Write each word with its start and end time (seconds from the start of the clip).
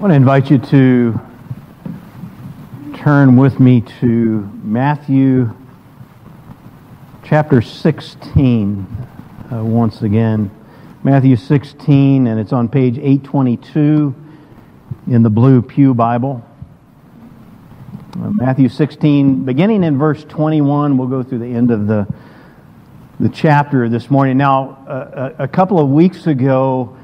I 0.00 0.02
want 0.02 0.12
to 0.12 0.16
invite 0.16 0.50
you 0.50 0.56
to 0.56 1.20
turn 2.96 3.36
with 3.36 3.60
me 3.60 3.82
to 4.00 4.50
Matthew 4.64 5.54
chapter 7.22 7.60
16 7.60 8.86
uh, 9.52 9.62
once 9.62 10.00
again. 10.00 10.50
Matthew 11.04 11.36
16, 11.36 12.26
and 12.26 12.40
it's 12.40 12.54
on 12.54 12.70
page 12.70 12.96
822 12.96 14.14
in 15.08 15.22
the 15.22 15.28
Blue 15.28 15.60
Pew 15.60 15.92
Bible. 15.92 16.42
Uh, 18.14 18.30
Matthew 18.30 18.70
16, 18.70 19.44
beginning 19.44 19.84
in 19.84 19.98
verse 19.98 20.24
21, 20.24 20.96
we'll 20.96 21.08
go 21.08 21.22
through 21.22 21.40
the 21.40 21.54
end 21.54 21.70
of 21.70 21.86
the, 21.86 22.06
the 23.18 23.28
chapter 23.28 23.86
this 23.90 24.10
morning. 24.10 24.38
Now, 24.38 24.82
uh, 24.88 25.34
a, 25.38 25.42
a 25.44 25.48
couple 25.48 25.78
of 25.78 25.90
weeks 25.90 26.26
ago, 26.26 26.96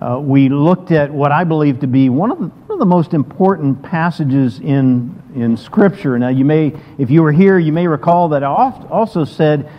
uh, 0.00 0.18
we 0.18 0.48
looked 0.48 0.90
at 0.92 1.10
what 1.12 1.30
I 1.30 1.44
believe 1.44 1.80
to 1.80 1.86
be 1.86 2.08
one 2.08 2.30
of, 2.30 2.38
the, 2.38 2.46
one 2.46 2.70
of 2.72 2.78
the 2.78 2.86
most 2.86 3.12
important 3.12 3.82
passages 3.82 4.58
in, 4.58 5.22
in 5.34 5.58
Scripture. 5.58 6.18
Now, 6.18 6.28
you 6.28 6.44
may, 6.44 6.72
if 6.96 7.10
you 7.10 7.22
were 7.22 7.32
here, 7.32 7.58
you 7.58 7.72
may 7.72 7.86
recall 7.86 8.30
that 8.30 8.42
I 8.42 8.46
also 8.88 9.24
said 9.24 9.70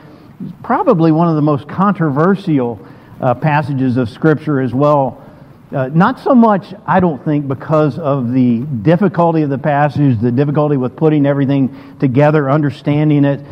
probably 0.64 1.12
one 1.12 1.28
of 1.28 1.36
the 1.36 1.42
most 1.42 1.68
controversial 1.68 2.80
uh, 3.20 3.34
passages 3.34 3.98
of 3.98 4.10
Scripture 4.10 4.62
as 4.62 4.74
well. 4.76 5.26
Uh, 5.72 5.88
not 5.88 6.20
so 6.20 6.36
much, 6.36 6.74
I 6.86 7.00
don't 7.00 7.24
think, 7.26 7.48
because 7.48 7.98
of 7.98 8.32
the 8.32 8.60
difficulty 8.60 9.42
of 9.42 9.50
the 9.50 9.58
passage, 9.58 10.20
the 10.20 10.32
difficulty 10.32 10.78
with 10.78 10.96
putting 10.96 11.26
everything 11.26 11.98
together, 12.00 12.52
understanding 12.52 13.26
it, 13.26 13.44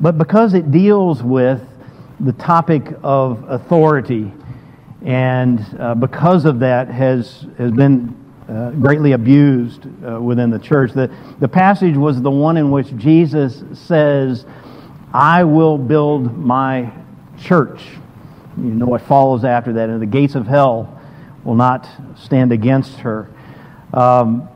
but 0.00 0.18
because 0.18 0.54
it 0.54 0.72
deals 0.72 1.22
with 1.22 1.60
the 2.18 2.32
topic 2.32 2.92
of 3.04 3.44
authority 3.48 4.32
and 5.04 5.64
uh, 5.78 5.94
because 5.94 6.44
of 6.44 6.58
that 6.60 6.88
has, 6.88 7.46
has 7.56 7.70
been 7.70 8.16
uh, 8.48 8.70
greatly 8.70 9.12
abused 9.12 9.86
uh, 10.04 10.20
within 10.20 10.50
the 10.50 10.58
church. 10.58 10.92
The, 10.92 11.14
the 11.38 11.48
passage 11.48 11.96
was 11.96 12.20
the 12.22 12.30
one 12.30 12.56
in 12.56 12.70
which 12.70 12.96
Jesus 12.96 13.62
says, 13.78 14.46
I 15.12 15.44
will 15.44 15.78
build 15.78 16.36
my 16.36 16.92
church. 17.38 17.82
You 18.56 18.64
know 18.64 18.86
what 18.86 19.02
follows 19.02 19.44
after 19.44 19.74
that, 19.74 19.88
and 19.88 20.02
the 20.02 20.06
gates 20.06 20.34
of 20.34 20.46
hell 20.46 21.00
will 21.44 21.54
not 21.54 21.88
stand 22.16 22.52
against 22.52 22.98
her. 22.98 23.30
Um, 23.92 24.48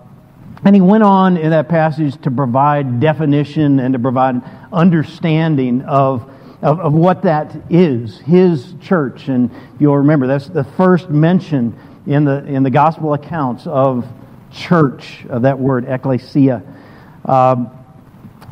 and 0.65 0.75
he 0.75 0.81
went 0.81 1.03
on 1.03 1.37
in 1.37 1.51
that 1.51 1.69
passage 1.69 2.21
to 2.23 2.31
provide 2.31 3.01
definition 3.01 3.79
and 3.79 3.93
to 3.95 3.99
provide 3.99 4.43
understanding 4.73 5.83
of 5.83 6.32
of, 6.63 6.81
of 6.81 6.93
what 6.93 7.23
that 7.23 7.55
is, 7.69 8.21
his 8.21 8.75
church. 8.81 9.29
And 9.29 9.51
you'll 9.79 9.99
remember 9.99 10.27
that's 10.27 10.49
the 10.49 10.65
first 10.65 11.11
mention 11.11 11.77
in 12.07 12.25
the, 12.25 12.45
in 12.47 12.63
the 12.63 12.71
gospel 12.71 13.15
accounts 13.15 13.67
of 13.67 14.07
church, 14.53 15.25
of 15.29 15.43
that 15.43 15.59
word, 15.59 15.85
ecclesia. 15.87 16.63
Um, 17.25 17.71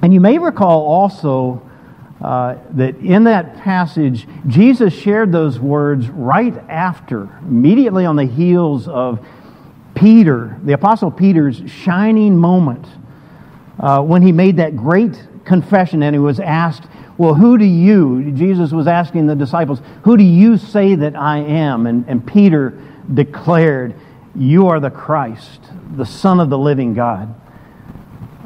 and 0.03 0.13
you 0.13 0.21
may 0.21 0.39
recall 0.39 0.83
also 0.83 1.63
uh, 2.21 2.57
that 2.73 2.97
in 2.97 3.25
that 3.25 3.57
passage, 3.59 4.27
Jesus 4.47 4.93
shared 4.93 5.33
those 5.33 5.59
words 5.59 6.09
right 6.09 6.57
after, 6.69 7.29
immediately 7.43 8.05
on 8.05 8.17
the 8.17 8.25
heels 8.25 8.89
of 8.89 9.25
Peter, 9.95 10.59
the 10.65 10.73
Apostle 10.73 11.11
Peter's 11.11 11.63
shining 11.67 12.37
moment, 12.37 12.87
uh, 13.79 14.03
when 14.03 14.23
he 14.23 14.33
made 14.33 14.57
that 14.59 14.77
great 14.77 15.23
confession 15.51 16.05
and 16.05 16.15
he 16.15 16.21
was 16.21 16.39
asked, 16.39 16.85
well, 17.19 17.35
who 17.35 17.59
do 17.59 17.65
you, 17.65 18.31
Jesus 18.31 18.71
was 18.71 18.87
asking 18.87 19.27
the 19.27 19.35
disciples, 19.35 19.83
who 20.05 20.17
do 20.17 20.23
you 20.23 20.57
say 20.57 20.95
that 20.95 21.17
I 21.17 21.39
am? 21.39 21.89
And, 21.89 22.05
and 22.07 22.25
Peter 22.25 22.81
declared, 23.13 23.97
You 24.37 24.69
are 24.69 24.79
the 24.79 24.93
Christ, 24.93 25.61
the 25.97 26.07
Son 26.07 26.39
of 26.39 26.51
the 26.51 26.57
living 26.57 26.95
God. 26.95 27.35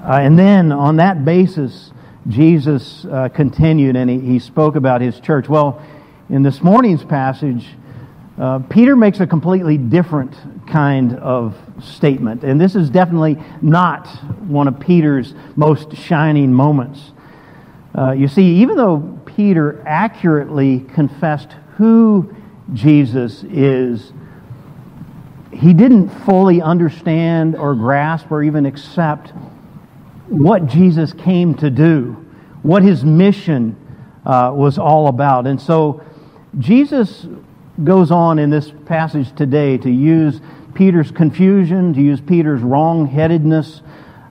Uh, 0.02 0.12
and 0.12 0.38
then 0.38 0.72
on 0.72 0.96
that 0.96 1.26
basis, 1.26 1.92
Jesus 2.26 3.04
uh, 3.04 3.28
continued 3.28 3.96
and 3.96 4.08
he, 4.08 4.18
he 4.18 4.38
spoke 4.38 4.74
about 4.74 5.02
his 5.02 5.20
church. 5.20 5.46
Well, 5.46 5.82
in 6.30 6.42
this 6.42 6.62
morning's 6.62 7.04
passage, 7.04 7.66
uh, 8.38 8.58
Peter 8.58 8.96
makes 8.96 9.20
a 9.20 9.26
completely 9.26 9.78
different 9.78 10.34
kind 10.66 11.16
of 11.18 11.56
statement. 11.80 12.42
And 12.42 12.60
this 12.60 12.74
is 12.74 12.90
definitely 12.90 13.36
not 13.62 14.08
one 14.48 14.66
of 14.66 14.80
Peter's 14.80 15.34
most 15.54 15.96
shining 15.96 16.52
moments. 16.52 17.12
Uh, 17.96 18.10
you 18.10 18.26
see, 18.26 18.56
even 18.56 18.76
though 18.76 19.20
Peter 19.24 19.82
accurately 19.86 20.80
confessed 20.80 21.52
who 21.76 22.34
Jesus 22.72 23.44
is, 23.44 24.12
he 25.52 25.72
didn't 25.72 26.08
fully 26.08 26.60
understand 26.60 27.54
or 27.54 27.76
grasp 27.76 28.32
or 28.32 28.42
even 28.42 28.66
accept 28.66 29.32
what 30.28 30.66
Jesus 30.66 31.12
came 31.12 31.54
to 31.54 31.70
do, 31.70 32.26
what 32.62 32.82
his 32.82 33.04
mission 33.04 33.76
uh, 34.26 34.50
was 34.52 34.76
all 34.76 35.06
about. 35.06 35.46
And 35.46 35.60
so 35.60 36.02
Jesus 36.58 37.26
goes 37.82 38.12
on 38.12 38.38
in 38.38 38.50
this 38.50 38.72
passage 38.86 39.34
today 39.34 39.76
to 39.78 39.90
use 39.90 40.40
Peter's 40.74 41.10
confusion, 41.10 41.92
to 41.94 42.00
use 42.00 42.20
Peter's 42.20 42.62
wrong 42.62 43.06
headedness 43.06 43.82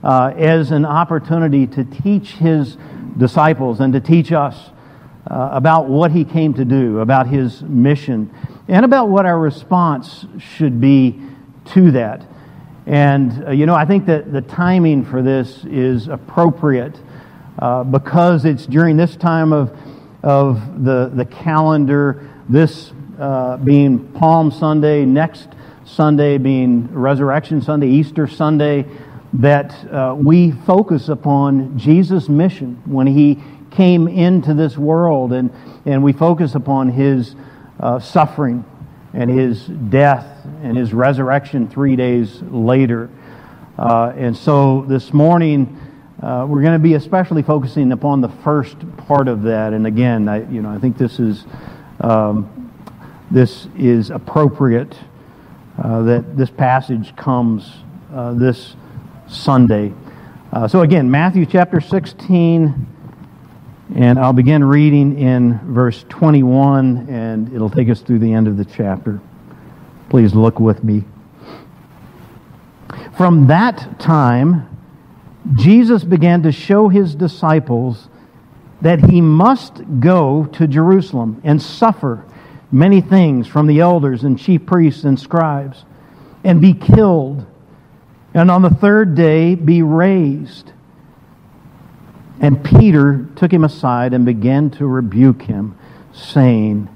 uh, 0.02 0.32
as 0.36 0.70
an 0.70 0.86
opportunity 0.86 1.66
to 1.66 1.84
teach 1.84 2.32
his 2.32 2.76
disciples 3.18 3.80
and 3.80 3.92
to 3.92 4.00
teach 4.00 4.32
us 4.32 4.70
uh, 5.30 5.50
about 5.52 5.88
what 5.88 6.10
he 6.10 6.24
came 6.24 6.54
to 6.54 6.64
do, 6.64 7.00
about 7.00 7.26
his 7.26 7.62
mission, 7.62 8.32
and 8.68 8.84
about 8.84 9.08
what 9.08 9.26
our 9.26 9.38
response 9.38 10.26
should 10.38 10.80
be 10.80 11.20
to 11.66 11.90
that. 11.90 12.26
And, 12.86 13.46
uh, 13.46 13.50
you 13.50 13.66
know, 13.66 13.74
I 13.74 13.84
think 13.84 14.06
that 14.06 14.32
the 14.32 14.42
timing 14.42 15.04
for 15.04 15.22
this 15.22 15.64
is 15.64 16.08
appropriate 16.08 16.98
uh, 17.58 17.84
because 17.84 18.44
it's 18.44 18.66
during 18.66 18.96
this 18.96 19.16
time 19.16 19.52
of, 19.52 19.76
of 20.22 20.84
the, 20.84 21.10
the 21.14 21.24
calendar, 21.24 22.28
this 22.48 22.92
uh, 23.18 23.56
being 23.58 24.12
Palm 24.12 24.50
Sunday, 24.50 25.04
next 25.04 25.48
Sunday 25.84 26.38
being 26.38 26.92
Resurrection 26.92 27.62
Sunday, 27.62 27.88
Easter 27.88 28.26
Sunday 28.26 28.86
that 29.34 29.72
uh, 29.92 30.14
we 30.16 30.52
focus 30.52 31.08
upon 31.08 31.76
Jesus' 31.78 32.28
mission 32.28 32.80
when 32.84 33.06
he 33.06 33.42
came 33.70 34.06
into 34.06 34.54
this 34.54 34.78
world, 34.78 35.32
and, 35.32 35.50
and 35.84 36.02
we 36.02 36.12
focus 36.12 36.54
upon 36.54 36.88
his 36.88 37.34
uh, 37.80 37.98
suffering 37.98 38.64
and 39.12 39.30
his 39.30 39.66
death 39.66 40.26
and 40.62 40.76
his 40.76 40.92
resurrection 40.92 41.68
three 41.68 41.96
days 41.96 42.42
later. 42.42 43.10
Uh, 43.76 44.12
and 44.16 44.36
so 44.36 44.84
this 44.86 45.12
morning, 45.12 45.80
uh, 46.22 46.46
we're 46.48 46.62
going 46.62 46.72
to 46.72 46.78
be 46.78 46.94
especially 46.94 47.42
focusing 47.42 47.90
upon 47.90 48.20
the 48.20 48.28
first 48.28 48.76
part 48.96 49.26
of 49.26 49.42
that. 49.42 49.72
And 49.72 49.86
again, 49.86 50.28
I, 50.28 50.48
you 50.48 50.62
know, 50.62 50.70
I 50.70 50.78
think 50.78 50.96
this 50.96 51.18
is 51.18 51.44
um, 52.00 52.53
this 53.34 53.66
is 53.76 54.10
appropriate 54.10 54.96
uh, 55.82 56.02
that 56.02 56.36
this 56.36 56.50
passage 56.50 57.16
comes 57.16 57.68
uh, 58.12 58.32
this 58.34 58.76
Sunday. 59.26 59.92
Uh, 60.52 60.68
so 60.68 60.82
again, 60.82 61.10
Matthew 61.10 61.44
chapter 61.44 61.80
16, 61.80 62.86
and 63.96 64.18
I'll 64.20 64.32
begin 64.32 64.62
reading 64.62 65.18
in 65.18 65.58
verse 65.74 66.04
21, 66.08 67.08
and 67.08 67.52
it'll 67.52 67.68
take 67.68 67.88
us 67.88 68.02
through 68.02 68.20
the 68.20 68.32
end 68.32 68.46
of 68.46 68.56
the 68.56 68.64
chapter. 68.64 69.20
Please 70.10 70.32
look 70.32 70.60
with 70.60 70.84
me. 70.84 71.02
From 73.16 73.48
that 73.48 73.98
time, 73.98 74.68
Jesus 75.56 76.04
began 76.04 76.44
to 76.44 76.52
show 76.52 76.88
his 76.88 77.16
disciples 77.16 78.08
that 78.80 79.10
he 79.10 79.20
must 79.20 79.82
go 79.98 80.44
to 80.52 80.68
Jerusalem 80.68 81.40
and 81.42 81.60
suffer 81.60 82.24
many 82.74 83.00
things 83.00 83.46
from 83.46 83.66
the 83.66 83.80
elders 83.80 84.24
and 84.24 84.38
chief 84.38 84.66
priests 84.66 85.04
and 85.04 85.18
scribes 85.18 85.84
and 86.42 86.60
be 86.60 86.74
killed 86.74 87.46
and 88.34 88.50
on 88.50 88.62
the 88.62 88.70
third 88.70 89.14
day 89.14 89.54
be 89.54 89.80
raised. 89.82 90.72
And 92.40 92.64
Peter 92.64 93.26
took 93.36 93.52
him 93.52 93.62
aside 93.62 94.12
and 94.12 94.26
began 94.26 94.70
to 94.70 94.86
rebuke 94.86 95.42
him, 95.42 95.78
saying, 96.12 96.88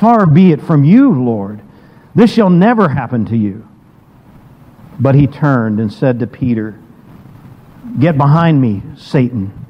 Far 0.00 0.26
be 0.26 0.52
it 0.52 0.62
from 0.62 0.84
you, 0.84 1.12
Lord. 1.12 1.60
This 2.14 2.32
shall 2.32 2.48
never 2.48 2.88
happen 2.88 3.26
to 3.26 3.36
you. 3.36 3.68
But 4.98 5.14
he 5.14 5.26
turned 5.26 5.78
and 5.78 5.92
said 5.92 6.18
to 6.20 6.26
Peter, 6.26 6.80
Get 8.00 8.16
behind 8.16 8.60
me, 8.60 8.82
Satan. 8.96 9.65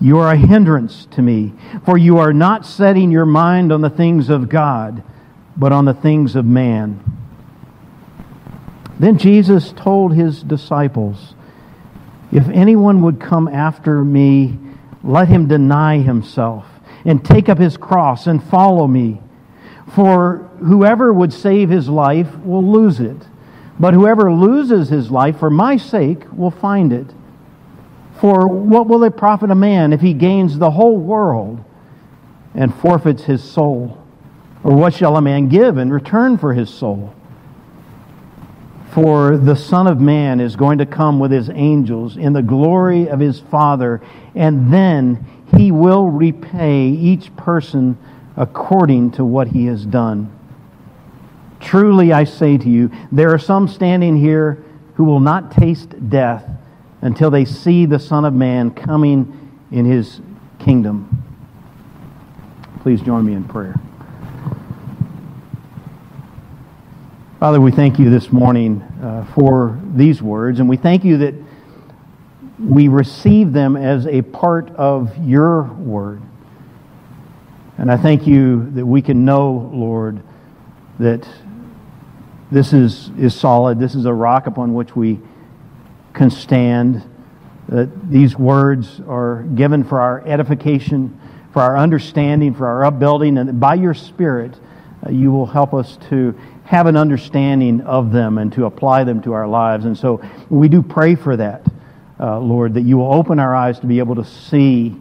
You 0.00 0.18
are 0.18 0.32
a 0.32 0.36
hindrance 0.36 1.06
to 1.12 1.22
me, 1.22 1.54
for 1.84 1.96
you 1.96 2.18
are 2.18 2.32
not 2.32 2.66
setting 2.66 3.10
your 3.10 3.26
mind 3.26 3.72
on 3.72 3.80
the 3.80 3.90
things 3.90 4.28
of 4.28 4.48
God, 4.48 5.02
but 5.56 5.72
on 5.72 5.86
the 5.86 5.94
things 5.94 6.36
of 6.36 6.44
man. 6.44 7.00
Then 8.98 9.18
Jesus 9.18 9.72
told 9.72 10.14
his 10.14 10.42
disciples, 10.42 11.34
If 12.30 12.48
anyone 12.48 13.02
would 13.02 13.20
come 13.20 13.48
after 13.48 14.04
me, 14.04 14.58
let 15.02 15.28
him 15.28 15.48
deny 15.48 15.98
himself 15.98 16.66
and 17.04 17.24
take 17.24 17.48
up 17.48 17.58
his 17.58 17.76
cross 17.76 18.26
and 18.26 18.42
follow 18.42 18.86
me. 18.86 19.20
For 19.94 20.50
whoever 20.58 21.12
would 21.12 21.32
save 21.32 21.70
his 21.70 21.88
life 21.88 22.36
will 22.38 22.64
lose 22.64 23.00
it, 23.00 23.26
But 23.78 23.94
whoever 23.94 24.32
loses 24.32 24.88
his 24.88 25.10
life 25.10 25.38
for 25.38 25.50
my 25.50 25.76
sake 25.76 26.24
will 26.32 26.50
find 26.50 26.92
it. 26.92 27.12
For 28.20 28.48
what 28.48 28.86
will 28.86 29.04
it 29.04 29.16
profit 29.16 29.50
a 29.50 29.54
man 29.54 29.92
if 29.92 30.00
he 30.00 30.14
gains 30.14 30.58
the 30.58 30.70
whole 30.70 30.96
world 30.96 31.62
and 32.54 32.74
forfeits 32.74 33.24
his 33.24 33.44
soul? 33.44 34.02
Or 34.64 34.74
what 34.74 34.94
shall 34.94 35.16
a 35.16 35.22
man 35.22 35.48
give 35.48 35.76
in 35.76 35.90
return 35.90 36.38
for 36.38 36.54
his 36.54 36.72
soul? 36.72 37.14
For 38.92 39.36
the 39.36 39.54
Son 39.54 39.86
of 39.86 40.00
Man 40.00 40.40
is 40.40 40.56
going 40.56 40.78
to 40.78 40.86
come 40.86 41.18
with 41.18 41.30
his 41.30 41.50
angels 41.50 42.16
in 42.16 42.32
the 42.32 42.42
glory 42.42 43.08
of 43.08 43.20
his 43.20 43.40
Father, 43.40 44.00
and 44.34 44.72
then 44.72 45.26
he 45.54 45.70
will 45.70 46.08
repay 46.08 46.88
each 46.88 47.34
person 47.36 47.98
according 48.36 49.10
to 49.12 49.24
what 49.24 49.48
he 49.48 49.66
has 49.66 49.84
done. 49.84 50.32
Truly 51.60 52.12
I 52.12 52.24
say 52.24 52.56
to 52.56 52.68
you, 52.68 52.90
there 53.12 53.34
are 53.34 53.38
some 53.38 53.68
standing 53.68 54.16
here 54.16 54.64
who 54.94 55.04
will 55.04 55.20
not 55.20 55.52
taste 55.52 56.08
death 56.08 56.48
until 57.02 57.30
they 57.30 57.44
see 57.44 57.86
the 57.86 57.98
Son 57.98 58.24
of 58.24 58.32
Man 58.34 58.70
coming 58.70 59.58
in 59.70 59.84
his 59.84 60.20
kingdom. 60.58 61.22
Please 62.80 63.00
join 63.00 63.24
me 63.24 63.34
in 63.34 63.44
prayer. 63.44 63.74
Father, 67.38 67.60
we 67.60 67.70
thank 67.70 67.98
you 67.98 68.08
this 68.08 68.32
morning 68.32 68.80
uh, 69.02 69.24
for 69.34 69.78
these 69.94 70.22
words, 70.22 70.58
and 70.58 70.68
we 70.68 70.76
thank 70.76 71.04
you 71.04 71.18
that 71.18 71.34
we 72.58 72.88
receive 72.88 73.52
them 73.52 73.76
as 73.76 74.06
a 74.06 74.22
part 74.22 74.70
of 74.70 75.16
your 75.18 75.64
word. 75.64 76.22
And 77.76 77.90
I 77.90 77.98
thank 77.98 78.26
you 78.26 78.70
that 78.70 78.86
we 78.86 79.02
can 79.02 79.26
know, 79.26 79.70
Lord, 79.72 80.22
that 80.98 81.28
this 82.50 82.72
is, 82.72 83.10
is 83.18 83.34
solid. 83.34 83.78
This 83.78 83.94
is 83.94 84.06
a 84.06 84.14
rock 84.14 84.46
upon 84.46 84.72
which 84.72 84.96
we 84.96 85.20
can 86.16 86.30
stand. 86.30 87.02
That 87.68 88.10
these 88.10 88.36
words 88.36 89.00
are 89.08 89.42
given 89.42 89.84
for 89.84 90.00
our 90.00 90.26
edification, 90.26 91.20
for 91.52 91.62
our 91.62 91.76
understanding, 91.76 92.54
for 92.54 92.66
our 92.66 92.84
upbuilding, 92.84 93.38
and 93.38 93.60
by 93.60 93.74
your 93.74 93.94
Spirit, 93.94 94.58
uh, 95.04 95.10
you 95.10 95.32
will 95.32 95.46
help 95.46 95.74
us 95.74 95.98
to 96.08 96.38
have 96.64 96.86
an 96.86 96.96
understanding 96.96 97.80
of 97.82 98.12
them 98.12 98.38
and 98.38 98.52
to 98.52 98.66
apply 98.66 99.04
them 99.04 99.20
to 99.22 99.32
our 99.32 99.46
lives. 99.46 99.84
And 99.84 99.96
so 99.96 100.20
we 100.48 100.68
do 100.68 100.82
pray 100.82 101.14
for 101.14 101.36
that, 101.36 101.66
uh, 102.18 102.38
Lord, 102.40 102.74
that 102.74 102.82
you 102.82 102.98
will 102.98 103.12
open 103.12 103.38
our 103.38 103.54
eyes 103.54 103.78
to 103.80 103.86
be 103.86 103.98
able 103.98 104.16
to 104.16 104.24
see 104.24 104.96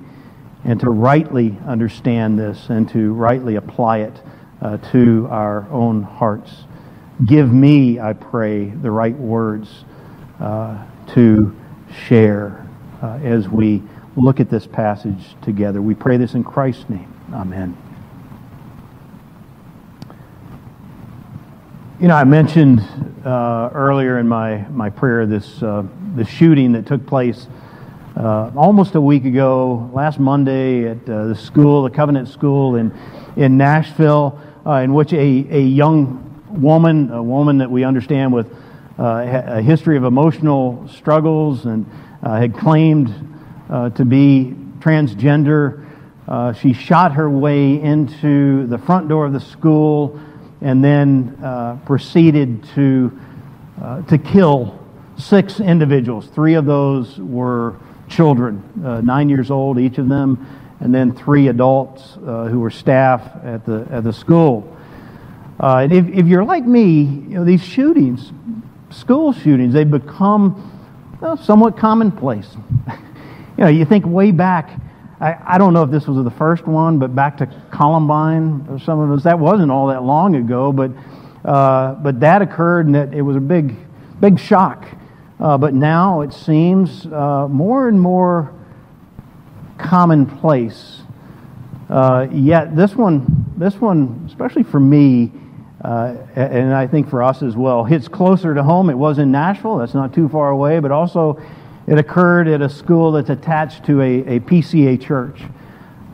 and 0.64 0.80
to 0.80 0.90
rightly 0.90 1.56
understand 1.68 2.38
this 2.38 2.70
and 2.70 2.90
to 2.90 3.14
rightly 3.14 3.56
apply 3.56 4.00
it 4.00 4.22
uh, 4.62 4.78
to 4.92 5.28
our 5.30 5.68
own 5.72 6.04
hearts. 6.04 6.52
Give 7.26 7.52
me, 7.52 8.00
I 8.00 8.14
pray, 8.14 8.66
the 8.66 8.92
right 8.92 9.16
words 9.16 9.86
uh, 10.40 10.84
to 11.10 11.56
share 12.08 12.68
uh, 13.02 13.20
as 13.24 13.48
we 13.48 13.82
look 14.16 14.40
at 14.40 14.50
this 14.50 14.66
passage 14.66 15.36
together. 15.42 15.82
We 15.82 15.96
pray 15.96 16.18
this 16.18 16.34
in 16.34 16.44
Christ's 16.44 16.90
name. 16.90 17.14
Amen. 17.34 17.78
You 22.00 22.08
know, 22.08 22.16
I 22.16 22.24
mentioned 22.24 22.82
uh, 23.26 23.70
earlier 23.74 24.20
in 24.20 24.28
my, 24.28 24.68
my 24.70 24.90
prayer 24.90 25.26
this 25.26 25.64
uh, 25.64 25.84
shooting 26.28 26.74
that 26.74 26.86
took 26.86 27.06
place 27.06 27.48
uh, 28.18 28.52
almost 28.56 28.96
a 28.96 29.02
week 29.02 29.26
ago, 29.26 29.90
last 29.94 30.20
Monday, 30.20 30.88
at 30.88 31.10
uh, 31.10 31.28
the 31.28 31.36
school, 31.36 31.84
the 31.84 31.90
Covenant 31.90 32.30
School 32.30 32.76
in 32.76 32.94
in 33.36 33.58
Nashville, 33.58 34.40
uh, 34.66 34.76
in 34.76 34.94
which 34.94 35.14
a, 35.14 35.18
a 35.18 35.62
young 35.62 36.22
woman, 36.50 37.12
a 37.12 37.22
woman 37.22 37.58
that 37.58 37.70
we 37.70 37.84
understand 37.84 38.34
with 38.34 38.54
a 38.98 39.62
history 39.62 39.98
of 39.98 40.04
emotional 40.04 40.88
struggles 40.88 41.66
and 41.66 41.86
had 42.24 42.56
claimed 42.56 43.08
to 43.70 44.06
be 44.06 44.56
transgender, 44.80 45.86
she 46.60 46.74
shot 46.74 47.14
her 47.14 47.30
way 47.30 47.82
into 47.82 48.68
the 48.68 48.78
front 48.78 49.10
door 49.10 49.26
of 49.26 49.34
the 49.34 49.40
school 49.40 50.20
and 50.62 50.84
then 50.84 51.38
uh, 51.44 51.78
proceeded 51.86 52.64
to, 52.76 53.20
uh, 53.82 54.02
to 54.04 54.18
kill 54.18 54.80
six 55.18 55.60
individuals. 55.60 56.28
Three 56.28 56.56
of 56.56 56.66
those 56.66 57.20
were 57.20 57.76
children, 58.10 58.64
uh, 58.84 59.02
nine 59.02 59.30
years 59.30 59.52
old, 59.52 59.80
each 59.80 59.98
of 59.98 60.10
them, 60.10 60.76
and 60.80 60.94
then 60.94 61.14
three 61.14 61.50
adults 61.50 62.18
uh, 62.18 62.46
who 62.46 62.60
were 62.60 62.72
staff 62.72 63.22
at 63.44 63.66
the, 63.66 63.88
at 63.92 64.04
the 64.04 64.14
school. 64.14 64.76
Uh, 65.60 65.78
and 65.84 65.94
if, 65.94 66.08
if 66.08 66.28
you're 66.28 66.44
like 66.44 66.66
me, 66.66 67.04
you 67.04 67.36
know, 67.36 67.46
these 67.46 67.64
shootings, 67.64 68.32
school 68.90 69.34
shootings, 69.34 69.74
they've 69.74 69.90
become 69.90 70.72
well, 71.22 71.38
somewhat 71.38 71.78
commonplace. 71.78 72.48
you 72.88 73.64
know, 73.64 73.68
you 73.68 73.86
think 73.86 74.06
way 74.06 74.32
back 74.32 74.80
I, 75.20 75.56
I 75.56 75.58
don't 75.58 75.74
know 75.74 75.84
if 75.84 75.92
this 75.92 76.08
was 76.08 76.24
the 76.24 76.32
first 76.32 76.68
one, 76.68 77.00
but 77.00 77.16
back 77.16 77.38
to 77.38 77.48
Columbine 77.72 78.68
or 78.70 78.80
some 78.80 79.00
of 79.00 79.12
us, 79.12 79.24
that 79.24 79.40
wasn't 79.40 79.72
all 79.72 79.88
that 79.88 80.04
long 80.04 80.36
ago, 80.36 80.74
but, 80.74 80.92
uh, 81.46 81.94
but 81.96 82.20
that 82.20 82.42
occurred 82.42 82.88
and 82.88 82.96
it, 82.96 83.14
it 83.14 83.22
was 83.22 83.38
a 83.38 83.42
big, 83.42 83.76
big 84.20 84.40
shock. 84.40 84.86
Uh, 85.40 85.58
but 85.58 85.74
now 85.74 86.22
it 86.22 86.34
seems 86.34 87.06
uh, 87.08 87.48
more 87.50 87.88
and 87.88 88.00
more 88.00 88.54
commonplace. 89.78 91.02
Uh, 91.90 92.28
yet 92.32 92.76
this 92.76 92.96
one, 92.96 93.54
this 93.58 93.76
one, 93.76 94.26
especially 94.28 94.64
for 94.64 94.80
me, 94.80 95.32
uh, 95.86 96.16
and 96.36 96.74
I 96.74 96.88
think 96.88 97.12
for 97.12 97.22
us 97.22 97.44
as 97.44 97.56
well, 97.56 97.84
hits 97.84 98.08
closer 98.08 98.56
to 98.56 98.64
home. 98.64 98.90
It 98.90 98.96
was 98.96 99.20
in 99.20 99.32
Nashville, 99.32 99.78
that's 99.78 99.94
not 99.94 100.16
too 100.16 100.28
far 100.28 100.50
away, 100.50 100.80
but 100.80 100.92
also 100.92 101.40
it 101.86 102.00
occurred 102.00 102.48
at 102.48 102.64
a 102.64 102.70
school 102.70 103.12
that's 103.12 103.30
attached 103.30 103.86
to 103.86 104.02
a, 104.02 104.38
a 104.38 104.40
PCA 104.40 105.00
church. 105.00 105.40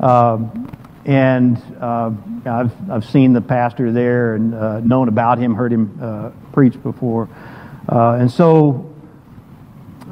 Um, 0.02 0.70
and 1.06 1.56
uh, 1.80 2.12
I've, 2.46 2.92
I've 2.92 3.06
seen 3.06 3.32
the 3.32 3.40
pastor 3.40 3.94
there 3.94 4.36
and 4.36 4.54
uh, 4.54 4.82
known 4.82 5.08
about 5.08 5.38
him, 5.38 5.56
heard 5.56 5.72
him 5.72 5.98
uh, 6.02 6.32
preach 6.52 6.82
before. 6.84 7.30
Uh, 7.88 8.18
and 8.20 8.30
so 8.30 8.94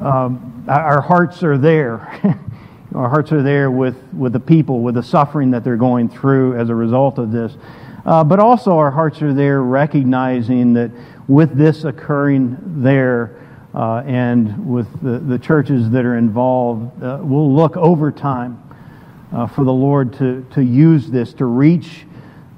um, 0.00 0.64
our 0.68 1.02
hearts 1.02 1.42
are 1.42 1.58
there. 1.58 1.98
our 2.94 3.10
hearts 3.10 3.30
are 3.30 3.42
there 3.42 3.70
with, 3.70 4.02
with 4.14 4.32
the 4.32 4.40
people, 4.40 4.80
with 4.80 4.94
the 4.94 5.02
suffering 5.02 5.50
that 5.50 5.64
they're 5.64 5.76
going 5.76 6.08
through 6.08 6.58
as 6.58 6.70
a 6.70 6.74
result 6.74 7.18
of 7.18 7.30
this. 7.30 7.54
Uh, 8.04 8.24
but 8.24 8.38
also, 8.38 8.78
our 8.78 8.90
hearts 8.90 9.20
are 9.20 9.34
there 9.34 9.62
recognizing 9.62 10.72
that 10.74 10.90
with 11.28 11.56
this 11.56 11.84
occurring 11.84 12.56
there, 12.82 13.36
uh, 13.74 14.02
and 14.06 14.66
with 14.66 14.88
the, 15.00 15.18
the 15.18 15.38
churches 15.38 15.90
that 15.90 16.04
are 16.04 16.16
involved, 16.16 17.02
uh, 17.02 17.18
we'll 17.22 17.54
look 17.54 17.76
over 17.76 18.10
time 18.10 18.60
uh, 19.32 19.46
for 19.46 19.64
the 19.64 19.72
Lord 19.72 20.12
to, 20.14 20.44
to 20.54 20.64
use 20.64 21.08
this 21.08 21.32
to 21.34 21.44
reach 21.44 22.06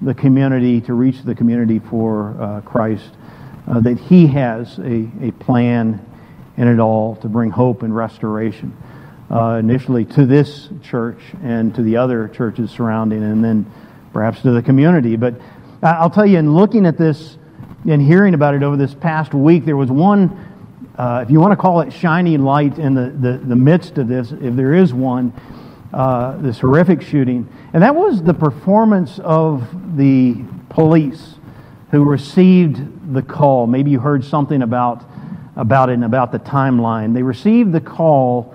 the 0.00 0.14
community, 0.14 0.80
to 0.80 0.94
reach 0.94 1.22
the 1.22 1.34
community 1.34 1.80
for 1.80 2.40
uh, 2.40 2.60
Christ, 2.62 3.10
uh, 3.68 3.80
that 3.80 3.98
He 3.98 4.26
has 4.28 4.78
a, 4.78 5.10
a 5.20 5.32
plan 5.32 6.04
in 6.56 6.68
it 6.68 6.78
all 6.78 7.16
to 7.16 7.28
bring 7.28 7.50
hope 7.50 7.82
and 7.82 7.94
restoration. 7.94 8.76
Initially 9.30 10.04
to 10.04 10.26
this 10.26 10.68
church 10.82 11.18
and 11.42 11.74
to 11.74 11.82
the 11.82 11.96
other 11.96 12.28
churches 12.28 12.70
surrounding, 12.70 13.22
and 13.22 13.42
then 13.42 13.64
perhaps 14.12 14.42
to 14.42 14.50
the 14.50 14.62
community. 14.62 15.16
But 15.16 15.34
I'll 15.82 16.10
tell 16.10 16.26
you, 16.26 16.38
in 16.38 16.54
looking 16.54 16.86
at 16.86 16.98
this 16.98 17.38
and 17.88 18.00
hearing 18.00 18.34
about 18.34 18.54
it 18.54 18.62
over 18.62 18.76
this 18.76 18.94
past 18.94 19.34
week, 19.34 19.64
there 19.64 19.76
was 19.76 19.90
one 19.90 20.52
uh, 20.96 21.20
if 21.24 21.30
you 21.30 21.40
want 21.40 21.52
to 21.52 21.56
call 21.56 21.80
it 21.80 21.90
shining 21.90 22.42
light 22.42 22.78
in 22.78 22.94
the, 22.94 23.08
the, 23.10 23.38
the 23.38 23.56
midst 23.56 23.96
of 23.96 24.08
this, 24.08 24.32
if 24.32 24.54
there 24.54 24.74
is 24.74 24.92
one, 24.92 25.32
uh, 25.92 26.36
this 26.38 26.58
horrific 26.58 27.00
shooting. 27.00 27.48
And 27.72 27.82
that 27.82 27.94
was 27.94 28.22
the 28.22 28.34
performance 28.34 29.18
of 29.20 29.96
the 29.96 30.36
police 30.68 31.36
who 31.90 32.04
received 32.04 33.14
the 33.14 33.22
call. 33.22 33.66
Maybe 33.66 33.90
you 33.90 34.00
heard 34.00 34.22
something 34.22 34.60
about, 34.60 35.04
about 35.56 35.88
it 35.88 35.94
and 35.94 36.04
about 36.04 36.30
the 36.30 36.38
timeline. 36.38 37.14
They 37.14 37.22
received 37.22 37.72
the 37.72 37.80
call, 37.80 38.54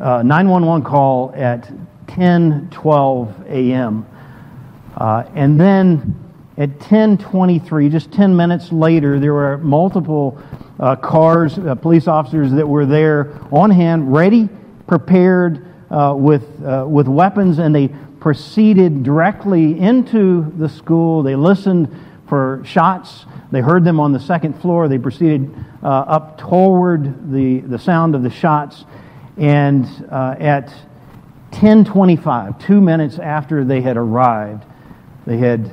uh, 0.00 0.22
911 0.22 0.84
call 0.86 1.32
at 1.34 1.70
10 2.06 2.68
12 2.70 3.46
a.m. 3.48 4.06
Uh, 4.96 5.24
and 5.34 5.60
then 5.60 6.14
at 6.56 6.78
10:23, 6.78 7.90
just 7.90 8.12
10 8.12 8.36
minutes 8.36 8.70
later, 8.70 9.18
there 9.18 9.34
were 9.34 9.58
multiple 9.58 10.38
uh, 10.78 10.96
cars, 10.96 11.58
uh, 11.58 11.74
police 11.74 12.06
officers 12.08 12.52
that 12.52 12.68
were 12.68 12.86
there 12.86 13.32
on 13.52 13.70
hand, 13.70 14.12
ready, 14.12 14.48
prepared 14.86 15.66
uh, 15.90 16.14
with, 16.16 16.44
uh, 16.64 16.84
with 16.88 17.08
weapons, 17.08 17.58
and 17.58 17.74
they 17.74 17.88
proceeded 18.20 19.02
directly 19.02 19.78
into 19.78 20.52
the 20.56 20.68
school. 20.68 21.22
They 21.22 21.36
listened 21.36 21.88
for 22.28 22.62
shots. 22.64 23.26
They 23.50 23.60
heard 23.60 23.84
them 23.84 24.00
on 24.00 24.12
the 24.12 24.20
second 24.20 24.60
floor. 24.60 24.88
They 24.88 24.98
proceeded 24.98 25.54
up 25.82 26.38
toward 26.38 27.30
the, 27.30 27.60
the 27.60 27.78
sound 27.78 28.14
of 28.14 28.22
the 28.22 28.30
shots. 28.30 28.84
And 29.36 29.84
at 30.10 30.72
10:25, 31.52 32.58
two 32.58 32.80
minutes 32.80 33.18
after 33.18 33.62
they 33.62 33.82
had 33.82 33.96
arrived, 33.96 34.64
they 35.26 35.38
had 35.38 35.72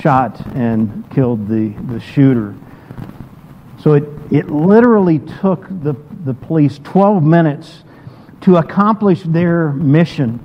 shot 0.00 0.40
and 0.54 1.08
killed 1.10 1.48
the, 1.48 1.68
the 1.88 2.00
shooter. 2.00 2.54
So 3.82 3.94
it, 3.94 4.04
it 4.30 4.50
literally 4.50 5.20
took 5.40 5.66
the, 5.68 5.94
the 6.24 6.34
police 6.34 6.78
12 6.84 7.22
minutes 7.22 7.82
to 8.42 8.56
accomplish 8.56 9.22
their 9.22 9.70
mission 9.72 10.40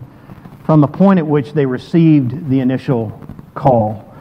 from 0.65 0.81
the 0.81 0.87
point 0.87 1.19
at 1.19 1.27
which 1.27 1.53
they 1.53 1.65
received 1.65 2.49
the 2.49 2.59
initial 2.59 3.21
call. 3.53 4.13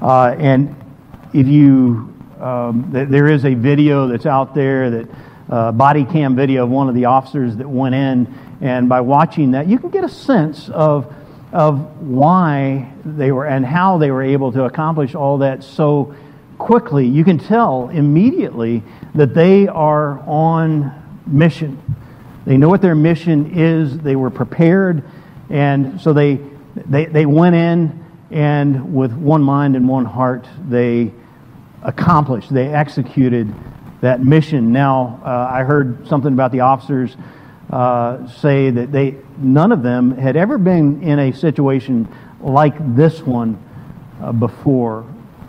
Uh, 0.00 0.34
and 0.38 0.74
if 1.32 1.46
you, 1.46 2.14
um, 2.40 2.90
th- 2.92 3.08
there 3.08 3.28
is 3.28 3.44
a 3.44 3.54
video 3.54 4.08
that's 4.08 4.26
out 4.26 4.54
there 4.54 4.90
that 4.90 5.08
uh, 5.48 5.72
body 5.72 6.04
cam 6.04 6.34
video 6.34 6.64
of 6.64 6.70
one 6.70 6.88
of 6.88 6.94
the 6.94 7.04
officers 7.04 7.56
that 7.56 7.68
went 7.68 7.94
in, 7.94 8.32
and 8.60 8.88
by 8.88 9.00
watching 9.00 9.52
that, 9.52 9.66
you 9.68 9.78
can 9.78 9.90
get 9.90 10.04
a 10.04 10.08
sense 10.08 10.68
of 10.68 11.14
of 11.52 12.00
why 12.00 12.92
they 13.04 13.30
were 13.30 13.46
and 13.46 13.64
how 13.64 13.98
they 13.98 14.10
were 14.10 14.22
able 14.22 14.52
to 14.52 14.64
accomplish 14.64 15.14
all 15.14 15.38
that 15.38 15.62
so 15.62 16.14
quickly. 16.58 17.06
You 17.06 17.24
can 17.24 17.38
tell 17.38 17.88
immediately 17.90 18.82
that 19.14 19.34
they 19.34 19.68
are 19.68 20.20
on 20.20 21.20
mission. 21.26 21.80
They 22.46 22.56
know 22.56 22.68
what 22.68 22.82
their 22.82 22.94
mission 22.94 23.52
is. 23.58 23.98
They 23.98 24.16
were 24.16 24.30
prepared, 24.30 25.04
and 25.50 26.00
so 26.00 26.12
they 26.12 26.40
they, 26.74 27.04
they 27.04 27.26
went 27.26 27.54
in 27.54 28.02
and 28.30 28.94
with 28.94 29.12
one 29.12 29.42
mind 29.42 29.76
and 29.76 29.86
one 29.86 30.06
heart 30.06 30.46
they 30.68 31.12
accomplished. 31.82 32.52
They 32.52 32.68
executed 32.68 33.52
that 34.00 34.22
mission. 34.24 34.72
Now 34.72 35.20
uh, 35.24 35.50
I 35.52 35.64
heard 35.64 36.08
something 36.08 36.32
about 36.32 36.50
the 36.50 36.60
officers 36.60 37.16
uh, 37.72 38.28
say 38.28 38.70
that 38.70 38.92
they 38.92 39.16
none 39.38 39.72
of 39.72 39.82
them 39.82 40.16
had 40.16 40.36
ever 40.36 40.58
been 40.58 41.02
in 41.02 41.18
a 41.18 41.32
situation 41.32 42.06
like 42.40 42.74
this 42.94 43.22
one 43.22 43.58
uh, 44.20 44.30
before, 44.30 45.06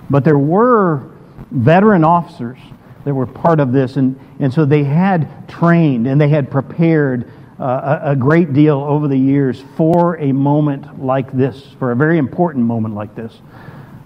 but 0.09 0.23
there 0.23 0.37
were 0.37 1.03
veteran 1.51 2.03
officers 2.03 2.57
that 3.03 3.13
were 3.13 3.27
part 3.27 3.59
of 3.59 3.73
this, 3.73 3.97
and, 3.97 4.17
and 4.39 4.53
so 4.53 4.63
they 4.65 4.83
had 4.83 5.49
trained 5.49 6.07
and 6.07 6.19
they 6.19 6.29
had 6.29 6.49
prepared 6.49 7.29
uh, 7.59 7.99
a, 8.03 8.11
a, 8.11 8.15
great 8.15 8.53
deal 8.53 8.79
over 8.79 9.07
the 9.07 9.17
years 9.17 9.63
for 9.75 10.17
a 10.17 10.31
moment 10.31 11.03
like 11.03 11.31
this, 11.33 11.75
for 11.77 11.91
a 11.91 11.95
very 11.95 12.17
important 12.17 12.65
moment 12.65 12.95
like 12.95 13.13
this, 13.15 13.41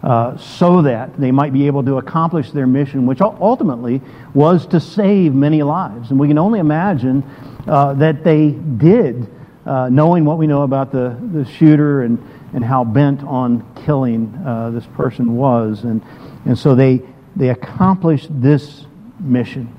uh, 0.04 0.36
so 0.38 0.82
that 0.82 1.16
they 1.18 1.32
might 1.32 1.54
be 1.54 1.68
able 1.68 1.84
to 1.84 1.98
accomplish 1.98 2.52
their 2.52 2.68
mission, 2.68 3.06
which 3.06 3.22
ultimately 3.22 4.02
was 4.34 4.66
to 4.66 4.80
save 4.80 5.34
many 5.34 5.64
lives. 5.64 6.10
And 6.10 6.20
we 6.20 6.28
can 6.28 6.38
only 6.38 6.60
imagine 6.60 7.24
uh, 7.68 7.94
that 7.96 8.24
they 8.24 8.52
did, 8.52 9.28
uh, 9.66 9.90
knowing 9.90 10.24
what 10.24 10.38
we 10.38 10.48
know 10.48 10.64
about 10.64 10.92
the, 10.92 11.18
the 11.34 11.46
shooter 11.46 12.04
and, 12.04 12.18
and 12.54 12.64
how 12.64 12.84
bent 12.84 13.22
on 13.24 13.66
killing 13.86 14.34
uh, 14.46 14.70
this 14.72 14.86
person 14.96 15.36
was. 15.36 15.84
And, 15.84 16.02
and 16.46 16.58
so 16.58 16.76
they, 16.76 17.02
they 17.36 17.50
accomplished 17.50 18.30
this 18.42 18.86
mission. 19.20 19.74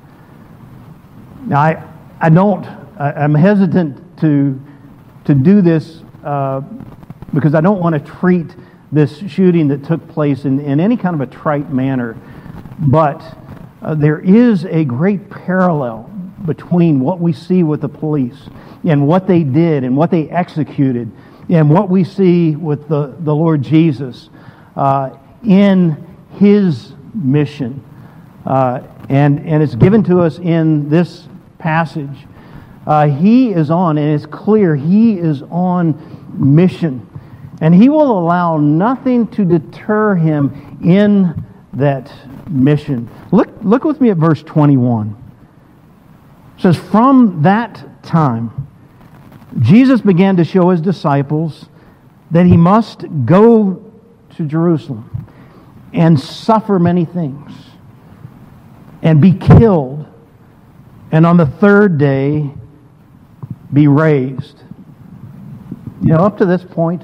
Now, 1.46 1.60
I, 1.60 1.82
I 2.20 2.28
don't, 2.28 2.66
I, 2.98 3.24
am 3.24 3.34
hesitant 3.34 4.18
to, 4.20 4.60
to 5.24 5.34
do 5.34 5.62
this 5.62 6.02
uh, 6.24 6.60
because 7.32 7.54
I 7.54 7.60
don't 7.60 7.80
want 7.80 7.94
to 7.94 8.12
treat 8.12 8.54
this 8.92 9.18
shooting 9.28 9.68
that 9.68 9.84
took 9.84 10.06
place 10.08 10.44
in, 10.44 10.60
in 10.60 10.80
any 10.80 10.96
kind 10.96 11.14
of 11.14 11.20
a 11.20 11.26
trite 11.26 11.72
manner. 11.72 12.16
But 12.90 13.22
uh, 13.80 13.94
there 13.94 14.18
is 14.20 14.64
a 14.66 14.84
great 14.84 15.30
parallel 15.30 16.10
between 16.44 17.00
what 17.00 17.20
we 17.20 17.32
see 17.32 17.62
with 17.62 17.80
the 17.80 17.88
police 17.88 18.48
and 18.84 19.06
what 19.06 19.26
they 19.26 19.42
did 19.42 19.84
and 19.84 19.96
what 19.96 20.10
they 20.10 20.28
executed 20.30 21.10
and 21.48 21.70
what 21.70 21.88
we 21.88 22.04
see 22.04 22.54
with 22.54 22.88
the, 22.88 23.14
the 23.20 23.34
Lord 23.34 23.62
Jesus 23.62 24.30
uh, 24.76 25.10
in 25.44 26.04
his 26.38 26.92
mission. 27.14 27.84
Uh, 28.46 28.82
and, 29.08 29.40
and 29.46 29.62
it's 29.62 29.74
given 29.74 30.02
to 30.04 30.20
us 30.20 30.38
in 30.38 30.88
this 30.88 31.26
passage. 31.58 32.26
Uh, 32.86 33.08
he 33.08 33.50
is 33.50 33.70
on, 33.70 33.98
and 33.98 34.14
it's 34.14 34.26
clear 34.26 34.76
he 34.76 35.18
is 35.18 35.42
on 35.50 35.94
mission. 36.34 37.04
And 37.60 37.74
he 37.74 37.88
will 37.88 38.18
allow 38.18 38.56
nothing 38.56 39.26
to 39.28 39.44
deter 39.44 40.14
him 40.14 40.78
in 40.82 41.44
that 41.72 42.12
mission. 42.48 43.10
Look, 43.32 43.48
look 43.62 43.84
with 43.84 44.00
me 44.00 44.10
at 44.10 44.16
verse 44.16 44.42
21. 44.42 45.27
Says, 46.58 46.76
From 46.76 47.42
that 47.42 48.02
time, 48.02 48.68
Jesus 49.60 50.00
began 50.00 50.36
to 50.36 50.44
show 50.44 50.70
his 50.70 50.80
disciples 50.80 51.66
that 52.30 52.46
he 52.46 52.56
must 52.56 53.04
go 53.24 53.92
to 54.36 54.44
Jerusalem 54.46 55.26
and 55.92 56.18
suffer 56.18 56.78
many 56.78 57.04
things 57.04 57.52
and 59.02 59.20
be 59.20 59.32
killed, 59.32 60.06
and 61.10 61.24
on 61.24 61.36
the 61.36 61.46
third 61.46 61.98
day 61.98 62.50
be 63.72 63.86
raised. 63.86 64.62
You 66.02 66.14
know, 66.14 66.18
up 66.18 66.38
to 66.38 66.46
this 66.46 66.64
point 66.64 67.02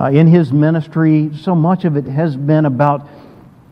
uh, 0.00 0.06
in 0.06 0.26
his 0.26 0.52
ministry, 0.52 1.30
so 1.36 1.54
much 1.54 1.84
of 1.84 1.96
it 1.96 2.04
has 2.06 2.36
been 2.36 2.66
about 2.66 3.08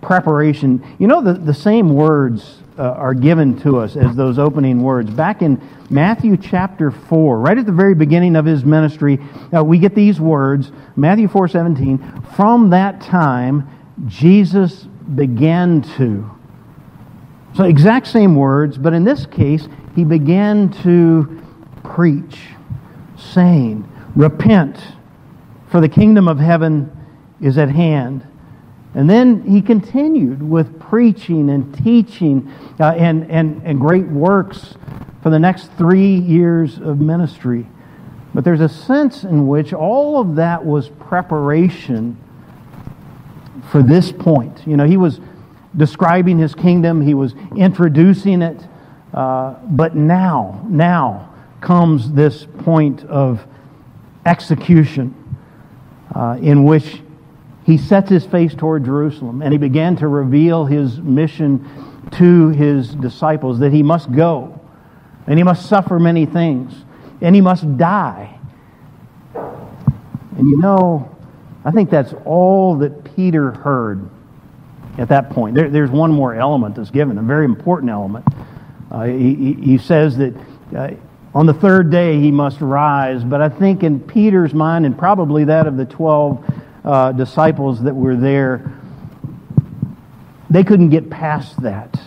preparation. 0.00 0.84
You 0.98 1.06
know, 1.06 1.22
the, 1.22 1.34
the 1.34 1.54
same 1.54 1.94
words 1.94 2.59
uh, 2.80 2.94
are 2.96 3.12
given 3.12 3.60
to 3.60 3.78
us 3.78 3.94
as 3.94 4.16
those 4.16 4.38
opening 4.38 4.82
words. 4.82 5.10
Back 5.10 5.42
in 5.42 5.60
Matthew 5.90 6.38
chapter 6.38 6.90
4, 6.90 7.38
right 7.38 7.58
at 7.58 7.66
the 7.66 7.72
very 7.72 7.94
beginning 7.94 8.36
of 8.36 8.46
his 8.46 8.64
ministry, 8.64 9.18
uh, 9.54 9.62
we 9.62 9.78
get 9.78 9.94
these 9.94 10.18
words, 10.18 10.72
Matthew 10.96 11.28
4 11.28 11.46
17, 11.46 12.22
from 12.34 12.70
that 12.70 13.02
time 13.02 13.68
Jesus 14.06 14.84
began 15.14 15.82
to. 15.98 16.30
So, 17.54 17.64
exact 17.64 18.06
same 18.06 18.34
words, 18.34 18.78
but 18.78 18.94
in 18.94 19.04
this 19.04 19.26
case, 19.26 19.68
he 19.94 20.04
began 20.04 20.70
to 20.82 21.42
preach, 21.82 22.38
saying, 23.18 23.86
Repent, 24.16 24.78
for 25.68 25.82
the 25.82 25.88
kingdom 25.88 26.28
of 26.28 26.38
heaven 26.38 26.90
is 27.42 27.58
at 27.58 27.68
hand. 27.68 28.26
And 28.94 29.08
then 29.08 29.42
he 29.42 29.62
continued 29.62 30.42
with 30.42 30.80
preaching 30.80 31.50
and 31.50 31.72
teaching 31.84 32.52
uh, 32.80 32.94
and, 32.96 33.30
and, 33.30 33.62
and 33.64 33.80
great 33.80 34.06
works 34.06 34.74
for 35.22 35.30
the 35.30 35.38
next 35.38 35.72
three 35.78 36.16
years 36.16 36.78
of 36.78 37.00
ministry. 37.00 37.66
But 38.34 38.44
there's 38.44 38.60
a 38.60 38.68
sense 38.68 39.24
in 39.24 39.46
which 39.46 39.72
all 39.72 40.20
of 40.20 40.36
that 40.36 40.64
was 40.64 40.88
preparation 40.88 42.16
for 43.70 43.82
this 43.82 44.10
point. 44.10 44.66
You 44.66 44.76
know, 44.76 44.86
he 44.86 44.96
was 44.96 45.20
describing 45.76 46.38
his 46.38 46.54
kingdom, 46.54 47.00
he 47.00 47.14
was 47.14 47.34
introducing 47.56 48.42
it, 48.42 48.66
uh, 49.14 49.54
but 49.64 49.94
now, 49.94 50.64
now 50.68 51.32
comes 51.60 52.12
this 52.12 52.46
point 52.58 53.04
of 53.04 53.44
execution 54.26 55.14
uh, 56.14 56.38
in 56.40 56.64
which 56.64 57.02
he 57.64 57.76
sets 57.76 58.10
his 58.10 58.24
face 58.24 58.54
toward 58.54 58.84
Jerusalem 58.84 59.42
and 59.42 59.52
he 59.52 59.58
began 59.58 59.96
to 59.96 60.08
reveal 60.08 60.64
his 60.64 60.98
mission 60.98 61.68
to 62.12 62.48
his 62.48 62.94
disciples 62.94 63.58
that 63.60 63.72
he 63.72 63.82
must 63.82 64.10
go 64.12 64.60
and 65.26 65.38
he 65.38 65.42
must 65.42 65.66
suffer 65.68 65.98
many 65.98 66.26
things 66.26 66.74
and 67.20 67.34
he 67.34 67.40
must 67.40 67.76
die. 67.76 68.38
And 69.34 70.48
you 70.48 70.58
know, 70.58 71.16
I 71.64 71.70
think 71.70 71.90
that's 71.90 72.14
all 72.24 72.76
that 72.78 73.04
Peter 73.16 73.52
heard 73.52 74.08
at 74.98 75.08
that 75.08 75.30
point. 75.30 75.54
There, 75.54 75.68
there's 75.68 75.90
one 75.90 76.12
more 76.12 76.34
element 76.34 76.74
that's 76.74 76.90
given, 76.90 77.18
a 77.18 77.22
very 77.22 77.44
important 77.44 77.90
element. 77.90 78.24
Uh, 78.90 79.04
he, 79.04 79.52
he, 79.52 79.78
says 79.78 80.16
that 80.16 80.34
uh, 80.74 80.90
on 81.34 81.46
the 81.46 81.54
third 81.54 81.90
day 81.90 82.18
he 82.18 82.30
must 82.30 82.60
rise, 82.60 83.22
but 83.22 83.40
I 83.40 83.48
think 83.48 83.82
in 83.82 84.00
Peter's 84.00 84.52
mind, 84.52 84.84
and 84.84 84.98
probably 84.98 85.44
that 85.44 85.66
of 85.66 85.76
the 85.76 85.84
12 85.84 86.44
uh, 86.84 87.12
disciples 87.12 87.82
that 87.82 87.94
were 87.94 88.16
there, 88.16 88.72
they 90.48 90.64
couldn't 90.64 90.90
get 90.90 91.10
past 91.10 91.60
that. 91.62 92.00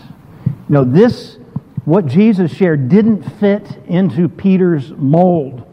You 0.46 0.53
know, 0.70 0.84
this, 0.84 1.38
what 1.86 2.06
Jesus 2.06 2.51
shared, 2.53 2.89
didn't 2.89 3.24
fit 3.39 3.80
into 3.88 4.27
Peter's 4.27 4.92
mold. 4.92 5.63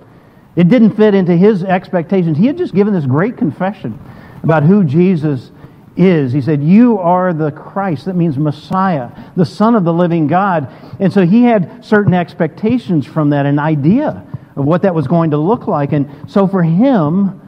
It 0.57 0.69
didn't 0.69 0.97
fit 0.97 1.15
into 1.15 1.37
his 1.37 1.65
expectations. 1.65 2.37
He 2.39 2.47
had 2.47 2.59
just 2.59 2.75
given 2.75 2.93
this 2.93 3.07
great 3.07 3.37
confession 3.37 3.99
about 4.43 4.63
who 4.63 4.85
Jesus 4.85 5.51
is. 5.97 6.33
He 6.33 6.41
said, 6.41 6.63
You 6.63 6.99
are 6.99 7.33
the 7.33 7.51
Christ. 7.51 8.07
That 8.07 8.17
means 8.17 8.39
Messiah, 8.39 9.11
the 9.37 9.47
Son 9.47 9.75
of 9.75 9.85
the 9.85 9.93
living 9.93 10.27
God. 10.27 10.73
And 10.99 11.13
so 11.13 11.25
he 11.25 11.45
had 11.45 11.85
certain 11.85 12.15
expectations 12.15 13.07
from 13.07 13.31
that, 13.31 13.47
an 13.47 13.59
idea 13.59 14.27
of 14.57 14.65
what 14.65 14.83
that 14.83 14.95
was 14.95 15.07
going 15.07 15.31
to 15.31 15.37
look 15.37 15.67
like. 15.67 15.93
And 15.93 16.31
so 16.31 16.47
for 16.47 16.63
him, 16.63 17.40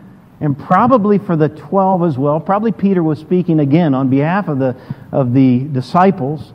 and 0.43 0.59
probably 0.59 1.19
for 1.19 1.37
the 1.37 1.49
12 1.49 2.03
as 2.03 2.19
well. 2.19 2.41
Probably 2.41 2.73
Peter 2.73 3.01
was 3.01 3.21
speaking 3.21 3.61
again 3.61 3.95
on 3.95 4.11
behalf 4.11 4.49
of 4.49 4.59
the, 4.59 4.77
of 5.13 5.33
the 5.33 5.61
disciples. 5.61 6.53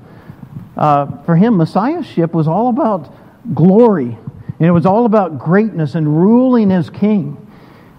Uh, 0.75 1.23
for 1.23 1.37
him, 1.37 1.55
Messiahship 1.55 2.33
was 2.33 2.49
all 2.49 2.67
about 2.67 3.15
glory, 3.55 4.17
and 4.59 4.67
it 4.67 4.71
was 4.71 4.85
all 4.85 5.05
about 5.05 5.39
greatness 5.39 5.95
and 5.95 6.21
ruling 6.21 6.69
as 6.69 6.89
king. 6.89 7.43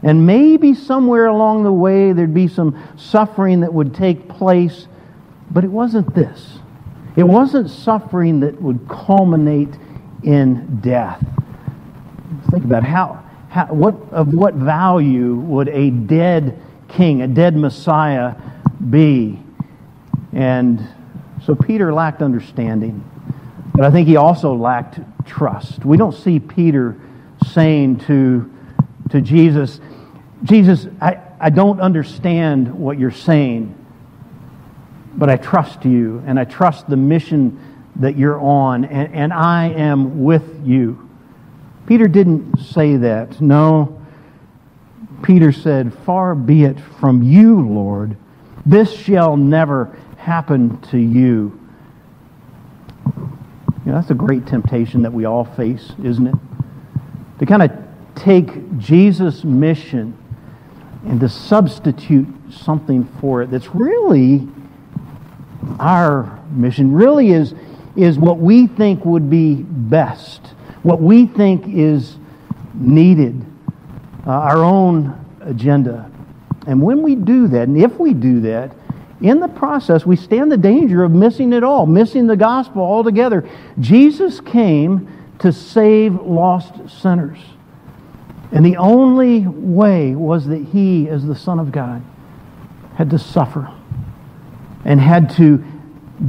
And 0.02 0.26
maybe 0.26 0.74
somewhere 0.74 1.26
along 1.26 1.64
the 1.64 1.72
way 1.72 2.12
there'd 2.12 2.34
be 2.34 2.48
some 2.48 2.78
suffering 2.98 3.60
that 3.60 3.72
would 3.72 3.94
take 3.94 4.28
place, 4.28 4.86
but 5.50 5.64
it 5.64 5.70
wasn't 5.70 6.14
this. 6.14 6.58
It 7.16 7.24
wasn't 7.24 7.70
suffering 7.70 8.40
that 8.40 8.60
would 8.60 8.86
culminate 8.88 9.74
in 10.22 10.80
death. 10.82 11.24
Think 12.50 12.64
about 12.64 12.84
how, 12.84 13.24
how 13.48 13.66
what 13.66 13.94
of 14.12 14.34
what 14.34 14.54
value 14.54 15.34
would 15.34 15.68
a 15.68 15.90
dead 15.90 16.60
king, 16.88 17.22
a 17.22 17.28
dead 17.28 17.56
Messiah 17.56 18.34
be? 18.90 19.38
And 20.32 20.86
so 21.44 21.54
Peter 21.54 21.92
lacked 21.92 22.22
understanding, 22.22 23.04
but 23.74 23.84
I 23.84 23.90
think 23.90 24.06
he 24.08 24.16
also 24.16 24.54
lacked 24.54 25.00
trust. 25.26 25.84
We 25.84 25.96
don't 25.96 26.12
see 26.12 26.40
Peter 26.40 27.00
saying 27.46 28.00
to, 28.00 28.52
to 29.10 29.20
Jesus, 29.20 29.80
Jesus, 30.44 30.86
I, 31.00 31.18
I 31.40 31.50
don't 31.50 31.80
understand 31.80 32.74
what 32.74 32.98
you're 32.98 33.10
saying, 33.10 33.74
but 35.14 35.30
I 35.30 35.36
trust 35.36 35.84
you 35.84 36.22
and 36.26 36.38
I 36.38 36.44
trust 36.44 36.88
the 36.88 36.96
mission 36.96 37.60
that 37.96 38.16
you're 38.16 38.40
on, 38.40 38.84
and, 38.84 39.14
and 39.14 39.32
I 39.32 39.70
am 39.70 40.22
with 40.22 40.62
you. 40.64 41.07
Peter 41.88 42.06
didn't 42.06 42.58
say 42.58 42.96
that. 42.96 43.40
No. 43.40 43.98
Peter 45.22 45.52
said, 45.52 45.94
Far 46.04 46.34
be 46.34 46.64
it 46.64 46.78
from 47.00 47.22
you, 47.22 47.66
Lord. 47.66 48.14
This 48.66 48.92
shall 48.92 49.38
never 49.38 49.96
happen 50.18 50.78
to 50.90 50.98
you. 50.98 51.58
You 53.16 53.32
know, 53.86 53.94
that's 53.94 54.10
a 54.10 54.14
great 54.14 54.46
temptation 54.46 55.00
that 55.00 55.12
we 55.14 55.24
all 55.24 55.46
face, 55.46 55.92
isn't 56.04 56.26
it? 56.26 56.34
To 57.38 57.46
kind 57.46 57.62
of 57.62 57.70
take 58.14 58.76
Jesus' 58.76 59.42
mission 59.42 60.14
and 61.06 61.18
to 61.20 61.28
substitute 61.30 62.28
something 62.50 63.04
for 63.18 63.40
it 63.40 63.50
that's 63.50 63.74
really 63.74 64.46
our 65.80 66.38
mission, 66.50 66.92
really 66.92 67.30
is, 67.30 67.54
is 67.96 68.18
what 68.18 68.36
we 68.38 68.66
think 68.66 69.06
would 69.06 69.30
be 69.30 69.54
best, 69.54 70.52
what 70.88 71.02
we 71.02 71.26
think 71.26 71.64
is 71.68 72.16
needed, 72.72 73.44
uh, 74.26 74.30
our 74.30 74.64
own 74.64 75.22
agenda. 75.42 76.10
And 76.66 76.80
when 76.80 77.02
we 77.02 77.14
do 77.14 77.46
that, 77.48 77.68
and 77.68 77.76
if 77.76 77.98
we 77.98 78.14
do 78.14 78.40
that, 78.40 78.74
in 79.20 79.38
the 79.38 79.48
process, 79.48 80.06
we 80.06 80.16
stand 80.16 80.50
the 80.50 80.56
danger 80.56 81.04
of 81.04 81.12
missing 81.12 81.52
it 81.52 81.62
all, 81.62 81.84
missing 81.84 82.26
the 82.26 82.38
gospel 82.38 82.80
altogether. 82.80 83.46
Jesus 83.78 84.40
came 84.40 85.12
to 85.40 85.52
save 85.52 86.14
lost 86.22 86.72
sinners. 86.88 87.38
And 88.50 88.64
the 88.64 88.78
only 88.78 89.46
way 89.46 90.14
was 90.14 90.46
that 90.46 90.64
he, 90.72 91.06
as 91.10 91.26
the 91.26 91.36
Son 91.36 91.58
of 91.58 91.70
God, 91.70 92.02
had 92.94 93.10
to 93.10 93.18
suffer 93.18 93.70
and 94.86 94.98
had 94.98 95.28
to 95.36 95.62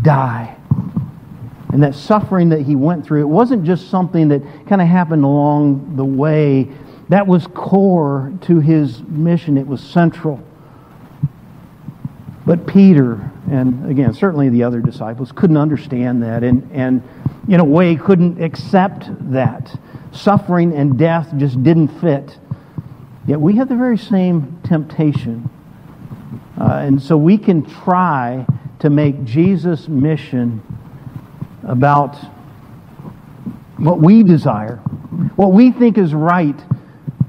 die. 0.01 0.58
And 1.71 1.83
that 1.83 1.93
suffering 1.93 2.49
that 2.49 2.61
he 2.61 2.75
went 2.75 3.05
through, 3.05 3.21
it 3.21 3.29
wasn't 3.29 3.63
just 3.63 3.89
something 3.89 4.29
that 4.29 4.41
kind 4.67 4.81
of 4.81 4.87
happened 4.87 5.23
along 5.23 5.95
the 5.95 6.05
way. 6.05 6.67
That 7.09 7.27
was 7.27 7.47
core 7.47 8.33
to 8.41 8.59
his 8.59 9.01
mission, 9.03 9.57
it 9.57 9.67
was 9.67 9.81
central. 9.81 10.43
But 12.45 12.65
Peter, 12.65 13.31
and 13.51 13.89
again, 13.89 14.13
certainly 14.13 14.49
the 14.49 14.63
other 14.63 14.79
disciples, 14.79 15.31
couldn't 15.31 15.57
understand 15.57 16.23
that 16.23 16.43
and, 16.43 16.67
and 16.71 17.03
in 17.47 17.59
a 17.59 17.63
way 17.63 17.95
couldn't 17.95 18.41
accept 18.41 19.05
that. 19.31 19.77
Suffering 20.11 20.73
and 20.75 20.97
death 20.97 21.31
just 21.37 21.61
didn't 21.61 21.89
fit. 21.99 22.39
Yet 23.27 23.39
we 23.39 23.57
have 23.57 23.69
the 23.69 23.75
very 23.75 23.97
same 23.97 24.59
temptation. 24.63 25.47
Uh, 26.59 26.81
and 26.83 26.99
so 26.99 27.15
we 27.15 27.37
can 27.37 27.63
try 27.63 28.47
to 28.79 28.89
make 28.89 29.23
Jesus' 29.23 29.87
mission 29.87 30.63
about 31.63 32.15
what 33.77 33.99
we 33.99 34.23
desire, 34.23 34.77
what 35.35 35.51
we 35.53 35.71
think 35.71 35.97
is 35.97 36.13
right 36.13 36.59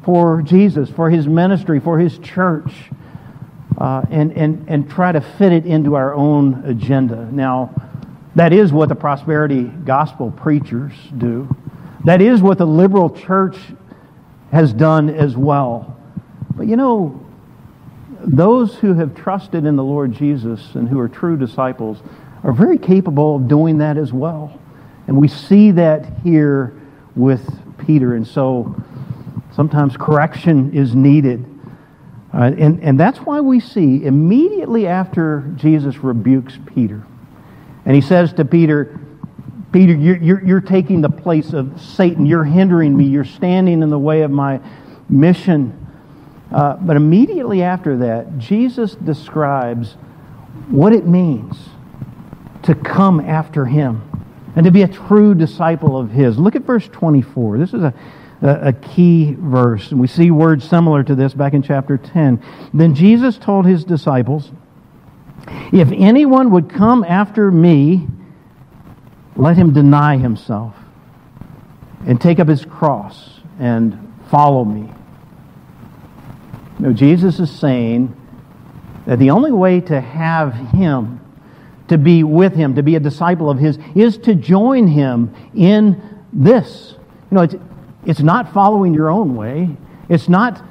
for 0.05 0.43
Jesus, 0.43 0.91
for 0.91 1.11
his 1.11 1.27
ministry, 1.27 1.81
for 1.81 1.99
his 1.99 2.19
church, 2.19 2.73
uh, 3.79 4.03
and, 4.11 4.33
and, 4.33 4.69
and 4.69 4.91
try 4.91 5.13
to 5.13 5.21
fit 5.21 5.53
it 5.53 5.67
into 5.67 5.95
our 5.95 6.15
own 6.15 6.65
agenda. 6.65 7.29
Now, 7.31 7.75
that 8.35 8.53
is 8.53 8.73
what 8.73 8.89
the 8.89 8.95
prosperity 8.95 9.65
gospel 9.65 10.31
preachers 10.31 10.93
do. 11.17 11.55
That 12.05 12.23
is 12.23 12.41
what 12.43 12.59
the 12.59 12.67
liberal 12.67 13.11
church 13.11 13.57
has 14.53 14.73
done 14.73 15.11
as 15.11 15.37
well. 15.37 15.97
But 16.57 16.67
you 16.67 16.77
know, 16.77 17.25
those 18.21 18.77
who 18.77 18.95
have 18.95 19.15
trusted 19.15 19.65
in 19.65 19.77
the 19.77 19.85
Lord 19.85 20.13
Jesus 20.13 20.75
and 20.75 20.89
who 20.89 20.99
are 20.99 21.09
true 21.09 21.37
disciples 21.37 21.99
are 22.43 22.53
very 22.53 22.79
capable 22.79 23.37
of 23.37 23.49
doing 23.49 23.79
that 23.79 23.97
as 23.97 24.13
well. 24.13 24.59
And 25.07 25.17
we 25.17 25.29
see 25.29 25.73
that 25.73 26.19
here 26.23 26.81
with 27.17 27.49
Peter. 27.79 28.15
And 28.15 28.27
so 28.27 28.75
sometimes 29.55 29.97
correction 29.97 30.73
is 30.73 30.95
needed. 30.95 31.45
Uh, 32.33 32.53
and, 32.57 32.81
and 32.83 32.99
that's 32.99 33.19
why 33.19 33.41
we 33.41 33.59
see 33.59 34.05
immediately 34.05 34.87
after 34.87 35.53
Jesus 35.57 35.99
rebukes 35.99 36.59
Peter, 36.75 37.05
and 37.85 37.95
he 37.95 38.01
says 38.01 38.33
to 38.35 38.45
Peter, 38.45 39.01
Peter, 39.73 39.95
you're, 39.95 40.17
you're, 40.17 40.45
you're, 40.45 40.61
taking 40.61 41.01
the 41.01 41.09
place 41.09 41.53
of 41.53 41.81
Satan. 41.81 42.27
You're 42.27 42.45
hindering 42.45 42.97
me. 42.97 43.07
You're 43.07 43.25
standing 43.25 43.83
in 43.83 43.91
the 43.91 43.99
way 43.99 44.23
of 44.23 44.31
my 44.31 44.61
mission. 45.09 45.87
Uh, 46.53 46.75
but 46.75 46.97
immediately 46.97 47.63
after 47.63 47.97
that, 47.99 48.39
Jesus 48.39 48.97
describes 48.97 49.93
what 50.69 50.93
it 50.93 51.07
means 51.07 51.70
to 52.63 52.75
come 52.75 53.21
after 53.21 53.67
him 53.67 54.03
and 54.57 54.65
to 54.65 54.71
be 54.71 54.83
a 54.83 54.89
true 54.89 55.35
disciple 55.35 55.97
of 55.97 56.11
his. 56.11 56.39
Look 56.39 56.57
at 56.57 56.63
verse 56.63 56.87
24. 56.89 57.59
This 57.59 57.73
is 57.73 57.83
a, 57.83 57.95
a, 58.43 58.73
key 58.73 59.35
verse. 59.39 59.91
And 59.91 60.01
we 60.01 60.07
see 60.07 60.31
words 60.31 60.69
similar 60.69 61.03
to 61.05 61.15
this 61.15 61.35
back 61.35 61.55
in 61.55 61.63
chapter 61.63 61.97
10. 61.97 62.43
Then 62.75 62.95
Jesus 62.95 63.39
told 63.39 63.67
his 63.67 63.85
disciples, 63.85 64.51
If 65.73 65.91
anyone 65.93 66.51
would 66.51 66.69
come 66.69 67.05
after 67.05 67.51
me, 67.51 68.09
let 69.37 69.57
him 69.57 69.73
deny 69.73 70.17
himself 70.17 70.75
and 72.07 72.21
take 72.21 72.39
up 72.39 72.49
his 72.49 72.65
cross 72.65 73.41
and 73.59 74.13
follow 74.31 74.65
me. 74.65 74.93
You 76.79 76.87
No, 76.87 76.93
Jesus 76.93 77.39
is 77.41 77.51
saying 77.51 78.17
that 79.07 79.19
the 79.19 79.31
only 79.31 79.53
way 79.53 79.81
to 79.81 80.01
have 80.01 80.55
him, 80.55 81.20
to 81.91 81.99
be 81.99 82.23
with 82.23 82.55
him, 82.55 82.77
to 82.77 82.85
be 82.85 82.95
a 82.95 83.01
disciple 83.01 83.51
of 83.51 83.59
his, 83.59 83.77
is 83.97 84.17
to 84.17 84.33
join 84.33 84.87
him 84.87 85.35
in 85.57 86.01
this. 86.33 86.95
You 87.31 87.35
know, 87.35 87.43
it's, 87.43 87.57
it's 88.07 88.21
not 88.21 88.55
following 88.55 88.95
your 88.95 89.11
own 89.11 89.35
way. 89.35 89.77
It's 90.09 90.29
not 90.29 90.63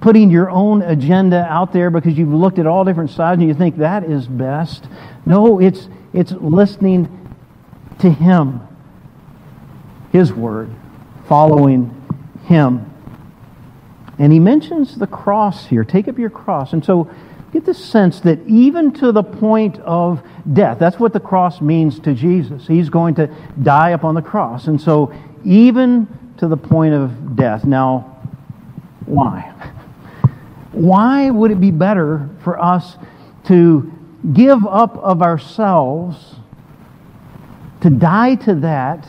putting 0.00 0.30
your 0.30 0.50
own 0.50 0.80
agenda 0.80 1.44
out 1.44 1.74
there 1.74 1.90
because 1.90 2.16
you've 2.16 2.32
looked 2.32 2.58
at 2.58 2.66
all 2.66 2.86
different 2.86 3.10
sides 3.10 3.38
and 3.38 3.48
you 3.48 3.54
think 3.54 3.76
that 3.76 4.04
is 4.04 4.26
best. 4.26 4.86
No, 5.26 5.60
it's, 5.60 5.90
it's 6.14 6.32
listening 6.32 7.36
to 7.98 8.10
Him, 8.10 8.62
His 10.10 10.32
Word, 10.32 10.70
following 11.28 12.02
Him. 12.46 12.90
And 14.18 14.32
he 14.32 14.38
mentions 14.38 14.98
the 14.98 15.06
cross 15.06 15.66
here. 15.66 15.84
Take 15.84 16.08
up 16.08 16.18
your 16.18 16.30
cross. 16.30 16.72
And 16.72 16.82
so 16.82 17.10
get 17.52 17.64
the 17.64 17.74
sense 17.74 18.20
that 18.20 18.40
even 18.46 18.92
to 18.92 19.12
the 19.12 19.22
point 19.22 19.78
of 19.80 20.22
death, 20.52 20.78
that's 20.78 20.98
what 20.98 21.12
the 21.12 21.20
cross 21.20 21.60
means 21.60 22.00
to 22.00 22.14
Jesus. 22.14 22.66
He's 22.66 22.88
going 22.88 23.14
to 23.16 23.28
die 23.62 23.90
upon 23.90 24.14
the 24.14 24.22
cross. 24.22 24.66
And 24.66 24.80
so 24.80 25.12
even 25.44 26.06
to 26.38 26.48
the 26.48 26.56
point 26.56 26.94
of 26.94 27.36
death. 27.36 27.64
Now, 27.64 28.20
why? 29.06 29.42
Why 30.72 31.28
would 31.28 31.50
it 31.50 31.60
be 31.60 31.70
better 31.70 32.30
for 32.42 32.58
us 32.58 32.96
to 33.44 33.92
give 34.32 34.64
up 34.66 34.96
of 34.96 35.20
ourselves 35.20 36.36
to 37.82 37.90
die 37.90 38.36
to 38.36 38.54
that 38.56 39.06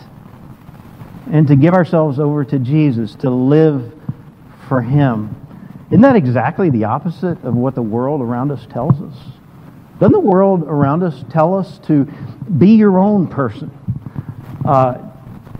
and 1.31 1.47
to 1.47 1.55
give 1.55 1.73
ourselves 1.73 2.19
over 2.19 2.43
to 2.43 2.59
Jesus, 2.59 3.15
to 3.15 3.29
live 3.29 3.93
for 4.67 4.81
Him. 4.81 5.35
Isn't 5.93 6.01
that 6.01 6.15
exactly 6.15 6.71
the 6.71 6.85
opposite 6.85 7.43
of 7.43 7.53
what 7.53 7.75
the 7.75 7.83
world 7.83 8.21
around 8.21 8.49
us 8.49 8.65
tells 8.65 8.99
us? 8.99 9.15
Doesn't 9.99 10.11
the 10.11 10.19
world 10.19 10.63
around 10.63 11.03
us 11.03 11.23
tell 11.29 11.53
us 11.53 11.77
to 11.83 12.05
be 12.57 12.71
your 12.71 12.97
own 12.97 13.27
person? 13.27 13.69
Uh, 14.65 14.97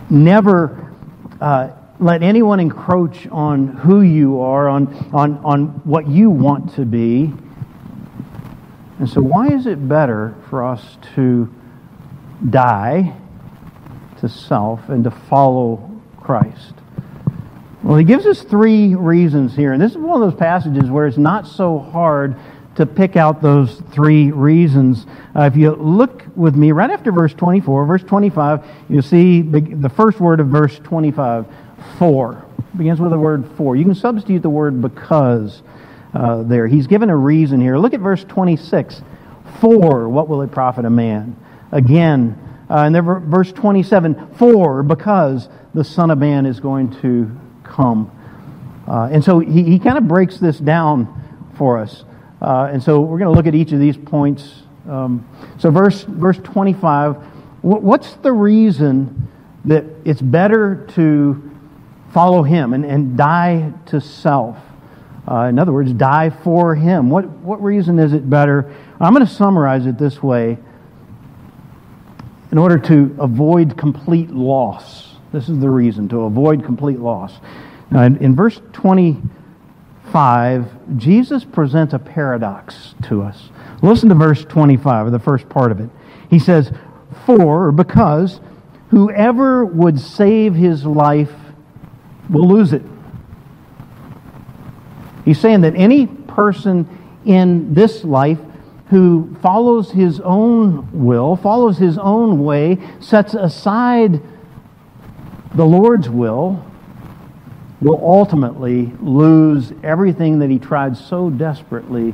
never 0.09 0.91
uh, 1.39 1.69
let 1.99 2.23
anyone 2.23 2.59
encroach 2.59 3.27
on 3.27 3.67
who 3.67 4.01
you 4.01 4.41
are, 4.41 4.69
on, 4.69 4.87
on, 5.13 5.37
on 5.45 5.65
what 5.83 6.07
you 6.07 6.31
want 6.31 6.73
to 6.77 6.85
be. 6.85 7.31
And 8.97 9.07
so, 9.07 9.21
why 9.21 9.49
is 9.49 9.67
it 9.67 9.87
better 9.87 10.33
for 10.49 10.63
us 10.65 10.97
to 11.13 11.53
die 12.49 13.15
to 14.17 14.27
self 14.27 14.89
and 14.89 15.03
to 15.03 15.11
follow 15.11 15.91
Christ? 16.19 16.73
Well, 17.83 17.97
he 17.97 18.05
gives 18.05 18.25
us 18.25 18.41
three 18.41 18.95
reasons 18.95 19.55
here. 19.55 19.73
And 19.73 19.81
this 19.81 19.91
is 19.91 19.97
one 19.97 20.21
of 20.21 20.31
those 20.31 20.39
passages 20.39 20.89
where 20.89 21.05
it's 21.05 21.17
not 21.17 21.45
so 21.45 21.79
hard 21.79 22.37
to 22.77 22.85
pick 22.85 23.17
out 23.17 23.41
those 23.41 23.81
three 23.91 24.31
reasons. 24.31 25.05
Uh, 25.35 25.43
if 25.43 25.57
you 25.57 25.71
look 25.71 26.23
with 26.33 26.55
me 26.55 26.71
right 26.71 26.89
after 26.89 27.11
verse 27.11 27.33
24, 27.33 27.85
verse 27.85 28.03
25, 28.03 28.65
you'll 28.89 29.01
see 29.01 29.41
the 29.41 29.89
first 29.89 30.21
word 30.21 30.39
of 30.39 30.47
verse 30.47 30.79
25, 30.79 31.45
for. 31.99 32.45
Begins 32.77 33.01
with 33.01 33.11
the 33.11 33.19
word 33.19 33.45
for. 33.57 33.75
You 33.75 33.83
can 33.83 33.95
substitute 33.95 34.41
the 34.41 34.49
word 34.49 34.81
because 34.81 35.61
uh, 36.13 36.43
there. 36.43 36.67
He's 36.67 36.87
given 36.87 37.09
a 37.09 37.17
reason 37.17 37.59
here. 37.59 37.77
Look 37.77 37.93
at 37.93 37.99
verse 37.99 38.23
26. 38.23 39.01
For 39.59 40.07
what 40.07 40.29
will 40.29 40.41
it 40.41 40.51
profit 40.51 40.85
a 40.85 40.89
man? 40.89 41.35
Again, 41.71 42.39
uh, 42.69 42.83
and 42.83 42.95
then 42.95 43.03
verse 43.29 43.51
27, 43.51 44.35
for 44.35 44.83
because 44.83 45.49
the 45.73 45.83
Son 45.83 46.11
of 46.11 46.17
Man 46.17 46.45
is 46.45 46.59
going 46.59 46.89
to 47.01 47.29
come. 47.73 48.11
Uh, 48.87 49.09
and 49.11 49.23
so 49.23 49.39
he, 49.39 49.63
he 49.63 49.79
kind 49.79 49.97
of 49.97 50.07
breaks 50.07 50.37
this 50.37 50.59
down 50.59 51.51
for 51.57 51.79
us. 51.79 52.05
Uh, 52.41 52.69
and 52.71 52.83
so 52.83 53.01
we're 53.01 53.17
going 53.17 53.31
to 53.31 53.35
look 53.35 53.47
at 53.47 53.55
each 53.55 53.71
of 53.71 53.79
these 53.79 53.97
points. 53.97 54.63
Um, 54.89 55.27
so, 55.57 55.71
verse, 55.71 56.03
verse 56.03 56.37
25, 56.39 57.15
what's 57.61 58.13
the 58.15 58.33
reason 58.33 59.29
that 59.65 59.85
it's 60.03 60.21
better 60.21 60.85
to 60.95 61.51
follow 62.11 62.43
him 62.43 62.73
and, 62.73 62.85
and 62.85 63.17
die 63.17 63.73
to 63.87 64.01
self? 64.01 64.57
Uh, 65.25 65.43
in 65.43 65.57
other 65.57 65.71
words, 65.71 65.93
die 65.93 66.29
for 66.29 66.75
him. 66.75 67.09
What, 67.09 67.29
what 67.29 67.63
reason 67.63 67.97
is 67.97 68.11
it 68.11 68.29
better? 68.29 68.75
I'm 68.99 69.13
going 69.13 69.25
to 69.25 69.31
summarize 69.31 69.85
it 69.85 69.97
this 69.97 70.21
way 70.21 70.57
in 72.51 72.57
order 72.57 72.77
to 72.77 73.15
avoid 73.19 73.77
complete 73.77 74.29
loss. 74.29 75.12
This 75.33 75.49
is 75.49 75.59
the 75.59 75.69
reason 75.69 76.07
to 76.09 76.21
avoid 76.21 76.63
complete 76.63 76.99
loss. 76.99 77.39
Now, 77.89 78.03
in, 78.03 78.17
in 78.17 78.35
verse 78.35 78.61
25, 78.73 80.97
Jesus 80.97 81.43
presents 81.43 81.95
a 81.95 81.99
paradox 81.99 82.93
to 83.05 83.23
us. 83.23 83.49
Listen 83.81 84.09
to 84.09 84.15
verse 84.15 84.45
25, 84.45 85.07
or 85.07 85.09
the 85.09 85.17
first 85.17 85.49
part 85.49 85.71
of 85.71 85.79
it. 85.79 85.89
He 86.29 86.37
says, 86.37 86.71
For, 87.25 87.67
or 87.67 87.71
because, 87.71 88.41
whoever 88.89 89.65
would 89.65 89.99
save 89.99 90.53
his 90.53 90.85
life 90.85 91.33
will 92.29 92.47
lose 92.47 92.71
it. 92.71 92.83
He's 95.25 95.39
saying 95.39 95.61
that 95.61 95.73
any 95.75 96.05
person 96.05 96.87
in 97.25 97.73
this 97.73 98.03
life 98.03 98.37
who 98.91 99.35
follows 99.41 99.89
his 99.89 100.19
own 100.19 100.87
will, 100.93 101.35
follows 101.35 101.79
his 101.79 101.97
own 101.97 102.43
way, 102.43 102.77
sets 102.99 103.33
aside 103.33 104.21
the 105.55 105.65
Lord's 105.65 106.09
will, 106.09 106.65
will 107.81 107.99
ultimately 108.01 108.91
lose 109.01 109.73
everything 109.83 110.39
that 110.39 110.49
he 110.49 110.57
tried 110.57 110.97
so 110.97 111.29
desperately 111.29 112.13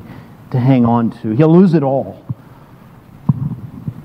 to 0.52 0.60
hang 0.60 0.86
on 0.86 1.12
to. 1.22 1.30
He'll 1.32 1.54
lose 1.54 1.74
it 1.74 1.84
all. 1.84 2.26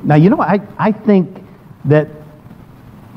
Now, 0.03 0.17
you 0.17 0.29
know, 0.29 0.41
I, 0.41 0.61
I 0.79 0.93
think 0.93 1.43
that 1.87 2.09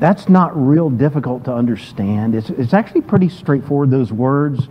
that's 0.00 0.28
not 0.28 0.56
real 0.56 0.88
difficult 0.88 1.44
to 1.44 1.52
understand. 1.52 2.34
It's, 2.34 2.50
it's 2.50 2.72
actually 2.72 3.02
pretty 3.02 3.28
straightforward, 3.28 3.90
those 3.90 4.12
words, 4.12 4.68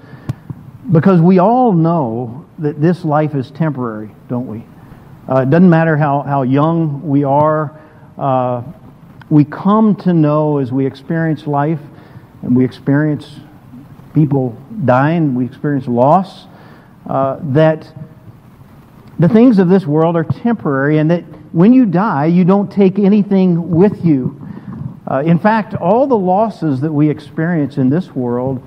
because 0.91 1.21
we 1.21 1.37
all 1.37 1.73
know 1.73 2.45
that 2.59 2.81
this 2.81 3.05
life 3.05 3.35
is 3.35 3.51
temporary, 3.51 4.09
don't 4.29 4.47
we? 4.47 4.65
Uh, 5.29 5.41
it 5.41 5.49
doesn't 5.49 5.69
matter 5.69 5.97
how, 5.97 6.21
how 6.21 6.41
young 6.41 7.07
we 7.07 7.23
are. 7.23 7.79
Uh, 8.17 8.63
we 9.29 9.43
come 9.43 9.95
to 9.95 10.13
know 10.13 10.57
as 10.57 10.71
we 10.71 10.85
experience 10.85 11.47
life 11.47 11.79
and 12.41 12.55
we 12.55 12.63
experience 12.63 13.39
people 14.13 14.57
dying, 14.85 15.35
we 15.35 15.45
experience 15.45 15.87
loss, 15.87 16.45
uh, 17.07 17.39
that 17.41 17.91
the 19.19 19.29
things 19.29 19.59
of 19.59 19.69
this 19.69 19.85
world 19.85 20.15
are 20.15 20.23
temporary 20.23 20.99
and 20.99 21.09
that 21.11 21.23
when 21.51 21.73
you 21.73 21.85
die, 21.85 22.25
you 22.25 22.43
don't 22.43 22.71
take 22.71 22.99
anything 22.99 23.71
with 23.71 24.05
you. 24.05 24.39
Uh, 25.09 25.23
in 25.25 25.39
fact, 25.39 25.73
all 25.73 26.05
the 26.05 26.17
losses 26.17 26.81
that 26.81 26.91
we 26.91 27.09
experience 27.09 27.77
in 27.77 27.89
this 27.89 28.13
world, 28.13 28.61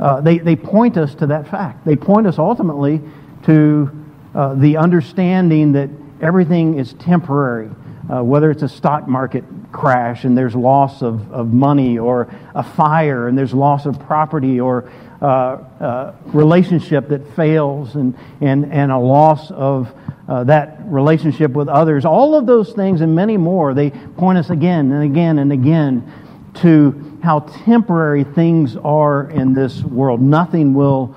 uh, 0.00 0.20
they, 0.20 0.38
they 0.38 0.56
point 0.56 0.96
us 0.96 1.14
to 1.14 1.26
that 1.26 1.48
fact. 1.48 1.84
They 1.84 1.96
point 1.96 2.26
us 2.26 2.38
ultimately 2.38 3.00
to 3.44 3.90
uh, 4.34 4.54
the 4.54 4.76
understanding 4.76 5.72
that 5.72 5.88
everything 6.20 6.78
is 6.78 6.94
temporary, 6.94 7.70
uh, 8.10 8.22
whether 8.22 8.50
it's 8.50 8.62
a 8.62 8.68
stock 8.68 9.08
market 9.08 9.44
crash 9.72 10.24
and 10.24 10.36
there's 10.36 10.54
loss 10.54 11.02
of, 11.02 11.32
of 11.32 11.52
money, 11.52 11.98
or 11.98 12.28
a 12.54 12.62
fire 12.62 13.28
and 13.28 13.36
there's 13.36 13.54
loss 13.54 13.86
of 13.86 13.98
property, 14.00 14.60
or 14.60 14.90
uh, 15.22 15.24
uh, 15.24 16.14
relationship 16.26 17.08
that 17.08 17.26
fails 17.34 17.94
and, 17.94 18.16
and, 18.40 18.70
and 18.72 18.92
a 18.92 18.98
loss 18.98 19.50
of 19.50 19.92
uh, 20.28 20.44
that 20.44 20.78
relationship 20.84 21.52
with 21.52 21.68
others. 21.68 22.04
All 22.04 22.34
of 22.34 22.46
those 22.46 22.72
things 22.72 23.00
and 23.00 23.14
many 23.14 23.36
more, 23.36 23.74
they 23.74 23.90
point 23.90 24.38
us 24.38 24.50
again 24.50 24.92
and 24.92 25.02
again 25.02 25.38
and 25.38 25.52
again 25.52 26.12
to 26.56 27.18
how 27.22 27.40
temporary 27.40 28.24
things 28.24 28.76
are 28.76 29.30
in 29.30 29.54
this 29.54 29.82
world. 29.82 30.20
Nothing 30.20 30.74
will 30.74 31.16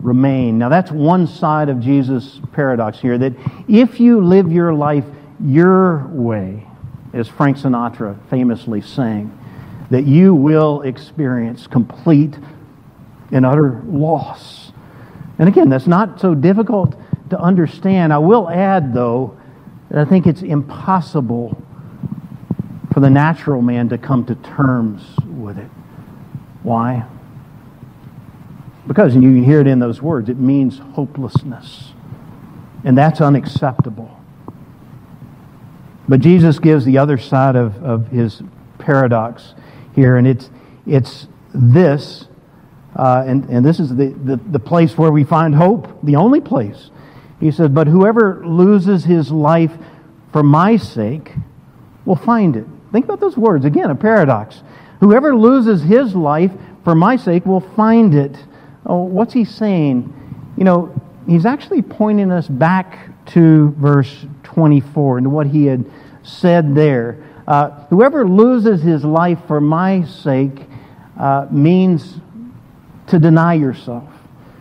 remain. 0.00 0.58
Now, 0.58 0.68
that's 0.68 0.90
one 0.90 1.26
side 1.26 1.68
of 1.68 1.80
Jesus' 1.80 2.40
paradox 2.52 3.00
here 3.00 3.18
that 3.18 3.32
if 3.68 3.98
you 3.98 4.20
live 4.20 4.52
your 4.52 4.72
life 4.74 5.04
your 5.40 6.06
way, 6.08 6.66
as 7.12 7.28
Frank 7.28 7.56
Sinatra 7.56 8.18
famously 8.28 8.80
sang, 8.80 9.36
that 9.90 10.04
you 10.06 10.34
will 10.34 10.82
experience 10.82 11.66
complete 11.66 12.36
and 13.30 13.46
utter 13.46 13.82
loss. 13.86 14.72
And 15.38 15.48
again, 15.48 15.68
that's 15.68 15.86
not 15.86 16.20
so 16.20 16.34
difficult 16.34 16.94
to 17.30 17.38
understand. 17.38 18.12
I 18.12 18.18
will 18.18 18.48
add, 18.48 18.94
though, 18.94 19.38
that 19.90 19.98
I 19.98 20.08
think 20.08 20.26
it's 20.26 20.42
impossible 20.42 21.62
for 22.92 23.00
the 23.00 23.10
natural 23.10 23.62
man 23.62 23.88
to 23.90 23.98
come 23.98 24.24
to 24.26 24.34
terms 24.36 25.02
with 25.26 25.58
it. 25.58 25.68
Why? 26.62 27.04
Because, 28.86 29.14
and 29.14 29.22
you 29.22 29.30
can 29.30 29.44
hear 29.44 29.60
it 29.60 29.66
in 29.66 29.78
those 29.78 30.00
words, 30.00 30.28
it 30.28 30.38
means 30.38 30.78
hopelessness. 30.78 31.92
And 32.84 32.96
that's 32.96 33.20
unacceptable. 33.20 34.15
But 36.08 36.20
Jesus 36.20 36.58
gives 36.58 36.84
the 36.84 36.98
other 36.98 37.18
side 37.18 37.56
of, 37.56 37.82
of 37.82 38.08
his 38.08 38.42
paradox 38.78 39.54
here, 39.94 40.16
and 40.16 40.26
it's, 40.26 40.50
it's 40.86 41.26
this, 41.52 42.26
uh, 42.94 43.24
and, 43.26 43.44
and 43.48 43.64
this 43.64 43.80
is 43.80 43.94
the, 43.94 44.08
the, 44.08 44.36
the 44.36 44.58
place 44.58 44.96
where 44.96 45.10
we 45.10 45.24
find 45.24 45.54
hope, 45.54 45.88
the 46.02 46.16
only 46.16 46.40
place. 46.40 46.90
He 47.40 47.50
says, 47.50 47.68
But 47.68 47.88
whoever 47.88 48.46
loses 48.46 49.04
his 49.04 49.30
life 49.30 49.72
for 50.32 50.42
my 50.42 50.76
sake 50.76 51.32
will 52.04 52.16
find 52.16 52.56
it. 52.56 52.66
Think 52.92 53.04
about 53.04 53.20
those 53.20 53.36
words. 53.36 53.64
Again, 53.64 53.90
a 53.90 53.94
paradox. 53.94 54.62
Whoever 55.00 55.36
loses 55.36 55.82
his 55.82 56.14
life 56.14 56.52
for 56.84 56.94
my 56.94 57.16
sake 57.16 57.44
will 57.44 57.60
find 57.60 58.14
it. 58.14 58.36
Oh, 58.86 59.02
what's 59.02 59.34
he 59.34 59.44
saying? 59.44 60.12
You 60.56 60.64
know, 60.64 61.02
he's 61.26 61.44
actually 61.44 61.82
pointing 61.82 62.30
us 62.30 62.48
back 62.48 63.10
to 63.26 63.74
verse 63.78 64.24
24 64.56 65.18
and 65.18 65.32
what 65.32 65.46
he 65.46 65.66
had 65.66 65.84
said 66.22 66.74
there. 66.74 67.22
Uh, 67.46 67.84
whoever 67.90 68.26
loses 68.26 68.82
his 68.82 69.04
life 69.04 69.38
for 69.46 69.60
my 69.60 70.02
sake 70.02 70.62
uh, 71.20 71.46
means 71.50 72.14
to 73.06 73.18
deny 73.18 73.52
yourself 73.52 74.08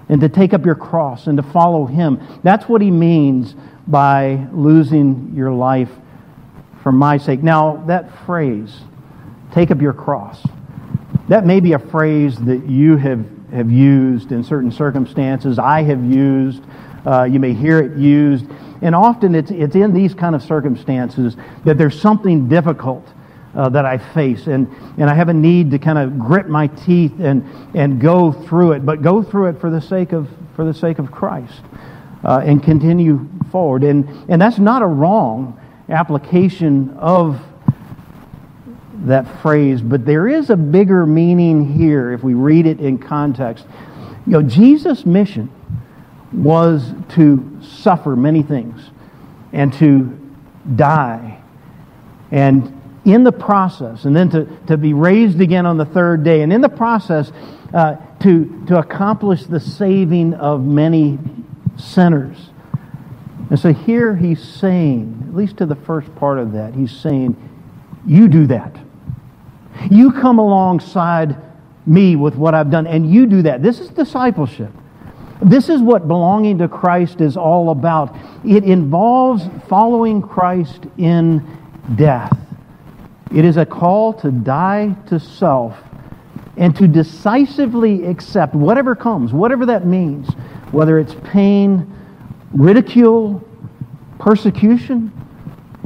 and 0.10 0.20
to 0.20 0.28
take 0.28 0.54
up 0.54 0.66
your 0.66 0.76
cross 0.76 1.28
and 1.28 1.38
to 1.38 1.44
follow 1.44 1.86
him. 1.86 2.22
That's 2.44 2.68
what 2.68 2.82
he 2.82 2.92
means 2.92 3.56
by 3.88 4.48
losing 4.52 5.32
your 5.34 5.52
life 5.52 5.90
for 6.84 6.92
my 6.92 7.18
sake. 7.18 7.42
Now, 7.42 7.78
that 7.88 8.26
phrase, 8.26 8.82
take 9.54 9.72
up 9.72 9.82
your 9.82 9.94
cross, 9.94 10.46
that 11.30 11.46
may 11.46 11.62
be 11.62 11.72
a 11.72 11.80
phrase 11.80 12.36
that 12.40 12.66
you 12.68 12.98
have 12.98 13.26
have 13.54 13.72
used 13.72 14.34
in 14.34 14.44
certain 14.44 14.72
circumstances. 14.72 15.58
I 15.58 15.84
have 15.84 16.04
used. 16.04 16.62
Uh, 17.06 17.24
you 17.24 17.40
may 17.40 17.54
hear 17.54 17.80
it 17.80 17.98
used. 17.98 18.46
And 18.82 18.94
often 18.96 19.36
it's, 19.36 19.52
it's 19.52 19.76
in 19.76 19.94
these 19.94 20.14
kind 20.14 20.36
of 20.36 20.44
circumstances 20.44 21.36
that 21.64 21.78
there's 21.78 22.00
something 22.00 22.48
difficult 22.48 23.08
uh, 23.56 23.70
that 23.70 23.86
I 23.86 23.98
face. 23.98 24.48
And, 24.48 24.68
and 24.98 25.10
I 25.10 25.14
have 25.14 25.30
a 25.30 25.34
need 25.34 25.72
to 25.72 25.80
kind 25.80 25.98
of 25.98 26.20
grit 26.20 26.50
my 26.50 26.68
teeth 26.68 27.20
and, 27.20 27.48
and 27.74 28.00
go 28.00 28.32
through 28.32 28.74
it, 28.74 28.86
but 28.86 29.02
go 29.02 29.24
through 29.24 29.48
it 29.48 29.62
for 29.62 29.70
the 29.70 29.82
sake 29.82 30.12
of, 30.12 30.30
for 30.56 30.66
the 30.66 30.74
sake 30.74 31.00
of 31.00 31.12
Christ 31.12 31.62
uh, 32.24 32.42
and 32.44 32.62
continue 32.62 33.30
forward. 33.52 33.84
And, 33.84 34.30
and 34.30 34.42
that's 34.42 34.58
not 34.58 34.82
a 34.82 34.88
wrong 34.88 35.60
application 35.90 36.92
of 36.98 37.42
that 39.06 39.42
phrase, 39.42 39.82
but 39.82 40.06
there 40.06 40.28
is 40.28 40.50
a 40.50 40.58
bigger 40.58 41.06
meaning 41.06 41.74
here 41.74 42.12
if 42.12 42.24
we 42.24 42.34
read 42.34 42.66
it 42.66 42.80
in 42.80 42.98
context. 42.98 43.66
You 44.26 44.34
know, 44.34 44.42
Jesus' 44.42 45.06
mission 45.06 45.52
was 46.34 46.94
to 47.10 47.55
suffer 47.86 48.16
many 48.16 48.42
things 48.42 48.90
and 49.54 49.72
to 49.72 50.20
die. 50.76 51.40
And 52.32 52.82
in 53.06 53.24
the 53.24 53.32
process, 53.32 54.06
and 54.06 54.16
then 54.16 54.32
to, 54.32 54.46
to 54.66 54.76
be 54.76 54.94
raised 54.94 55.40
again 55.40 55.68
on 55.68 55.78
the 55.78 55.86
third 55.86 56.24
day, 56.24 56.42
and 56.42 56.52
in 56.52 56.62
the 56.62 56.70
process, 56.70 57.32
uh, 57.76 57.98
to, 58.22 58.66
to 58.68 58.80
accomplish 58.80 59.44
the 59.44 59.60
saving 59.60 60.34
of 60.34 60.64
many 60.64 61.20
sinners. 61.78 62.50
And 63.52 63.60
so 63.60 63.72
here 63.72 64.16
he's 64.16 64.44
saying, 64.44 65.26
at 65.28 65.36
least 65.36 65.58
to 65.58 65.68
the 65.68 65.76
first 65.76 66.14
part 66.16 66.40
of 66.40 66.54
that, 66.54 66.74
he's 66.74 66.92
saying, 66.92 67.38
You 68.08 68.28
do 68.28 68.48
that. 68.48 68.76
You 69.92 70.12
come 70.12 70.40
alongside 70.40 71.38
me 71.86 72.16
with 72.16 72.36
what 72.36 72.56
I've 72.56 72.72
done, 72.72 72.88
and 72.88 73.08
you 73.08 73.28
do 73.28 73.44
that. 73.44 73.62
This 73.62 73.80
is 73.80 73.90
discipleship. 73.90 74.72
This 75.42 75.70
is 75.70 75.82
what 75.82 76.08
belonging 76.08 76.58
to 76.60 76.68
Christ 76.68 77.20
is 77.20 77.36
all 77.36 77.70
about. 77.72 78.16
It 78.46 78.64
involves 78.64 79.44
following 79.68 80.22
Christ 80.22 80.86
in 80.98 81.46
death. 81.96 82.36
It 83.34 83.44
is 83.44 83.58
a 83.58 83.66
call 83.66 84.14
to 84.14 84.32
die 84.32 84.96
to 85.08 85.20
self 85.20 85.78
and 86.58 86.76
to 86.78 86.88
decisively 86.88 88.06
accept 88.06 88.56
whatever 88.56 88.96
comes, 88.96 89.34
whatever 89.34 89.66
that 89.66 89.86
means, 89.86 90.30
whether 90.72 91.00
it's 91.00 91.16
pain, 91.26 91.92
ridicule, 92.54 93.46
persecution, 94.20 95.12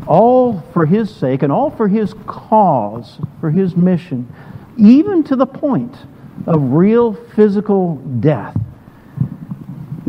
all 0.06 0.62
for 0.74 0.86
His 0.86 1.14
sake 1.14 1.42
and 1.42 1.52
all 1.52 1.72
for 1.72 1.88
His 1.88 2.14
cause, 2.28 3.20
for 3.40 3.50
His 3.50 3.76
mission, 3.76 4.32
even 4.78 5.24
to 5.24 5.36
the 5.36 5.48
point 5.48 5.96
of 6.46 6.74
real 6.74 7.14
physical 7.14 7.96
death. 8.20 8.56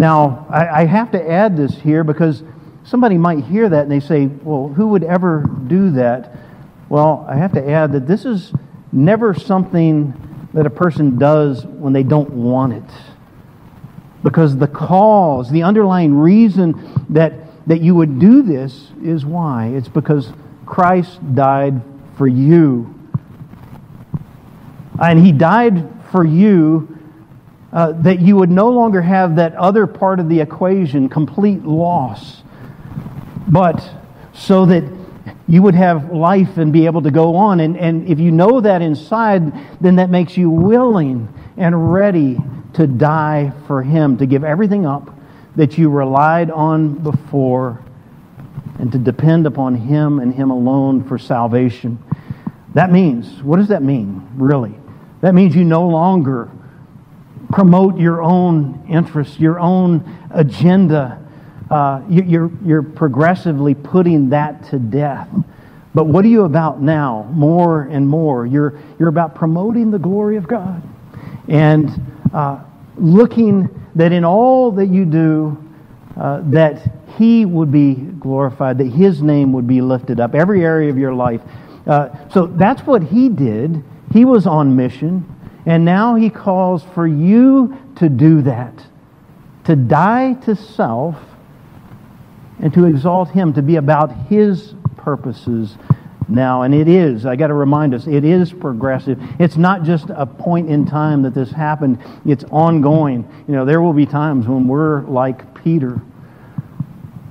Now, 0.00 0.46
I, 0.48 0.80
I 0.80 0.84
have 0.86 1.10
to 1.10 1.30
add 1.30 1.58
this 1.58 1.74
here 1.76 2.04
because 2.04 2.42
somebody 2.84 3.18
might 3.18 3.44
hear 3.44 3.68
that 3.68 3.82
and 3.82 3.92
they 3.92 4.00
say, 4.00 4.28
well, 4.28 4.68
who 4.68 4.86
would 4.88 5.04
ever 5.04 5.44
do 5.66 5.90
that? 5.90 6.38
Well, 6.88 7.26
I 7.28 7.36
have 7.36 7.52
to 7.52 7.70
add 7.70 7.92
that 7.92 8.06
this 8.06 8.24
is 8.24 8.50
never 8.92 9.34
something 9.34 10.48
that 10.54 10.64
a 10.64 10.70
person 10.70 11.18
does 11.18 11.66
when 11.66 11.92
they 11.92 12.02
don't 12.02 12.30
want 12.30 12.72
it. 12.72 12.90
Because 14.22 14.56
the 14.56 14.68
cause, 14.68 15.50
the 15.50 15.64
underlying 15.64 16.14
reason 16.14 17.04
that, 17.10 17.34
that 17.68 17.82
you 17.82 17.94
would 17.94 18.18
do 18.18 18.40
this 18.40 18.92
is 19.02 19.26
why? 19.26 19.66
It's 19.66 19.88
because 19.88 20.32
Christ 20.64 21.18
died 21.34 21.82
for 22.16 22.26
you. 22.26 22.98
And 24.98 25.18
He 25.18 25.30
died 25.30 25.86
for 26.10 26.24
you 26.24 26.99
uh, 27.72 27.92
that 27.92 28.20
you 28.20 28.37
would 28.37 28.50
no 28.50 28.68
longer 28.68 29.00
have 29.00 29.37
that 29.37 29.54
other 29.54 29.87
part 29.87 30.18
of 30.18 30.28
the 30.28 30.40
equation, 30.40 31.09
complete 31.09 31.62
loss, 31.62 32.42
but 33.48 33.88
so 34.33 34.66
that 34.66 34.85
you 35.46 35.62
would 35.62 35.74
have 35.74 36.12
life 36.12 36.56
and 36.56 36.72
be 36.72 36.87
able 36.87 37.02
to 37.02 37.11
go 37.11 37.37
on. 37.37 37.61
And, 37.61 37.76
and 37.76 38.09
if 38.09 38.18
you 38.18 38.30
know 38.30 38.61
that 38.61 38.83
inside, 38.83 39.52
then 39.80 39.96
that 39.96 40.11
makes 40.11 40.37
you 40.37 40.50
willing 40.50 41.33
and 41.56 41.92
ready 41.92 42.38
to 42.74 42.87
die 42.87 43.52
for 43.66 43.83
Him, 43.83 44.18
to 44.18 44.26
give 44.26 44.44
everything 44.44 44.87
up 44.87 45.14
that 45.56 45.76
you 45.76 45.90
relied 45.90 46.50
on 46.50 46.94
before, 46.94 47.83
and 48.78 48.92
to 48.92 48.98
depend 48.98 49.46
upon 49.46 49.74
Him 49.74 50.20
and 50.20 50.33
Him 50.33 50.50
alone 50.50 51.04
for 51.04 51.18
salvation. 51.18 52.02
That 52.74 52.90
means, 52.92 53.42
what 53.42 53.56
does 53.56 53.68
that 53.68 53.83
mean, 53.83 54.28
really? 54.37 54.74
That 55.20 55.35
means 55.35 55.54
you 55.54 55.64
no 55.64 55.88
longer 55.88 56.48
promote 57.50 57.98
your 57.98 58.22
own 58.22 58.84
interests, 58.88 59.38
your 59.38 59.58
own 59.60 60.28
agenda. 60.30 61.18
Uh, 61.70 62.02
you're, 62.08 62.50
you're 62.64 62.82
progressively 62.82 63.74
putting 63.74 64.30
that 64.30 64.64
to 64.70 64.78
death. 64.78 65.28
But 65.94 66.04
what 66.04 66.24
are 66.24 66.28
you 66.28 66.44
about 66.44 66.80
now? 66.80 67.28
More 67.32 67.82
and 67.82 68.08
more. 68.08 68.46
You're, 68.46 68.78
you're 68.98 69.08
about 69.08 69.34
promoting 69.34 69.90
the 69.90 69.98
glory 69.98 70.36
of 70.36 70.46
God 70.46 70.82
and 71.48 71.90
uh, 72.32 72.60
looking 72.96 73.68
that 73.96 74.12
in 74.12 74.24
all 74.24 74.70
that 74.72 74.86
you 74.86 75.04
do, 75.04 75.58
uh, 76.16 76.42
that 76.44 76.92
He 77.18 77.44
would 77.44 77.72
be 77.72 77.94
glorified, 77.94 78.78
that 78.78 78.86
His 78.86 79.20
name 79.22 79.52
would 79.52 79.66
be 79.66 79.80
lifted 79.80 80.20
up, 80.20 80.34
every 80.34 80.64
area 80.64 80.90
of 80.90 80.98
your 80.98 81.14
life. 81.14 81.40
Uh, 81.86 82.28
so 82.30 82.46
that's 82.46 82.82
what 82.82 83.02
He 83.02 83.28
did. 83.28 83.82
He 84.12 84.24
was 84.24 84.46
on 84.46 84.76
mission. 84.76 85.24
And 85.66 85.85
now 85.85 86.14
he 86.14 86.31
calls 86.31 86.83
for 86.94 87.07
you 87.07 87.77
to 87.96 88.09
do 88.09 88.42
that, 88.42 88.87
to 89.64 89.77
die 89.77 90.35
to 90.44 90.57
self 90.57 91.16
and 92.61 92.73
to 92.75 92.87
exalt 92.87 93.31
him, 93.31 93.53
to 93.55 93.62
be 93.62 93.77
about 93.77 94.14
his 94.27 94.75
purposes 94.96 95.77
now. 96.29 96.62
And 96.62 96.75
it 96.75 96.88
is, 96.88 97.27
I 97.27 97.37
got 97.37 97.49
to 97.49 97.55
remind 97.55 97.94
us, 97.94 98.07
it 98.07 98.25
is 98.25 98.53
progressive. 98.53 99.20
It's 99.38 99.57
not 99.57 99.83
just 99.83 100.07
a 100.11 100.27
point 100.27 100.68
in 100.70 100.87
time 100.87 101.23
that 101.23 101.35
this 101.35 101.51
happened, 101.51 101.99
it's 102.25 102.44
ongoing. 102.44 103.29
You 103.46 103.55
know, 103.55 103.64
there 103.64 103.83
will 103.83 103.92
be 103.92 104.07
times 104.07 104.46
when 104.46 104.66
we're 104.66 105.03
like 105.03 105.55
Peter. 105.62 106.01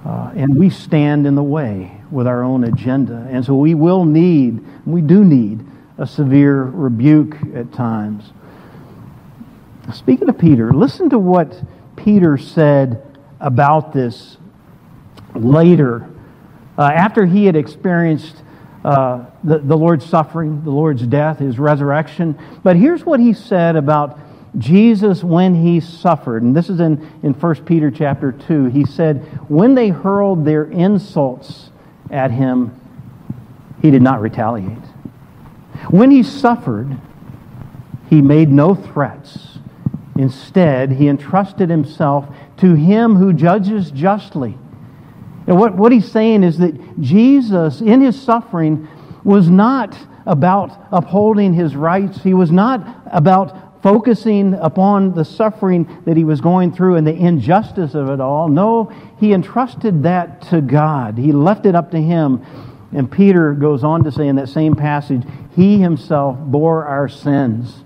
Uh, 0.06 0.32
and 0.36 0.48
we 0.58 0.70
stand 0.70 1.28
in 1.28 1.36
the 1.36 1.44
way 1.44 2.00
with 2.10 2.26
our 2.26 2.44
own 2.44 2.63
agenda. 2.63 3.28
And 3.30 3.46
so 3.46 3.56
we 3.56 3.76
will 3.76 4.06
need, 4.06 4.65
we 4.86 5.02
do 5.02 5.24
need 5.24 5.65
a 6.00 6.08
severe 6.08 6.64
rebuke 6.64 7.36
at 7.54 7.72
times. 7.74 8.32
Speaking 9.94 10.30
of 10.30 10.38
Peter, 10.38 10.72
listen 10.72 11.10
to 11.10 11.20
what 11.20 11.62
Peter 11.98 12.38
said 12.38 13.06
about 13.40 13.92
this 13.92 14.38
later. 15.36 16.10
Uh, 16.78 16.84
after 16.84 17.26
he 17.26 17.46
had 17.46 17.58
experienced 17.58 18.44
uh, 18.86 19.26
the, 19.44 19.60
the 19.60 19.76
Lord's 19.76 20.06
suffering, 20.06 20.64
the 20.64 20.70
Lord's 20.70 21.06
death, 21.06 21.40
his 21.40 21.60
resurrection. 21.60 22.40
But 22.64 22.78
here's 22.78 23.06
what 23.06 23.20
he 23.20 23.34
said 23.34 23.76
about 23.76 24.18
Jesus 24.58 25.22
when 25.22 25.54
he 25.54 25.82
suffered. 25.82 26.44
And 26.44 26.56
this 26.56 26.70
is 26.70 26.80
in, 26.80 27.06
in 27.24 27.34
1 27.34 27.66
Peter 27.66 27.92
chapter 27.92 28.32
2. 28.32 28.66
He 28.66 28.86
said, 28.86 29.18
When 29.50 29.76
they 29.76 29.90
hurled 29.90 30.46
their 30.46 30.64
insults 30.64 31.72
at 32.10 32.32
him, 32.32 32.80
he 33.82 33.92
did 33.92 34.02
not 34.02 34.22
retaliate. 34.22 34.78
When 35.89 36.12
he 36.12 36.24
suffered, 36.24 37.00
he 38.10 38.22
made 38.22 38.50
no 38.50 38.76
threats. 38.76 39.58
Instead, 40.18 40.92
he 40.92 41.08
entrusted 41.08 41.70
himself 41.70 42.28
to 42.58 42.74
him 42.74 43.15
who 43.15 43.32
judges 43.32 43.92
justly. 43.92 44.58
And 45.48 45.58
what, 45.58 45.76
what 45.76 45.92
he's 45.92 46.12
saying 46.12 46.44
is 46.44 46.58
that 46.58 47.00
Jesus, 47.00 47.82
in 47.82 48.02
his 48.02 48.22
suffering, 48.22 48.88
was 49.24 49.50
not 49.50 49.98
about 50.26 50.88
upholding 50.92 51.54
his 51.54 51.76
rights. 51.76 52.22
He 52.22 52.34
was 52.34 52.52
not 52.52 52.86
about 53.12 53.82
focusing 53.82 54.54
upon 54.56 55.13
the 55.13 55.24
suffering 55.24 56.02
that 56.06 56.18
he 56.18 56.24
was 56.24 56.42
going 56.42 56.74
through 56.74 56.96
and 56.96 57.08
the 57.08 57.15
injustice 57.15 57.96
of 57.96 58.10
it 58.10 58.20
all. 58.20 58.50
No, 58.50 58.92
he 59.20 59.34
entrusted 59.34 60.04
that 60.04 60.42
to 60.50 60.62
God. 60.62 61.18
He 61.18 61.32
left 61.32 61.65
it 61.65 61.76
up 61.76 61.92
to 61.92 62.02
him. 62.02 62.46
And 62.91 63.12
Peter 63.12 63.54
goes 63.54 63.84
on 63.84 64.04
to 64.04 64.12
say 64.12 64.28
in 64.28 64.36
that 64.38 64.49
same 64.49 64.75
passage, 64.75 65.23
He 65.56 65.80
himself 65.80 66.38
bore 66.39 66.86
our 66.86 67.08
sins 67.08 67.84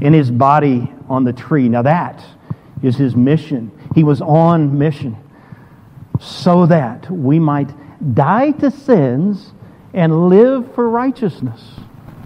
in 0.00 0.12
his 0.12 0.30
body 0.30 0.92
on 1.08 1.24
the 1.24 1.32
tree. 1.32 1.68
Now 1.68 1.82
that 1.82 2.24
is 2.82 2.96
his 2.96 3.14
mission. 3.14 3.70
He 3.94 4.02
was 4.02 4.20
on 4.20 4.78
mission 4.78 5.16
so 6.18 6.66
that 6.66 7.10
we 7.10 7.38
might 7.38 7.70
die 8.14 8.52
to 8.52 8.70
sins 8.70 9.52
and 9.92 10.28
live 10.28 10.74
for 10.74 10.88
righteousness. 10.88 11.60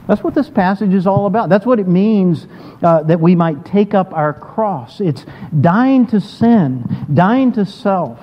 That's 0.07 0.23
what 0.23 0.35
this 0.35 0.51
passage 0.51 0.93
is 0.93 1.07
all 1.07 1.27
about. 1.27 1.49
That's 1.49 1.65
what 1.65 1.81
it 1.81 1.89
means 1.89 2.47
uh, 2.83 3.03
that 3.05 3.21
we 3.21 3.35
might 3.35 3.65
take 3.65 3.95
up 3.95 4.13
our 4.13 4.35
cross. 4.35 5.01
It's 5.01 5.25
dying 5.61 6.07
to 6.09 6.21
sin, 6.21 7.07
dying 7.13 7.53
to 7.53 7.65
self, 7.65 8.21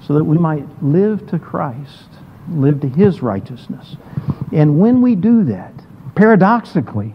so 0.00 0.14
that 0.14 0.24
we 0.24 0.38
might 0.38 0.64
live 0.82 1.28
to 1.28 1.38
Christ 1.38 2.09
live 2.48 2.80
to 2.80 2.88
his 2.88 3.22
righteousness. 3.22 3.96
And 4.52 4.78
when 4.78 5.02
we 5.02 5.14
do 5.14 5.44
that, 5.44 5.72
paradoxically, 6.14 7.14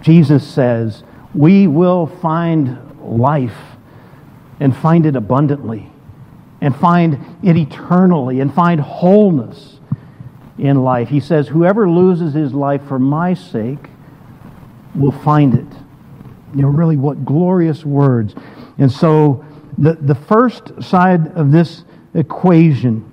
Jesus 0.00 0.46
says, 0.46 1.02
we 1.34 1.66
will 1.66 2.06
find 2.06 2.78
life 3.00 3.56
and 4.60 4.76
find 4.76 5.06
it 5.06 5.16
abundantly 5.16 5.90
and 6.60 6.76
find 6.76 7.18
it 7.42 7.56
eternally 7.56 8.40
and 8.40 8.54
find 8.54 8.80
wholeness 8.80 9.80
in 10.58 10.82
life. 10.82 11.08
He 11.08 11.20
says, 11.20 11.48
Whoever 11.48 11.90
loses 11.90 12.34
his 12.34 12.54
life 12.54 12.82
for 12.86 12.98
my 12.98 13.34
sake 13.34 13.88
will 14.94 15.12
find 15.12 15.54
it. 15.54 15.66
You 16.54 16.62
know, 16.62 16.68
really, 16.68 16.96
what 16.96 17.24
glorious 17.24 17.84
words. 17.84 18.34
And 18.78 18.92
so, 18.92 19.44
the, 19.78 19.94
the 19.94 20.14
first 20.14 20.82
side 20.82 21.28
of 21.28 21.50
this 21.50 21.84
equation 22.14 23.11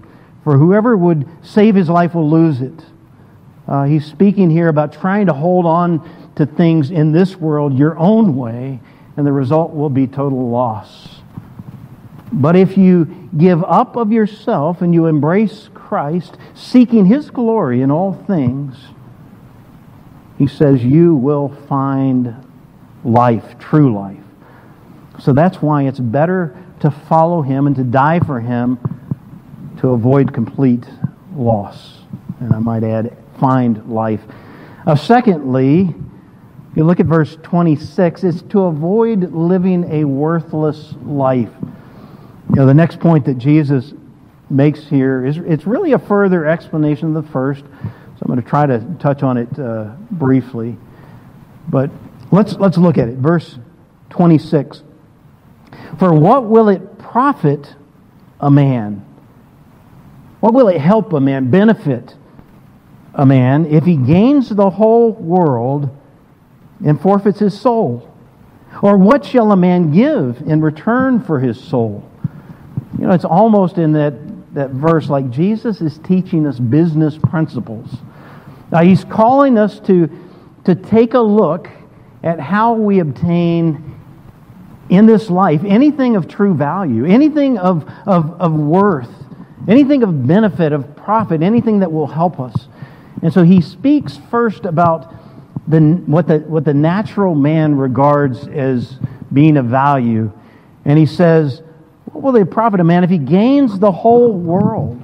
for 0.49 0.57
whoever 0.57 0.97
would 0.97 1.27
save 1.43 1.75
his 1.75 1.89
life 1.89 2.15
will 2.15 2.27
lose 2.27 2.59
it. 2.59 2.83
Uh, 3.67 3.83
he's 3.83 4.03
speaking 4.03 4.49
here 4.49 4.67
about 4.67 4.91
trying 4.91 5.27
to 5.27 5.33
hold 5.33 5.67
on 5.67 6.01
to 6.35 6.43
things 6.43 6.89
in 6.89 7.11
this 7.11 7.35
world 7.35 7.77
your 7.77 7.95
own 7.99 8.35
way, 8.35 8.79
and 9.15 9.27
the 9.27 9.31
result 9.31 9.75
will 9.75 9.91
be 9.91 10.07
total 10.07 10.49
loss. 10.49 11.21
But 12.33 12.55
if 12.55 12.79
you 12.79 13.29
give 13.37 13.63
up 13.63 13.95
of 13.95 14.11
yourself 14.11 14.81
and 14.81 14.91
you 14.91 15.05
embrace 15.05 15.69
Christ, 15.75 16.35
seeking 16.55 17.05
his 17.05 17.29
glory 17.29 17.83
in 17.83 17.91
all 17.91 18.13
things, 18.13 18.75
he 20.39 20.47
says 20.47 20.83
you 20.83 21.13
will 21.13 21.49
find 21.67 22.33
life, 23.03 23.59
true 23.59 23.93
life. 23.93 24.17
So 25.19 25.31
that's 25.31 25.61
why 25.61 25.83
it's 25.83 25.99
better 25.99 26.57
to 26.79 26.89
follow 26.89 27.43
him 27.43 27.67
and 27.67 27.75
to 27.75 27.83
die 27.83 28.19
for 28.19 28.39
him 28.39 28.79
to 29.79 29.89
avoid 29.89 30.33
complete 30.33 30.85
loss. 31.35 31.99
And 32.39 32.53
I 32.53 32.59
might 32.59 32.83
add, 32.83 33.15
find 33.39 33.89
life. 33.89 34.21
Uh, 34.85 34.95
secondly, 34.95 35.93
if 36.71 36.77
you 36.77 36.83
look 36.83 36.99
at 36.99 37.05
verse 37.05 37.37
26, 37.43 38.23
it's 38.23 38.41
to 38.43 38.61
avoid 38.61 39.31
living 39.33 39.91
a 39.91 40.03
worthless 40.03 40.93
life. 41.03 41.51
You 42.49 42.55
know, 42.55 42.65
the 42.65 42.73
next 42.73 42.99
point 42.99 43.25
that 43.25 43.37
Jesus 43.37 43.93
makes 44.49 44.87
here 44.87 45.25
is 45.25 45.37
it's 45.37 45.65
really 45.65 45.93
a 45.93 45.99
further 45.99 46.45
explanation 46.45 47.15
of 47.15 47.23
the 47.23 47.31
first. 47.31 47.63
So 47.63 48.23
I'm 48.23 48.27
going 48.27 48.41
to 48.41 48.47
try 48.47 48.65
to 48.65 48.79
touch 48.99 49.23
on 49.23 49.37
it 49.37 49.59
uh, 49.59 49.91
briefly. 50.11 50.77
But 51.69 51.89
let's, 52.31 52.53
let's 52.55 52.77
look 52.77 52.97
at 52.97 53.07
it. 53.07 53.17
Verse 53.17 53.57
26. 54.09 54.83
For 55.97 56.13
what 56.13 56.45
will 56.45 56.69
it 56.69 56.97
profit 56.97 57.75
a 58.39 58.49
man? 58.49 59.05
What 60.39 60.53
will 60.53 60.67
it 60.69 60.79
help 60.79 61.13
a 61.13 61.19
man, 61.19 61.49
benefit 61.49 62.15
a 63.13 63.25
man, 63.25 63.65
if 63.65 63.83
he 63.83 63.97
gains 63.97 64.49
the 64.49 64.69
whole 64.69 65.11
world 65.11 65.89
and 66.85 66.99
forfeits 66.99 67.39
his 67.39 67.59
soul? 67.59 68.09
Or 68.81 68.97
what 68.97 69.25
shall 69.25 69.51
a 69.51 69.57
man 69.57 69.91
give 69.91 70.41
in 70.45 70.61
return 70.61 71.21
for 71.21 71.39
his 71.39 71.59
soul? 71.59 72.09
You 72.97 73.07
know, 73.07 73.13
it's 73.13 73.25
almost 73.25 73.77
in 73.77 73.93
that, 73.93 74.13
that 74.53 74.71
verse 74.71 75.09
like 75.09 75.29
Jesus 75.29 75.81
is 75.81 75.97
teaching 75.99 76.45
us 76.45 76.59
business 76.59 77.17
principles. 77.17 77.89
Now, 78.71 78.83
he's 78.83 79.03
calling 79.03 79.57
us 79.57 79.79
to, 79.81 80.09
to 80.65 80.75
take 80.75 81.15
a 81.15 81.19
look 81.19 81.69
at 82.23 82.39
how 82.39 82.73
we 82.73 82.99
obtain 82.99 83.97
in 84.89 85.05
this 85.05 85.29
life 85.29 85.63
anything 85.65 86.15
of 86.15 86.27
true 86.27 86.53
value, 86.53 87.05
anything 87.05 87.57
of, 87.57 87.89
of, 88.05 88.39
of 88.41 88.53
worth, 88.53 89.09
anything 89.67 90.03
of 90.03 90.27
benefit, 90.27 90.71
of 90.71 90.95
profit, 90.95 91.41
anything 91.41 91.79
that 91.79 91.91
will 91.91 92.07
help 92.07 92.39
us. 92.39 92.67
And 93.21 93.33
so 93.33 93.43
he 93.43 93.61
speaks 93.61 94.17
first 94.29 94.65
about 94.65 95.13
the, 95.67 95.79
what, 95.79 96.27
the, 96.27 96.39
what 96.39 96.65
the 96.65 96.73
natural 96.73 97.35
man 97.35 97.75
regards 97.75 98.47
as 98.47 98.97
being 99.31 99.57
of 99.57 99.65
value. 99.65 100.31
And 100.85 100.97
he 100.97 101.05
says, 101.05 101.61
What 102.05 102.23
will 102.23 102.35
it 102.41 102.49
profit 102.49 102.79
a 102.79 102.83
man 102.83 103.03
if 103.03 103.09
he 103.09 103.17
gains 103.17 103.77
the 103.79 103.91
whole 103.91 104.33
world? 104.33 105.01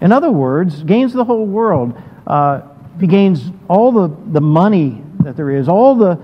In 0.00 0.12
other 0.12 0.30
words, 0.30 0.82
gains 0.82 1.12
the 1.12 1.24
whole 1.24 1.46
world. 1.46 1.96
Uh, 2.26 2.62
he 3.00 3.06
gains 3.06 3.50
all 3.68 3.92
the, 3.92 4.14
the 4.32 4.40
money 4.40 5.02
that 5.20 5.36
there 5.36 5.50
is, 5.50 5.68
all 5.68 5.94
the 5.94 6.18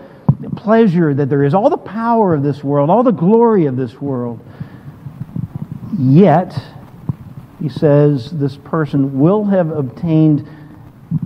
pleasure 0.57 1.15
that 1.15 1.29
there 1.29 1.45
is, 1.45 1.55
all 1.55 1.71
the 1.71 1.77
power 1.77 2.35
of 2.35 2.43
this 2.43 2.63
world, 2.63 2.91
all 2.91 3.03
the 3.03 3.13
glory 3.13 3.67
of 3.67 3.77
this 3.77 4.01
world. 4.01 4.41
Yet, 5.99 6.61
he 7.61 7.69
says, 7.69 8.31
this 8.31 8.57
person 8.57 9.19
will 9.19 9.45
have 9.45 9.71
obtained 9.71 10.49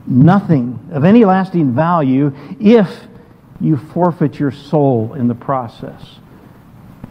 nothing 0.07 0.79
of 0.93 1.05
any 1.05 1.25
lasting 1.25 1.75
value 1.75 2.33
if 2.61 3.07
you 3.61 3.77
forfeit 3.77 4.39
your 4.39 4.51
soul 4.51 5.15
in 5.15 5.29
the 5.29 5.35
process 5.35 6.19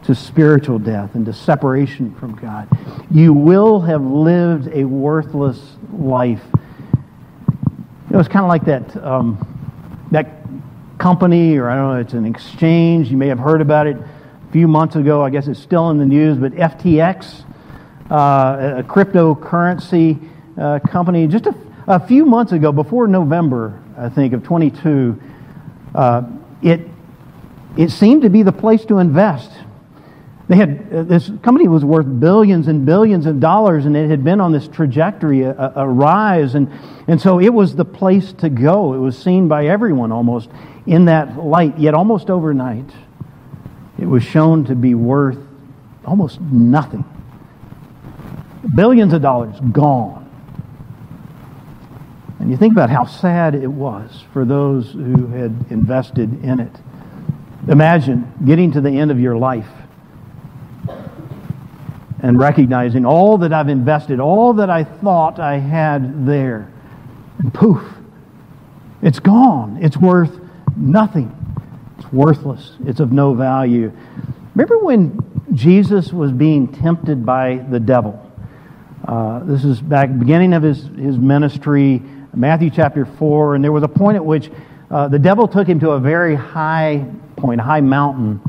to 0.03 0.15
spiritual 0.15 0.79
death 0.79 1.13
and 1.13 1.25
to 1.25 1.34
separation 1.34 2.13
from 2.15 2.36
God. 2.36 2.67
You 3.12 3.34
will 3.34 3.81
have 3.81 4.01
lived 4.01 4.67
a 4.73 4.84
worthless 4.86 5.60
life. 5.93 6.41
You 6.53 8.13
know, 8.15 8.19
it's 8.19 8.27
kind 8.27 8.43
of 8.43 8.49
like 8.49 8.65
that, 8.65 9.03
um, 9.05 10.07
that 10.12 10.41
company, 10.97 11.57
or 11.57 11.69
I 11.69 11.75
don't 11.75 11.93
know, 11.93 11.99
it's 11.99 12.13
an 12.13 12.25
exchange. 12.25 13.10
You 13.12 13.17
may 13.17 13.27
have 13.27 13.39
heard 13.39 13.62
about 13.62 13.88
it 13.88 13.97
a 13.97 14.51
few 14.51 14.67
months 14.67 14.95
ago. 14.95 15.23
I 15.23 15.29
guess 15.29 15.47
it's 15.47 15.60
still 15.60 15.91
in 15.91 15.97
the 15.97 16.05
news, 16.05 16.38
but 16.38 16.53
FTX, 16.53 17.43
a 18.12 18.84
cryptocurrency 18.88 20.30
uh, 20.58 20.80
company, 20.80 21.28
just 21.28 21.45
a, 21.45 21.56
a, 21.88 22.00
few 22.00 22.26
months 22.26 22.52
ago, 22.52 22.71
before 22.71 23.08
November, 23.08 23.82
I 23.97 24.10
think, 24.10 24.34
of 24.34 24.43
22, 24.43 25.21
uh, 25.95 26.24
it, 26.62 26.82
it 27.78 27.89
seemed 27.89 28.24
to 28.24 28.30
be 28.30 28.43
the 28.43 28.52
place 28.52 28.84
to 28.86 29.00
invest. 29.00 29.52
They 30.50 30.58
had 30.58 30.88
uh, 30.93 31.04
this 31.04 31.32
company 31.41 31.69
was 31.69 31.86
worth 31.86 32.06
billions 32.19 32.67
and 32.67 32.86
billions 32.86 33.26
of 33.26 33.39
dollars, 33.39 33.86
and 33.86 33.95
it 33.95 34.10
had 34.10 34.24
been 34.24 34.41
on 34.41 34.52
this 34.52 34.67
trajectory, 34.67 35.43
a, 35.43 35.74
a 35.78 35.88
rise, 35.88 36.56
and 36.56 36.69
and 37.08 37.21
so 37.21 37.39
it 37.39 37.54
was 37.54 37.76
the 37.76 37.86
place 37.86 38.34
to 38.34 38.50
go. 38.50 38.93
It 38.93 38.97
was 38.97 39.17
seen 39.17 39.47
by 39.47 39.67
everyone 39.67 40.12
almost 40.12 40.50
in 40.86 41.06
that 41.06 41.38
light, 41.38 41.80
yet 41.80 41.93
almost 41.93 42.30
overnight, 42.30 42.89
it 43.97 44.06
was 44.06 44.24
shown 44.24 44.65
to 44.65 44.76
be 44.76 44.93
worth 44.93 45.38
almost 46.04 46.41
nothing. 46.41 47.06
Billions 48.76 49.13
of 49.13 49.21
dollars 49.21 49.56
gone. 49.71 50.28
And 52.39 52.50
you 52.50 52.58
think 52.58 52.74
about 52.74 52.89
how 52.89 53.06
sad 53.06 53.54
it 53.54 53.67
was 53.67 54.24
for 54.34 54.45
those 54.45 54.91
who 54.91 55.28
had 55.28 55.65
invested 55.69 56.43
in 56.43 56.60
it. 56.60 56.76
Imagine 57.67 58.34
getting 58.45 58.71
to 58.71 58.82
the 58.82 58.89
end 58.89 59.12
of 59.12 59.19
your 59.19 59.38
life 59.38 59.69
and 62.24 62.39
recognizing 62.39 63.06
all 63.06 63.38
that 63.39 63.54
I've 63.54 63.69
invested, 63.69 64.19
all 64.19 64.54
that 64.54 64.69
I 64.69 64.84
thought 64.84 65.39
I 65.39 65.58
had 65.58 66.26
there. 66.26 66.71
And 67.39 67.54
poof, 67.54 67.84
it's 69.02 69.19
gone. 69.19 69.78
It's 69.82 69.97
worth 69.97 70.39
nothing. 70.76 71.36
It's 71.97 72.12
worthless. 72.12 72.76
It's 72.86 73.00
of 73.00 73.12
no 73.12 73.34
value. 73.34 73.91
Remember 74.56 74.80
when 74.80 75.19
Jesus 75.54 76.12
was 76.12 76.32
being 76.32 76.67
tempted 76.67 77.26
by 77.26 77.65
the 77.69 77.80
devil? 77.80 78.30
Uh, 79.07 79.39
this 79.43 79.65
is 79.65 79.81
back 79.81 80.09
beginning 80.19 80.53
of 80.53 80.61
his, 80.61 80.83
his 80.83 81.17
ministry, 81.17 82.01
Matthew 82.35 82.69
chapter 82.69 83.05
4, 83.05 83.55
and 83.55 83.63
there 83.63 83.71
was 83.71 83.83
a 83.83 83.87
point 83.87 84.15
at 84.15 84.23
which 84.23 84.51
uh, 84.91 85.07
the 85.07 85.17
devil 85.17 85.47
took 85.47 85.67
him 85.67 85.79
to 85.79 85.91
a 85.91 85.99
very 85.99 86.35
high 86.35 87.05
point, 87.35 87.59
a 87.59 87.63
high 87.63 87.81
mountain, 87.81 88.39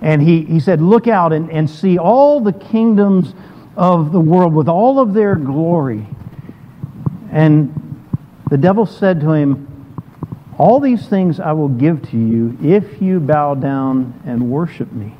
and 0.00 0.22
he, 0.22 0.44
he 0.44 0.60
said, 0.60 0.80
Look 0.80 1.08
out 1.08 1.32
and, 1.32 1.50
and 1.50 1.68
see 1.68 1.98
all 1.98 2.40
the 2.40 2.52
kingdoms 2.52 3.34
of 3.76 4.12
the 4.12 4.20
world 4.20 4.54
with 4.54 4.68
all 4.68 5.00
of 5.00 5.14
their 5.14 5.34
glory. 5.34 6.06
And 7.32 8.06
the 8.50 8.56
devil 8.56 8.86
said 8.86 9.20
to 9.20 9.32
him, 9.32 9.68
all 10.58 10.80
these 10.80 11.08
things 11.08 11.38
I 11.38 11.52
will 11.52 11.68
give 11.68 12.02
to 12.10 12.16
you 12.16 12.58
if 12.60 13.00
you 13.00 13.20
bow 13.20 13.54
down 13.54 14.20
and 14.26 14.50
worship 14.50 14.90
me. 14.92 15.14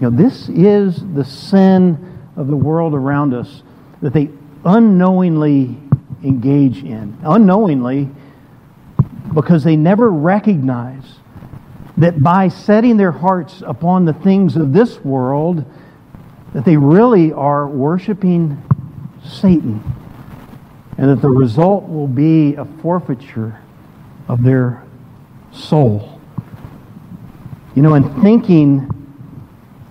You 0.00 0.10
know, 0.10 0.16
this 0.16 0.48
is 0.48 1.04
the 1.14 1.24
sin 1.24 2.17
of 2.38 2.46
the 2.46 2.56
world 2.56 2.94
around 2.94 3.34
us 3.34 3.62
that 4.00 4.12
they 4.12 4.30
unknowingly 4.64 5.76
engage 6.22 6.84
in. 6.84 7.18
Unknowingly, 7.22 8.08
because 9.34 9.64
they 9.64 9.76
never 9.76 10.08
recognize 10.08 11.04
that 11.96 12.20
by 12.20 12.48
setting 12.48 12.96
their 12.96 13.10
hearts 13.10 13.62
upon 13.66 14.04
the 14.04 14.12
things 14.12 14.56
of 14.56 14.72
this 14.72 15.04
world, 15.04 15.64
that 16.54 16.64
they 16.64 16.76
really 16.76 17.32
are 17.32 17.66
worshiping 17.66 18.62
Satan 19.24 19.82
and 20.96 21.10
that 21.10 21.20
the 21.20 21.28
result 21.28 21.88
will 21.88 22.06
be 22.06 22.54
a 22.54 22.64
forfeiture 22.64 23.60
of 24.28 24.42
their 24.42 24.84
soul. 25.52 26.20
You 27.74 27.82
know, 27.82 27.94
in 27.94 28.22
thinking 28.22 28.97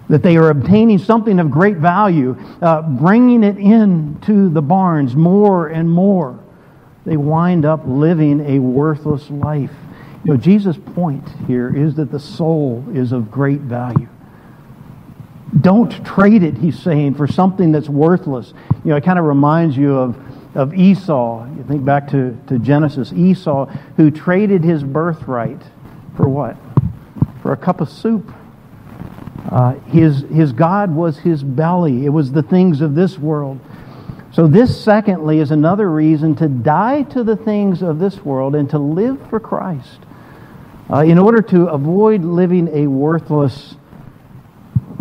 that 0.10 0.24
they 0.24 0.38
are 0.38 0.50
obtaining 0.50 0.98
something 0.98 1.40
of 1.40 1.52
great 1.52 1.78
value, 1.78 2.38
uh, 2.62 2.82
bringing 2.82 3.44
it 3.44 3.58
into 3.58 4.50
the 4.50 4.62
barns 4.62 5.16
more 5.16 5.68
and 5.68 5.90
more, 5.90 6.40
they 7.06 7.18
wind 7.18 7.66
up 7.66 7.82
living 7.86 8.40
a 8.46 8.60
worthless 8.60 9.30
life. 9.30 9.72
You 10.24 10.34
know, 10.34 10.38
Jesus' 10.38 10.78
point 10.78 11.28
here 11.46 11.74
is 11.76 11.96
that 11.96 12.12
the 12.12 12.20
soul 12.20 12.86
is 12.94 13.12
of 13.12 13.32
great 13.32 13.62
value. 13.62 14.10
Don't 15.62 16.06
trade 16.06 16.44
it, 16.44 16.58
he's 16.58 16.78
saying, 16.78 17.16
for 17.16 17.28
something 17.28 17.72
that's 17.72 17.88
worthless. 17.88 18.54
You 18.84 18.92
know, 18.92 18.98
it 18.98 19.04
kind 19.04 19.18
of 19.18 19.26
reminds 19.26 19.78
you 19.78 19.98
of 19.98 20.18
of 20.58 20.74
Esau. 20.74 21.46
You 21.56 21.64
think 21.64 21.86
back 21.86 22.10
to, 22.10 22.36
to 22.48 22.58
Genesis. 22.58 23.14
Esau, 23.14 23.68
who 23.96 24.10
traded 24.10 24.64
his 24.64 24.84
birthright 24.84 25.62
for 26.16 26.28
what? 26.28 26.58
For 27.44 27.54
a 27.54 27.58
cup 27.58 27.80
of 27.80 27.90
soup. 27.90 28.34
Uh, 29.48 29.74
his, 29.92 30.22
his 30.24 30.52
God 30.52 30.94
was 30.94 31.18
his 31.20 31.44
belly, 31.44 32.06
it 32.06 32.10
was 32.10 32.32
the 32.32 32.44
things 32.44 32.82
of 32.82 32.96
this 32.96 33.18
world. 33.18 33.60
So, 34.34 34.46
this, 34.46 34.84
secondly, 34.84 35.40
is 35.40 35.52
another 35.52 35.90
reason 35.90 36.36
to 36.36 36.48
die 36.48 37.04
to 37.04 37.24
the 37.24 37.36
things 37.36 37.82
of 37.82 37.98
this 37.98 38.24
world 38.24 38.56
and 38.56 38.70
to 38.70 38.78
live 38.78 39.18
for 39.30 39.40
Christ 39.40 40.00
uh, 40.92 41.00
in 41.00 41.18
order 41.18 41.42
to 41.42 41.68
avoid 41.68 42.24
living 42.24 42.68
a 42.74 42.88
worthless 42.88 43.76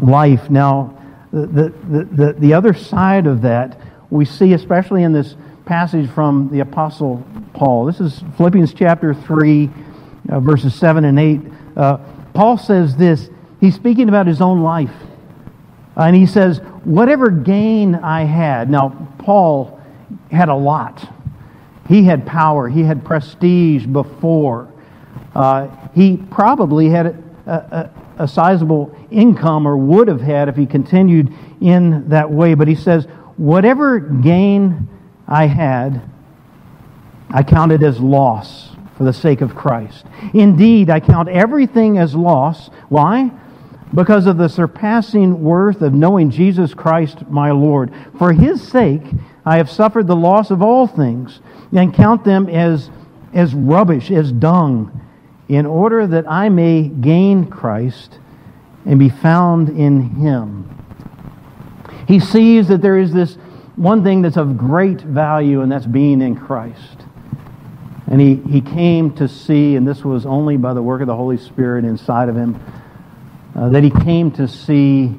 life. 0.01 0.49
Now, 0.49 0.97
the, 1.33 1.47
the, 1.89 2.05
the, 2.05 2.33
the 2.39 2.55
other 2.55 2.73
side 2.73 3.27
of 3.27 3.43
that, 3.43 3.81
we 4.11 4.25
see 4.25 4.53
especially 4.53 5.03
in 5.03 5.13
this 5.13 5.37
passage 5.65 6.09
from 6.11 6.49
the 6.51 6.61
Apostle 6.61 7.27
Paul. 7.53 7.87
This 7.87 8.01
is 8.01 8.23
Philippians 8.37 8.73
chapter 8.73 9.13
3, 9.13 9.71
uh, 10.31 10.41
verses 10.41 10.75
7 10.75 11.05
and 11.05 11.19
8. 11.19 11.41
Uh, 11.77 11.97
Paul 12.33 12.57
says 12.57 12.97
this 12.97 13.29
he's 13.61 13.75
speaking 13.75 14.09
about 14.09 14.27
his 14.27 14.41
own 14.41 14.63
life. 14.63 14.95
And 15.97 16.15
he 16.15 16.27
says, 16.27 16.59
Whatever 16.85 17.31
gain 17.31 17.95
I 17.95 18.25
had. 18.25 18.71
Now, 18.71 19.09
Paul 19.19 19.81
had 20.31 20.49
a 20.49 20.55
lot. 20.55 21.13
He 21.89 22.05
had 22.05 22.27
power, 22.27 22.69
he 22.69 22.83
had 22.83 23.05
prestige 23.05 23.87
before. 23.87 24.73
Uh, 25.35 25.69
he 25.95 26.17
probably 26.17 26.89
had 26.89 27.07
a, 27.07 27.91
a, 28.19 28.25
a 28.25 28.29
sizable 28.29 28.97
income 29.11 29.67
or 29.67 29.77
would 29.77 30.09
have 30.09 30.21
had 30.21 30.49
if 30.49 30.57
he 30.57 30.67
continued 30.67 31.33
in 31.61 32.09
that 32.09 32.31
way. 32.31 32.55
But 32.55 32.69
he 32.69 32.75
says, 32.75 33.07
Whatever 33.37 33.99
gain 33.99 34.89
I 35.29 35.47
had, 35.47 36.03
I 37.31 37.43
counted 37.43 37.83
as 37.83 38.01
loss 38.01 38.71
for 38.97 39.05
the 39.05 39.13
sake 39.13 39.41
of 39.41 39.55
Christ. 39.55 40.07
Indeed, 40.33 40.89
I 40.89 41.01
count 41.01 41.29
everything 41.29 41.99
as 41.99 42.15
loss. 42.15 42.71
Why? 42.89 43.31
Because 43.95 44.27
of 44.27 44.37
the 44.37 44.49
surpassing 44.49 45.43
worth 45.43 45.81
of 45.81 45.95
knowing 45.95 46.31
Jesus 46.31 46.75
Christ 46.75 47.29
my 47.29 47.51
Lord. 47.51 47.93
For 48.19 48.33
his 48.33 48.67
sake, 48.67 49.03
I 49.45 49.57
have 49.57 49.71
suffered 49.71 50.07
the 50.07 50.17
loss 50.17 50.51
of 50.51 50.61
all 50.61 50.87
things 50.87 51.41
and 51.73 51.95
count 51.95 52.25
them 52.25 52.49
as, 52.49 52.91
as 53.33 53.55
rubbish, 53.55 54.11
as 54.11 54.33
dung, 54.33 55.01
in 55.49 55.67
order 55.67 56.07
that 56.07 56.29
I 56.31 56.49
may 56.49 56.89
gain 56.89 57.47
Christ 57.47 58.19
and 58.85 58.99
be 58.99 59.09
found 59.09 59.69
in 59.69 60.03
him. 60.17 60.69
He 62.09 62.21
sees 62.21 62.69
that 62.69 62.83
there 62.83 62.99
is 62.99 63.13
this 63.13 63.37
one 63.77 64.03
thing 64.03 64.23
that's 64.23 64.37
of 64.37 64.57
great 64.57 65.01
value, 65.01 65.61
and 65.61 65.71
that's 65.71 65.87
being 65.87 66.23
in 66.23 66.35
Christ. 66.35 67.05
And 68.07 68.21
he, 68.21 68.37
he 68.37 68.61
came 68.61 69.13
to 69.17 69.29
see, 69.29 69.77
and 69.77 69.87
this 69.87 70.05
was 70.05 70.25
only 70.25 70.57
by 70.57 70.73
the 70.73 70.83
work 70.83 71.01
of 71.01 71.09
the 71.09 71.17
Holy 71.17 71.37
Spirit 71.37 71.85
inside 71.85 72.29
of 72.29 72.37
him, 72.37 72.59
uh, 73.57 73.71
that 73.71 73.83
he 73.83 73.91
came 73.91 74.31
to 74.31 74.47
see 74.47 75.15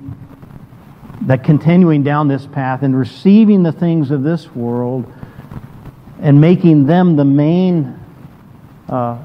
that 1.22 1.44
continuing 1.44 2.04
down 2.04 2.28
this 2.28 2.46
path 2.46 2.84
and 2.84 2.98
receiving 2.98 3.64
the 3.64 3.72
things 3.72 4.12
of 4.12 4.22
this 4.22 4.54
world 4.56 5.12
and 6.22 6.40
making 6.40 6.86
them 6.86 7.16
the 7.16 7.26
main 7.26 8.00
uh, 8.88 9.18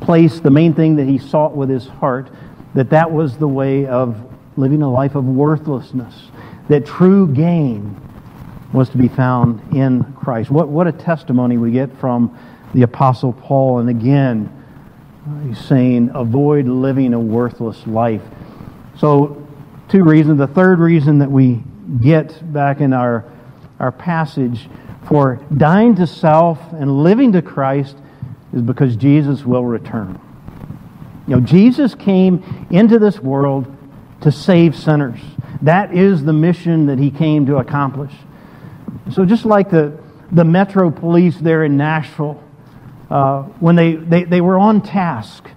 place, 0.00 0.40
the 0.40 0.50
main 0.50 0.72
thing 0.72 0.96
that 0.96 1.06
he 1.06 1.18
sought 1.18 1.54
with 1.54 1.68
his 1.68 1.86
heart, 1.86 2.30
that 2.74 2.90
that 2.90 3.10
was 3.10 3.36
the 3.36 3.48
way 3.48 3.86
of 3.86 4.16
living 4.56 4.80
a 4.80 4.90
life 4.90 5.14
of 5.14 5.24
worthlessness, 5.24 6.30
that 6.68 6.86
true 6.86 7.26
gain 7.28 8.00
was 8.72 8.88
to 8.88 8.98
be 8.98 9.08
found 9.08 9.60
in 9.74 10.02
Christ. 10.14 10.50
What, 10.50 10.68
what 10.68 10.86
a 10.86 10.92
testimony 10.92 11.58
we 11.58 11.70
get 11.70 11.94
from 11.98 12.36
the 12.74 12.82
Apostle 12.82 13.32
Paul. 13.34 13.78
And 13.78 13.90
again, 13.90 14.55
he's 15.44 15.58
saying, 15.58 16.10
avoid 16.14 16.66
living 16.66 17.14
a 17.14 17.20
worthless 17.20 17.86
life. 17.86 18.22
So, 18.98 19.46
two 19.88 20.04
reasons. 20.04 20.38
The 20.38 20.46
third 20.46 20.78
reason 20.78 21.18
that 21.18 21.30
we 21.30 21.62
get 22.00 22.52
back 22.52 22.80
in 22.80 22.92
our, 22.92 23.24
our 23.78 23.92
passage 23.92 24.68
for 25.08 25.40
dying 25.56 25.94
to 25.96 26.06
self 26.06 26.60
and 26.72 27.02
living 27.02 27.32
to 27.32 27.42
Christ 27.42 27.96
is 28.52 28.62
because 28.62 28.96
Jesus 28.96 29.44
will 29.44 29.64
return. 29.64 30.20
You 31.26 31.36
know, 31.36 31.40
Jesus 31.40 31.94
came 31.94 32.66
into 32.70 32.98
this 32.98 33.18
world 33.18 33.66
to 34.22 34.32
save 34.32 34.76
sinners. 34.76 35.20
That 35.62 35.94
is 35.94 36.24
the 36.24 36.32
mission 36.32 36.86
that 36.86 36.98
he 36.98 37.10
came 37.10 37.46
to 37.46 37.56
accomplish. 37.56 38.12
So 39.12 39.24
just 39.24 39.44
like 39.44 39.70
the, 39.70 39.98
the 40.32 40.44
Metro 40.44 40.90
Police 40.90 41.36
there 41.38 41.64
in 41.64 41.76
Nashville, 41.76 42.42
uh, 43.10 43.42
when 43.60 43.76
they, 43.76 43.94
they, 43.94 44.24
they 44.24 44.40
were 44.40 44.58
on 44.58 44.82
task 44.82 45.48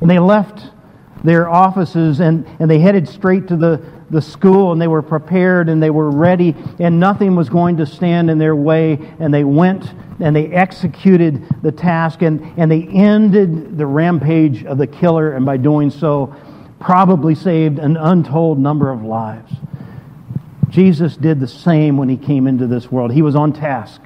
and 0.00 0.10
they 0.10 0.18
left 0.18 0.70
their 1.24 1.48
offices 1.48 2.20
and, 2.20 2.46
and 2.60 2.70
they 2.70 2.78
headed 2.78 3.08
straight 3.08 3.48
to 3.48 3.56
the, 3.56 3.82
the 4.10 4.22
school 4.22 4.72
and 4.72 4.80
they 4.80 4.88
were 4.88 5.02
prepared 5.02 5.68
and 5.68 5.82
they 5.82 5.90
were 5.90 6.10
ready 6.10 6.54
and 6.78 7.00
nothing 7.00 7.34
was 7.34 7.48
going 7.48 7.76
to 7.78 7.86
stand 7.86 8.30
in 8.30 8.38
their 8.38 8.54
way 8.54 8.98
and 9.18 9.32
they 9.32 9.44
went 9.44 9.92
and 10.20 10.34
they 10.34 10.46
executed 10.46 11.44
the 11.62 11.72
task 11.72 12.22
and, 12.22 12.40
and 12.56 12.70
they 12.70 12.82
ended 12.82 13.76
the 13.76 13.86
rampage 13.86 14.64
of 14.64 14.78
the 14.78 14.86
killer 14.86 15.32
and 15.32 15.44
by 15.44 15.56
doing 15.56 15.90
so 15.90 16.34
probably 16.78 17.34
saved 17.34 17.78
an 17.78 17.96
untold 17.96 18.58
number 18.58 18.90
of 18.90 19.02
lives. 19.02 19.52
Jesus 20.68 21.16
did 21.16 21.40
the 21.40 21.48
same 21.48 21.96
when 21.96 22.08
he 22.08 22.16
came 22.16 22.46
into 22.46 22.66
this 22.66 22.90
world. 22.90 23.12
He 23.12 23.22
was 23.22 23.34
on 23.34 23.52
task. 23.52 24.00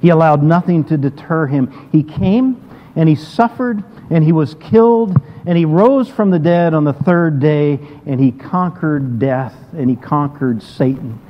He 0.00 0.10
allowed 0.10 0.42
nothing 0.42 0.84
to 0.84 0.96
deter 0.96 1.46
him. 1.46 1.88
He 1.92 2.02
came 2.02 2.62
and 2.94 3.08
he 3.08 3.14
suffered 3.14 3.84
and 4.10 4.24
he 4.24 4.32
was 4.32 4.54
killed 4.54 5.16
and 5.46 5.56
he 5.56 5.64
rose 5.64 6.08
from 6.08 6.30
the 6.30 6.38
dead 6.38 6.74
on 6.74 6.84
the 6.84 6.92
third 6.92 7.40
day 7.40 7.78
and 8.06 8.20
he 8.20 8.32
conquered 8.32 9.18
death 9.18 9.54
and 9.72 9.88
he 9.88 9.96
conquered 9.96 10.62
Satan 10.62 11.20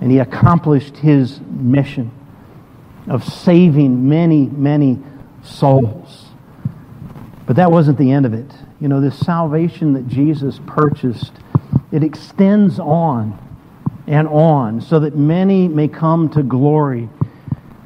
and 0.00 0.10
he 0.10 0.18
accomplished 0.18 0.96
his 0.96 1.40
mission 1.40 2.10
of 3.08 3.24
saving 3.24 4.08
many, 4.08 4.46
many 4.46 4.98
souls. 5.42 6.26
But 7.46 7.56
that 7.56 7.70
wasn't 7.70 7.98
the 7.98 8.12
end 8.12 8.26
of 8.26 8.34
it. 8.34 8.50
You 8.80 8.88
know, 8.88 9.00
this 9.00 9.18
salvation 9.18 9.92
that 9.94 10.08
Jesus 10.08 10.60
purchased, 10.66 11.32
it 11.90 12.02
extends 12.02 12.78
on 12.78 13.38
and 14.06 14.26
on 14.28 14.80
so 14.80 15.00
that 15.00 15.16
many 15.16 15.68
may 15.68 15.88
come 15.88 16.28
to 16.30 16.42
glory. 16.42 17.08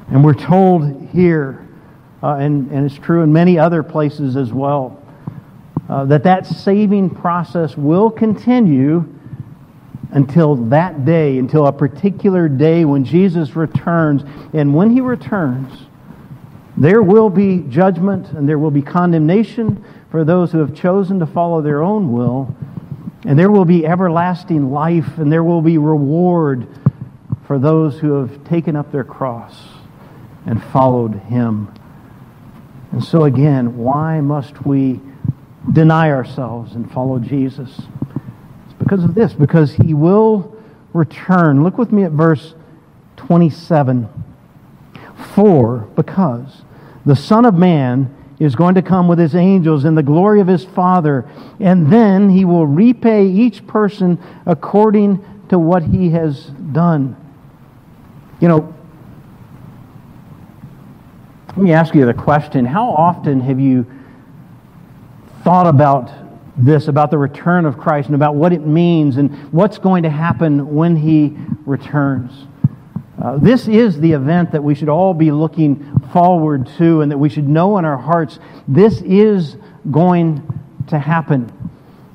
And 0.09 0.23
we're 0.23 0.33
told 0.33 1.09
here, 1.09 1.67
uh, 2.23 2.35
and, 2.35 2.71
and 2.71 2.85
it's 2.85 2.95
true 2.95 3.23
in 3.23 3.33
many 3.33 3.59
other 3.59 3.83
places 3.83 4.37
as 4.37 4.53
well, 4.53 5.03
uh, 5.89 6.05
that 6.05 6.23
that 6.23 6.45
saving 6.45 7.09
process 7.09 7.75
will 7.75 8.09
continue 8.09 9.13
until 10.11 10.55
that 10.55 11.03
day, 11.03 11.37
until 11.37 11.67
a 11.67 11.73
particular 11.73 12.47
day 12.47 12.85
when 12.85 13.03
Jesus 13.03 13.55
returns. 13.55 14.23
And 14.53 14.73
when 14.73 14.91
he 14.91 15.01
returns, 15.01 15.87
there 16.77 17.01
will 17.01 17.29
be 17.29 17.59
judgment 17.67 18.31
and 18.31 18.47
there 18.47 18.59
will 18.59 18.71
be 18.71 18.81
condemnation 18.81 19.83
for 20.09 20.23
those 20.23 20.53
who 20.53 20.59
have 20.59 20.73
chosen 20.73 21.19
to 21.19 21.25
follow 21.25 21.61
their 21.61 21.83
own 21.83 22.13
will. 22.13 22.55
And 23.25 23.37
there 23.37 23.51
will 23.51 23.65
be 23.65 23.85
everlasting 23.85 24.71
life, 24.71 25.17
and 25.17 25.29
there 25.29 25.43
will 25.43 25.61
be 25.61 25.77
reward 25.77 26.65
for 27.45 27.59
those 27.59 27.99
who 27.99 28.13
have 28.13 28.45
taken 28.45 28.77
up 28.77 28.89
their 28.91 29.03
cross 29.03 29.76
and 30.47 30.63
followed 30.63 31.13
him. 31.13 31.71
And 32.91 33.03
so, 33.03 33.25
again, 33.25 33.77
why 33.77 34.21
must 34.21 34.65
we 34.65 35.01
deny 35.73 36.09
ourselves 36.09 36.73
and 36.73 36.89
follow 36.91 37.19
Jesus? 37.19 37.69
It's 38.65 38.73
because 38.79 39.03
of 39.03 39.13
this, 39.13 39.33
because 39.33 39.73
he 39.73 39.93
will 39.93 40.57
return. 40.93 41.63
Look 41.63 41.77
with 41.77 41.91
me 41.91 42.03
at 42.03 42.13
verse 42.13 42.55
27. 43.17 44.07
For, 45.35 45.79
because 45.95 46.61
the 47.05 47.15
Son 47.15 47.45
of 47.45 47.53
Man 47.53 48.15
is 48.39 48.55
going 48.55 48.75
to 48.75 48.81
come 48.81 49.07
with 49.07 49.19
his 49.19 49.35
angels 49.35 49.83
in 49.83 49.95
the 49.95 50.03
glory 50.03 50.39
of 50.39 50.47
his 50.47 50.63
Father, 50.63 51.29
and 51.59 51.91
then 51.91 52.29
he 52.29 52.45
will 52.45 52.67
repay 52.67 53.27
each 53.27 53.65
person 53.67 54.19
according 54.45 55.23
to 55.49 55.59
what 55.59 55.83
he 55.83 56.11
has 56.11 56.45
done. 56.45 57.15
You 58.39 58.47
know, 58.47 58.76
let 61.57 61.63
me 61.63 61.73
ask 61.73 61.95
you 61.95 62.05
the 62.05 62.13
question 62.13 62.65
how 62.65 62.91
often 62.91 63.41
have 63.41 63.59
you 63.59 63.83
thought 65.43 65.65
about 65.65 66.11
this, 66.55 66.87
about 66.87 67.09
the 67.09 67.17
return 67.17 67.65
of 67.65 67.79
Christ, 67.79 68.09
and 68.09 68.15
about 68.15 68.35
what 68.35 68.53
it 68.53 68.63
means 68.63 69.17
and 69.17 69.35
what's 69.51 69.79
going 69.79 70.03
to 70.03 70.09
happen 70.11 70.75
when 70.75 70.95
he 70.95 71.35
returns? 71.65 72.31
Uh, 73.19 73.37
this 73.39 73.67
is 73.67 73.99
the 73.99 74.11
event 74.11 74.51
that 74.51 74.63
we 74.63 74.75
should 74.75 74.87
all 74.87 75.15
be 75.15 75.31
looking 75.31 75.99
forward 76.13 76.69
to 76.77 77.01
and 77.01 77.11
that 77.11 77.17
we 77.17 77.27
should 77.27 77.49
know 77.49 77.79
in 77.79 77.85
our 77.85 77.97
hearts 77.97 78.37
this 78.67 79.01
is 79.01 79.57
going 79.89 80.61
to 80.89 80.99
happen. 80.99 81.51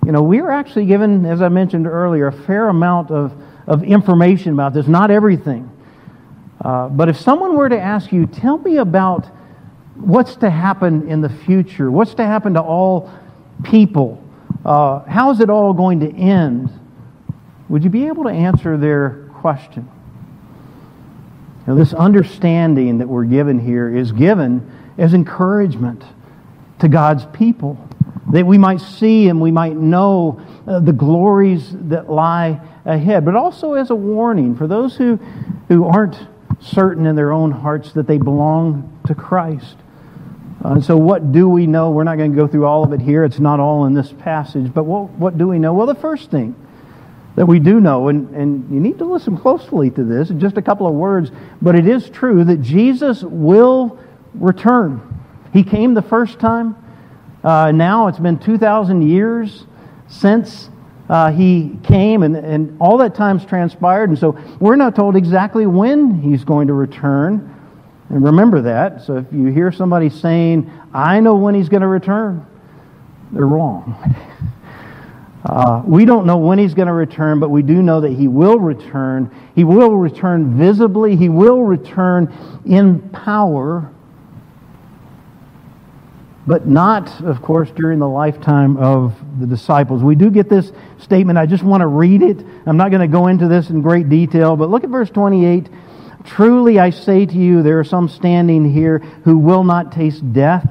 You 0.07 0.13
know, 0.13 0.23
we 0.23 0.39
are 0.39 0.53
actually 0.53 0.87
given, 0.87 1.27
as 1.27 1.43
I 1.43 1.49
mentioned 1.49 1.89
earlier, 1.89 2.29
a 2.29 2.33
fair 2.33 2.69
amount 2.69 3.11
of, 3.11 3.33
of 3.67 3.83
information 3.83 4.53
about 4.53 4.73
this, 4.73 4.87
not 4.87 5.11
everything. 5.11 5.69
Uh, 6.63 6.89
but 6.89 7.09
if 7.09 7.19
someone 7.19 7.57
were 7.57 7.69
to 7.69 7.79
ask 7.79 8.13
you, 8.13 8.27
tell 8.27 8.59
me 8.59 8.77
about 8.77 9.27
what's 9.97 10.37
to 10.37 10.49
happen 10.49 11.09
in 11.09 11.21
the 11.21 11.29
future, 11.29 11.91
what's 11.91 12.15
to 12.15 12.25
happen 12.25 12.55
to 12.55 12.63
all 12.63 13.13
people, 13.65 14.23
uh, 14.65 15.01
how 15.01 15.31
is 15.33 15.41
it 15.41 15.51
all 15.51 15.73
going 15.73 16.01
to 16.01 16.11
end, 16.15 16.71
would 17.69 17.83
you 17.83 17.91
be 17.91 18.07
able 18.07 18.25
to 18.25 18.31
answer 18.31 18.77
their 18.77 19.29
question? 19.35 19.89
Now, 21.67 21.75
this 21.75 21.93
understanding 21.95 22.99
that 22.99 23.09
we're 23.09 23.25
given 23.25 23.59
here 23.59 23.95
is 23.95 24.13
given 24.13 24.71
as 24.99 25.15
encouragement 25.15 26.05
to 26.79 26.89
God's 26.89 27.27
people, 27.33 27.77
that 28.33 28.47
we 28.47 28.59
might 28.59 28.81
see 28.81 29.29
and 29.29 29.41
we 29.41 29.51
might 29.51 29.77
know 29.77 30.41
uh, 30.67 30.81
the 30.81 30.93
glories 30.93 31.75
that 31.89 32.11
lie 32.11 32.61
ahead, 32.85 33.25
but 33.25 33.35
also 33.35 33.75
as 33.75 33.91
a 33.91 33.95
warning 33.95 34.55
for 34.57 34.67
those 34.67 34.97
who, 34.97 35.17
who 35.69 35.85
aren't 35.85 36.17
certain 36.63 37.07
in 37.07 37.17
their 37.17 37.33
own 37.33 37.51
hearts 37.51 37.93
that 37.93 38.07
they 38.07 38.19
belong 38.19 39.01
to 39.07 39.15
Christ. 39.15 39.77
Uh, 40.65 40.81
so, 40.81 40.97
what 40.97 41.33
do 41.33 41.49
we 41.49 41.67
know? 41.67 41.91
We're 41.91 42.05
not 42.05 42.17
going 42.17 42.31
to 42.31 42.37
go 42.37 42.47
through 42.47 42.67
all 42.67 42.85
of 42.85 42.93
it 42.93 43.01
here. 43.01 43.25
It's 43.25 43.41
not 43.41 43.59
all 43.59 43.85
in 43.87 43.95
this 43.95 44.13
passage. 44.13 44.73
But 44.73 44.85
what, 44.85 45.11
what 45.11 45.37
do 45.37 45.49
we 45.49 45.59
know? 45.59 45.75
Well, 45.75 45.89
the 45.89 45.95
first 45.97 46.31
thing 46.31 46.55
that 47.35 47.47
we 47.47 47.59
do 47.59 47.81
know, 47.81 48.09
and, 48.09 48.33
and 48.35 48.73
you 48.73 48.79
need 48.79 48.99
to 48.99 49.05
listen 49.05 49.37
closely 49.37 49.91
to 49.91 50.05
this, 50.05 50.29
just 50.29 50.57
a 50.57 50.63
couple 50.63 50.87
of 50.87 50.95
words, 50.95 51.33
but 51.61 51.75
it 51.75 51.89
is 51.89 52.09
true 52.11 52.45
that 52.45 52.63
Jesus 52.63 53.23
will 53.23 53.99
return. 54.35 55.21
He 55.53 55.65
came 55.65 55.95
the 55.95 56.03
first 56.03 56.39
time. 56.39 56.77
Uh, 57.43 57.73
now 57.73 58.07
it's 58.07 58.21
been 58.21 58.39
2,000 58.39 59.03
years 59.03 59.65
since 60.09 60.71
uh, 61.13 61.31
he 61.31 61.77
came, 61.83 62.23
and, 62.23 62.35
and 62.35 62.75
all 62.81 62.97
that 62.97 63.15
time's 63.15 63.45
transpired. 63.45 64.09
And 64.09 64.19
so 64.19 64.39
we're 64.61 64.77
not 64.77 64.97
told 64.97 65.15
exactly 65.15 65.67
when 65.67 66.23
he's 66.23 66.43
going 66.43 66.69
to 66.69 66.73
return. 66.73 67.55
And 68.09 68.25
remember 68.25 68.63
that. 68.63 69.03
So 69.03 69.19
if 69.19 69.27
you 69.31 69.49
hear 69.49 69.71
somebody 69.71 70.09
saying, 70.09 70.73
I 70.95 71.21
know 71.21 71.37
when 71.37 71.55
he's 71.55 71.69
going 71.69 71.83
to 71.83 71.87
return, 71.87 72.47
they're 73.31 73.47
wrong. 73.47 73.95
Uh, 75.45 75.83
we 75.85 76.05
don't 76.05 76.25
know 76.25 76.37
when 76.37 76.57
he's 76.57 76.73
going 76.73 76.87
to 76.87 76.95
return, 76.95 77.41
but 77.41 77.51
we 77.51 77.63
do 77.63 77.83
know 77.83 78.01
that 78.01 78.13
he 78.13 78.29
will 78.29 78.61
return. 78.61 79.29
He 79.57 79.65
will 79.65 79.97
return 79.97 80.57
visibly. 80.57 81.17
He 81.17 81.29
will 81.29 81.65
return 81.65 82.33
in 82.65 83.01
power, 83.09 83.92
but 86.47 86.67
not, 86.67 87.21
of 87.23 87.41
course, 87.41 87.71
during 87.71 87.99
the 87.99 88.09
lifetime 88.09 88.77
of 88.77 89.15
the 89.39 89.47
disciples. 89.47 90.03
We 90.03 90.15
do 90.15 90.31
get 90.31 90.49
this 90.49 90.73
statement. 90.99 91.39
I 91.39 91.47
just 91.47 91.63
want 91.63 91.83
to 91.83 91.87
read 91.87 92.23
it. 92.23 92.45
I'm 92.67 92.77
not 92.77 92.91
going 92.91 93.01
to 93.01 93.09
go 93.09 93.29
into 93.29 93.47
this 93.47 93.71
in 93.71 93.81
great 93.81 94.09
detail, 94.09 94.57
but 94.57 94.69
look 94.69 94.83
at 94.85 94.91
verse 94.91 95.11
28. 95.11 95.69
Truly 96.25 96.79
I 96.79 96.91
say 96.91 97.27
to 97.27 97.37
you, 97.37 97.63
there 97.63 97.79
are 97.79 97.85
some 97.85 98.09
standing 98.09 98.73
here 98.73 98.99
who 99.25 99.39
will 99.39 99.65
not 99.65 99.93
taste 99.93 100.33
death 100.33 100.69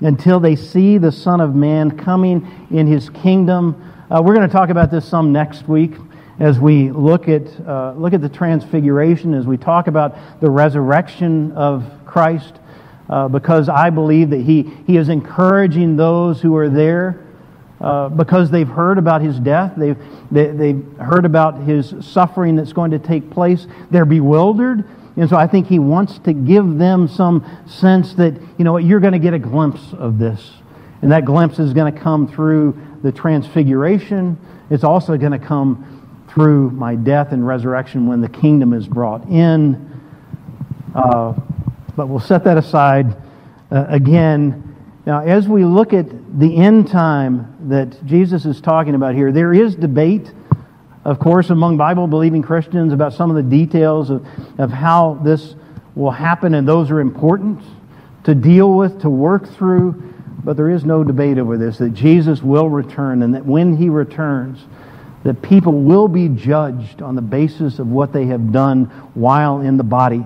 until 0.00 0.38
they 0.38 0.54
see 0.54 0.98
the 0.98 1.10
Son 1.12 1.40
of 1.40 1.54
Man 1.54 1.96
coming 1.98 2.46
in 2.70 2.86
his 2.86 3.10
kingdom. 3.10 3.84
Uh, 4.10 4.22
we're 4.24 4.34
going 4.34 4.48
to 4.48 4.52
talk 4.52 4.70
about 4.70 4.90
this 4.90 5.04
some 5.04 5.32
next 5.32 5.68
week 5.68 5.92
as 6.38 6.60
we 6.60 6.90
look 6.92 7.28
at, 7.28 7.42
uh, 7.66 7.94
look 7.96 8.12
at 8.12 8.20
the 8.20 8.28
transfiguration, 8.28 9.34
as 9.34 9.46
we 9.46 9.56
talk 9.56 9.88
about 9.88 10.16
the 10.40 10.48
resurrection 10.48 11.50
of 11.52 11.84
Christ, 12.06 12.54
uh, 13.08 13.28
because 13.28 13.68
I 13.68 13.90
believe 13.90 14.30
that 14.30 14.40
he, 14.40 14.70
he 14.86 14.96
is 14.96 15.08
encouraging 15.08 15.96
those 15.96 16.40
who 16.40 16.56
are 16.56 16.68
there. 16.68 17.24
Uh, 17.80 18.08
because 18.08 18.50
they've 18.50 18.66
heard 18.68 18.98
about 18.98 19.22
his 19.22 19.38
death, 19.38 19.72
they've, 19.76 19.96
they, 20.32 20.46
they've 20.48 20.84
heard 20.98 21.24
about 21.24 21.62
his 21.62 21.94
suffering 22.00 22.56
that's 22.56 22.72
going 22.72 22.90
to 22.90 22.98
take 22.98 23.30
place. 23.30 23.68
They're 23.92 24.04
bewildered. 24.04 24.84
And 25.16 25.30
so 25.30 25.36
I 25.36 25.46
think 25.46 25.68
he 25.68 25.78
wants 25.78 26.18
to 26.20 26.32
give 26.32 26.78
them 26.78 27.06
some 27.06 27.44
sense 27.66 28.14
that, 28.14 28.34
you 28.56 28.64
know 28.64 28.78
you're 28.78 28.98
going 28.98 29.12
to 29.12 29.20
get 29.20 29.32
a 29.32 29.38
glimpse 29.38 29.92
of 29.92 30.18
this. 30.18 30.54
And 31.02 31.12
that 31.12 31.24
glimpse 31.24 31.60
is 31.60 31.72
going 31.72 31.92
to 31.92 32.00
come 32.00 32.26
through 32.26 32.76
the 33.02 33.12
transfiguration. 33.12 34.38
It's 34.70 34.84
also 34.84 35.16
going 35.16 35.32
to 35.32 35.38
come 35.38 36.26
through 36.28 36.70
my 36.70 36.94
death 36.96 37.32
and 37.32 37.46
resurrection 37.46 38.06
when 38.06 38.20
the 38.20 38.28
kingdom 38.28 38.72
is 38.72 38.86
brought 38.86 39.28
in. 39.28 39.88
Uh, 40.94 41.34
but 41.98 42.06
we'll 42.06 42.20
set 42.20 42.44
that 42.44 42.56
aside 42.56 43.16
uh, 43.72 43.84
again. 43.88 44.76
Now, 45.04 45.20
as 45.20 45.48
we 45.48 45.64
look 45.64 45.92
at 45.92 46.06
the 46.38 46.56
end 46.56 46.86
time 46.86 47.56
that 47.68 48.06
Jesus 48.06 48.46
is 48.46 48.60
talking 48.60 48.94
about 48.94 49.16
here, 49.16 49.32
there 49.32 49.52
is 49.52 49.74
debate, 49.74 50.30
of 51.04 51.18
course, 51.18 51.50
among 51.50 51.76
Bible 51.76 52.06
believing 52.06 52.40
Christians 52.40 52.92
about 52.92 53.14
some 53.14 53.30
of 53.30 53.36
the 53.36 53.42
details 53.42 54.10
of, 54.10 54.24
of 54.58 54.70
how 54.70 55.14
this 55.24 55.56
will 55.96 56.12
happen, 56.12 56.54
and 56.54 56.68
those 56.68 56.88
are 56.92 57.00
important 57.00 57.60
to 58.22 58.32
deal 58.32 58.74
with, 58.74 59.00
to 59.02 59.10
work 59.10 59.48
through. 59.48 60.14
But 60.44 60.56
there 60.56 60.70
is 60.70 60.84
no 60.84 61.02
debate 61.02 61.36
over 61.36 61.58
this 61.58 61.78
that 61.78 61.94
Jesus 61.94 62.44
will 62.44 62.68
return, 62.68 63.24
and 63.24 63.34
that 63.34 63.44
when 63.44 63.76
he 63.76 63.88
returns, 63.88 64.60
that 65.24 65.42
people 65.42 65.72
will 65.72 66.06
be 66.06 66.28
judged 66.28 67.02
on 67.02 67.16
the 67.16 67.22
basis 67.22 67.80
of 67.80 67.88
what 67.88 68.12
they 68.12 68.26
have 68.26 68.52
done 68.52 68.84
while 69.14 69.62
in 69.62 69.76
the 69.76 69.82
body. 69.82 70.24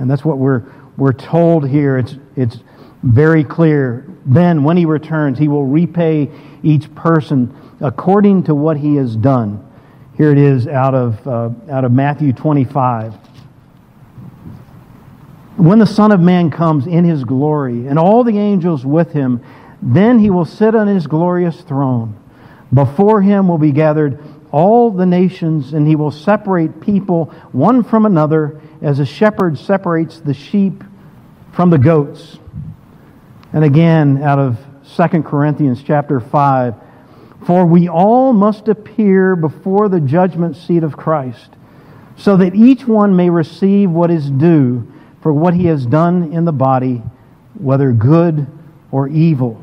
And 0.00 0.10
that's 0.10 0.24
what 0.24 0.38
we're, 0.38 0.64
we're 0.96 1.12
told 1.12 1.68
here. 1.68 1.98
It's, 1.98 2.16
it's 2.36 2.58
very 3.02 3.44
clear. 3.44 4.06
Then, 4.24 4.64
when 4.64 4.76
he 4.76 4.84
returns, 4.84 5.38
he 5.38 5.48
will 5.48 5.64
repay 5.64 6.30
each 6.62 6.92
person 6.94 7.54
according 7.80 8.44
to 8.44 8.54
what 8.54 8.76
he 8.76 8.96
has 8.96 9.14
done. 9.14 9.62
Here 10.16 10.32
it 10.32 10.38
is 10.38 10.66
out 10.66 10.94
of, 10.94 11.26
uh, 11.26 11.50
out 11.70 11.84
of 11.84 11.92
Matthew 11.92 12.32
25. 12.32 13.14
When 15.56 15.78
the 15.78 15.86
Son 15.86 16.10
of 16.10 16.20
Man 16.20 16.50
comes 16.50 16.86
in 16.86 17.04
his 17.04 17.24
glory, 17.24 17.86
and 17.86 17.98
all 17.98 18.24
the 18.24 18.38
angels 18.38 18.84
with 18.84 19.12
him, 19.12 19.42
then 19.80 20.18
he 20.18 20.30
will 20.30 20.44
sit 20.44 20.74
on 20.74 20.86
his 20.86 21.06
glorious 21.06 21.60
throne. 21.60 22.18
Before 22.72 23.22
him 23.22 23.48
will 23.48 23.58
be 23.58 23.72
gathered 23.72 24.22
all 24.52 24.90
the 24.90 25.06
nations, 25.06 25.72
and 25.72 25.86
he 25.86 25.96
will 25.96 26.10
separate 26.10 26.80
people 26.80 27.26
one 27.52 27.82
from 27.82 28.06
another, 28.06 28.60
as 28.80 28.98
a 28.98 29.06
shepherd 29.06 29.58
separates 29.58 30.20
the 30.20 30.34
sheep 30.34 30.82
from 31.56 31.70
the 31.70 31.78
goats. 31.78 32.38
And 33.54 33.64
again, 33.64 34.22
out 34.22 34.38
of 34.38 34.58
2 34.94 35.22
Corinthians 35.22 35.82
chapter 35.82 36.20
5, 36.20 36.74
for 37.46 37.64
we 37.64 37.88
all 37.88 38.34
must 38.34 38.68
appear 38.68 39.34
before 39.34 39.88
the 39.88 40.00
judgment 40.00 40.54
seat 40.56 40.82
of 40.82 40.98
Christ, 40.98 41.48
so 42.18 42.36
that 42.36 42.54
each 42.54 42.86
one 42.86 43.16
may 43.16 43.30
receive 43.30 43.90
what 43.90 44.10
is 44.10 44.30
due 44.30 44.86
for 45.22 45.32
what 45.32 45.54
he 45.54 45.64
has 45.64 45.86
done 45.86 46.30
in 46.32 46.44
the 46.44 46.52
body, 46.52 47.02
whether 47.58 47.90
good 47.90 48.46
or 48.90 49.08
evil. 49.08 49.62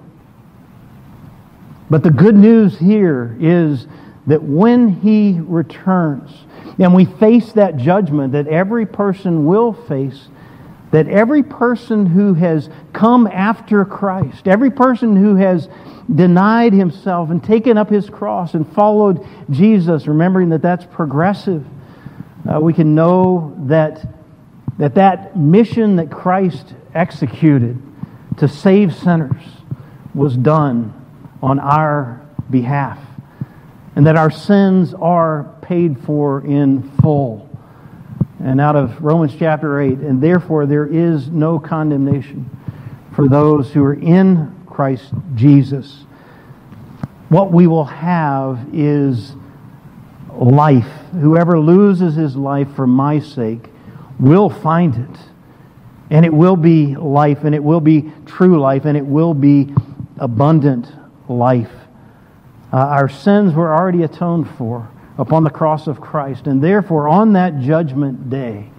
But 1.91 2.01
the 2.01 2.09
good 2.09 2.35
news 2.35 2.79
here 2.79 3.37
is 3.39 3.85
that 4.25 4.41
when 4.41 4.89
he 5.01 5.39
returns, 5.41 6.31
and 6.79 6.95
we 6.95 7.05
face 7.05 7.53
that 7.53 7.77
judgment 7.77 8.33
that 8.33 8.47
every 8.47 8.87
person 8.87 9.45
will 9.45 9.73
face, 9.73 10.29
that 10.93 11.07
every 11.07 11.41
person 11.41 12.05
who 12.05 12.35
has 12.35 12.69
come 12.93 13.25
after 13.25 13.83
Christ, 13.83 14.47
every 14.47 14.69
person 14.69 15.15
who 15.15 15.35
has 15.37 15.67
denied 16.13 16.71
himself 16.71 17.31
and 17.31 17.43
taken 17.43 17.79
up 17.79 17.89
his 17.89 18.11
cross 18.11 18.53
and 18.53 18.71
followed 18.75 19.27
Jesus, 19.49 20.05
remembering 20.05 20.49
that 20.49 20.61
that's 20.61 20.85
progressive, 20.85 21.65
uh, 22.47 22.59
we 22.59 22.73
can 22.73 22.93
know 22.93 23.55
that, 23.61 24.07
that 24.77 24.93
that 24.93 25.35
mission 25.35 25.95
that 25.95 26.11
Christ 26.11 26.75
executed 26.93 27.81
to 28.37 28.47
save 28.47 28.93
sinners 28.93 29.41
was 30.13 30.37
done 30.37 30.93
on 31.41 31.59
our 31.59 32.23
behalf, 32.51 32.99
and 33.95 34.05
that 34.05 34.15
our 34.15 34.29
sins 34.29 34.93
are 34.93 35.55
paid 35.63 35.99
for 36.01 36.45
in 36.45 36.83
full 37.01 37.49
and 38.43 38.59
out 38.59 38.75
of 38.75 39.01
Romans 39.01 39.33
chapter 39.39 39.79
8. 39.79 39.99
And 39.99 40.21
therefore, 40.21 40.65
there 40.65 40.85
is 40.85 41.29
no 41.29 41.59
condemnation 41.59 42.49
for 43.15 43.29
those 43.29 43.71
who 43.71 43.83
are 43.83 43.93
in 43.93 44.53
Christ 44.67 45.13
Jesus. 45.33 46.05
What 47.29 47.53
we 47.53 47.67
will 47.67 47.85
have 47.85 48.67
is 48.73 49.33
life. 50.33 50.89
Whoever 51.13 51.57
loses 51.57 52.15
his 52.15 52.35
life 52.35 52.67
for 52.75 52.85
my 52.85 53.19
sake 53.19 53.69
will 54.19 54.49
find 54.49 54.95
it. 54.95 55.19
And 56.09 56.25
it 56.25 56.33
will 56.33 56.57
be 56.57 56.95
life, 56.95 57.45
and 57.45 57.55
it 57.55 57.63
will 57.63 57.79
be 57.79 58.11
true 58.25 58.59
life, 58.59 58.83
and 58.83 58.97
it 58.97 59.05
will 59.05 59.33
be 59.33 59.73
abundant 60.17 60.91
life. 61.29 61.71
Uh, 62.73 62.77
our 62.77 63.07
sins 63.07 63.53
were 63.53 63.73
already 63.73 64.03
atoned 64.03 64.49
for 64.57 64.89
upon 65.17 65.43
the 65.43 65.49
cross 65.49 65.87
of 65.87 66.01
Christ. 66.01 66.47
And 66.47 66.63
therefore, 66.63 67.07
on 67.07 67.33
that 67.33 67.59
judgment 67.59 68.29
day, 68.29 68.69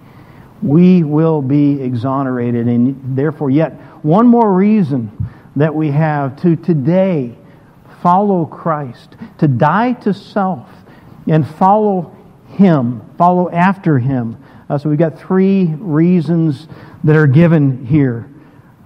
we 0.61 1.03
will 1.03 1.41
be 1.41 1.81
exonerated. 1.81 2.67
And 2.67 3.17
therefore, 3.17 3.49
yet 3.49 3.73
one 4.03 4.27
more 4.27 4.53
reason 4.53 5.11
that 5.55 5.73
we 5.73 5.91
have 5.91 6.41
to 6.41 6.55
today 6.55 7.35
follow 8.01 8.45
Christ, 8.45 9.15
to 9.39 9.47
die 9.47 9.93
to 9.93 10.13
self 10.13 10.67
and 11.27 11.47
follow 11.47 12.15
Him, 12.49 13.01
follow 13.17 13.49
after 13.49 13.97
Him. 13.97 14.37
Uh, 14.69 14.77
so 14.77 14.89
we've 14.89 14.99
got 14.99 15.19
three 15.19 15.65
reasons 15.65 16.67
that 17.03 17.15
are 17.15 17.27
given 17.27 17.85
here. 17.85 18.29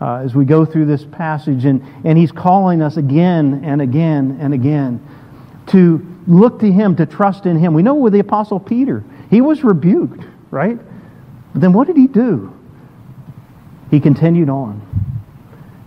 Uh, 0.01 0.21
as 0.23 0.33
we 0.33 0.45
go 0.45 0.63
through 0.63 0.85
this 0.85 1.03
passage, 1.03 1.65
and, 1.65 1.85
and 2.05 2.17
he's 2.17 2.31
calling 2.31 2.81
us 2.81 2.95
again 2.95 3.61
and 3.65 3.81
again 3.81 4.37
and 4.39 4.53
again 4.53 5.05
to 5.69 6.05
look 6.27 6.59
to 6.59 6.71
him, 6.71 6.95
to 6.97 7.05
trust 7.05 7.45
in 7.45 7.57
him. 7.57 7.73
We 7.73 7.83
know 7.83 7.95
with 7.95 8.13
the 8.13 8.19
Apostle 8.19 8.59
Peter, 8.59 9.03
he 9.29 9.41
was 9.41 9.63
rebuked, 9.63 10.23
right? 10.51 10.77
But 11.53 11.61
then 11.61 11.73
what 11.73 11.87
did 11.87 11.97
he 11.97 12.07
do? 12.07 12.53
He 13.89 13.99
continued 13.99 14.49
on. 14.49 14.85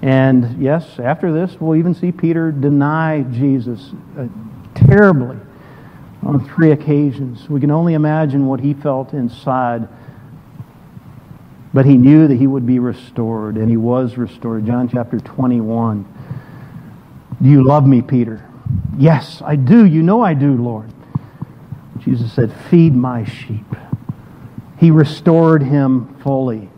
And 0.02 0.60
yes, 0.60 0.98
after 0.98 1.32
this, 1.32 1.60
we'll 1.60 1.76
even 1.76 1.94
see 1.94 2.10
Peter 2.10 2.50
deny 2.50 3.22
Jesus 3.22 3.92
uh, 4.18 4.26
terribly 4.74 5.36
on 6.24 6.44
three 6.54 6.72
occasions. 6.72 7.48
We 7.48 7.60
can 7.60 7.70
only 7.70 7.94
imagine 7.94 8.46
what 8.46 8.58
he 8.58 8.74
felt 8.74 9.12
inside. 9.12 9.88
But 11.72 11.86
he 11.86 11.96
knew 11.96 12.26
that 12.28 12.36
he 12.36 12.46
would 12.46 12.66
be 12.66 12.80
restored, 12.80 13.56
and 13.56 13.70
he 13.70 13.76
was 13.76 14.18
restored. 14.18 14.66
John 14.66 14.88
chapter 14.88 15.18
21. 15.18 16.06
Do 17.40 17.48
you 17.48 17.66
love 17.66 17.86
me, 17.86 18.02
Peter? 18.02 18.48
Yes, 18.96 19.42
I 19.44 19.56
do. 19.56 19.84
You 19.84 20.02
know 20.02 20.22
I 20.22 20.34
do, 20.34 20.54
Lord. 20.54 20.92
Jesus 21.98 22.32
said, 22.32 22.52
Feed 22.70 22.94
my 22.94 23.24
sheep. 23.24 23.64
He 24.78 24.90
restored 24.90 25.62
him 25.62 26.16
fully. 26.22 26.68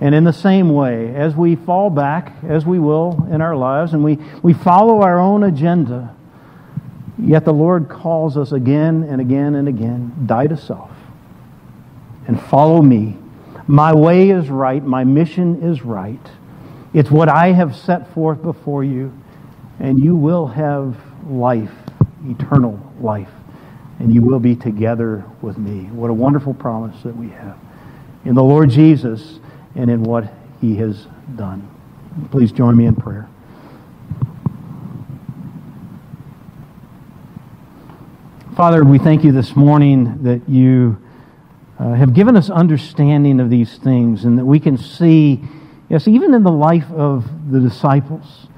And 0.00 0.14
in 0.14 0.24
the 0.24 0.32
same 0.32 0.72
way, 0.72 1.14
as 1.14 1.36
we 1.36 1.56
fall 1.56 1.90
back, 1.90 2.32
as 2.42 2.64
we 2.64 2.78
will 2.78 3.28
in 3.30 3.42
our 3.42 3.54
lives, 3.54 3.92
and 3.92 4.02
we, 4.02 4.18
we 4.42 4.54
follow 4.54 5.02
our 5.02 5.18
own 5.18 5.42
agenda, 5.42 6.16
yet 7.18 7.44
the 7.44 7.52
Lord 7.52 7.88
calls 7.88 8.38
us 8.38 8.52
again 8.52 9.02
and 9.02 9.20
again 9.20 9.54
and 9.54 9.68
again 9.68 10.24
die 10.24 10.46
to 10.46 10.56
self 10.56 10.90
and 12.26 12.40
follow 12.40 12.80
me. 12.80 13.16
My 13.66 13.94
way 13.94 14.30
is 14.30 14.48
right, 14.48 14.82
my 14.82 15.04
mission 15.04 15.62
is 15.62 15.82
right. 15.82 16.30
It's 16.94 17.10
what 17.10 17.28
I 17.28 17.52
have 17.52 17.76
set 17.76 18.12
forth 18.14 18.42
before 18.42 18.82
you, 18.82 19.12
and 19.78 20.02
you 20.02 20.16
will 20.16 20.46
have 20.46 20.96
life, 21.26 21.72
eternal 22.24 22.80
life, 23.00 23.30
and 23.98 24.14
you 24.14 24.22
will 24.22 24.40
be 24.40 24.56
together 24.56 25.24
with 25.42 25.58
me. 25.58 25.84
What 25.90 26.10
a 26.10 26.14
wonderful 26.14 26.54
promise 26.54 27.02
that 27.02 27.16
we 27.16 27.28
have 27.30 27.58
in 28.24 28.34
the 28.34 28.42
Lord 28.42 28.70
Jesus 28.70 29.40
and 29.74 29.90
in 29.90 30.02
what 30.02 30.32
he 30.60 30.76
has 30.76 31.06
done. 31.36 31.68
Please 32.30 32.52
join 32.52 32.76
me 32.76 32.86
in 32.86 32.94
prayer. 32.94 33.28
Father, 38.56 38.84
we 38.84 38.98
thank 38.98 39.24
you 39.24 39.32
this 39.32 39.56
morning 39.56 40.22
that 40.22 40.46
you 40.48 41.00
uh, 41.78 41.94
have 41.94 42.12
given 42.12 42.36
us 42.36 42.50
understanding 42.50 43.40
of 43.40 43.48
these 43.48 43.78
things 43.78 44.24
and 44.24 44.36
that 44.36 44.44
we 44.44 44.60
can 44.60 44.76
see, 44.76 45.42
yes, 45.88 46.06
even 46.06 46.34
in 46.34 46.42
the 46.42 46.50
life 46.50 46.90
of 46.90 47.24
the 47.50 47.58
disciples, 47.58 48.48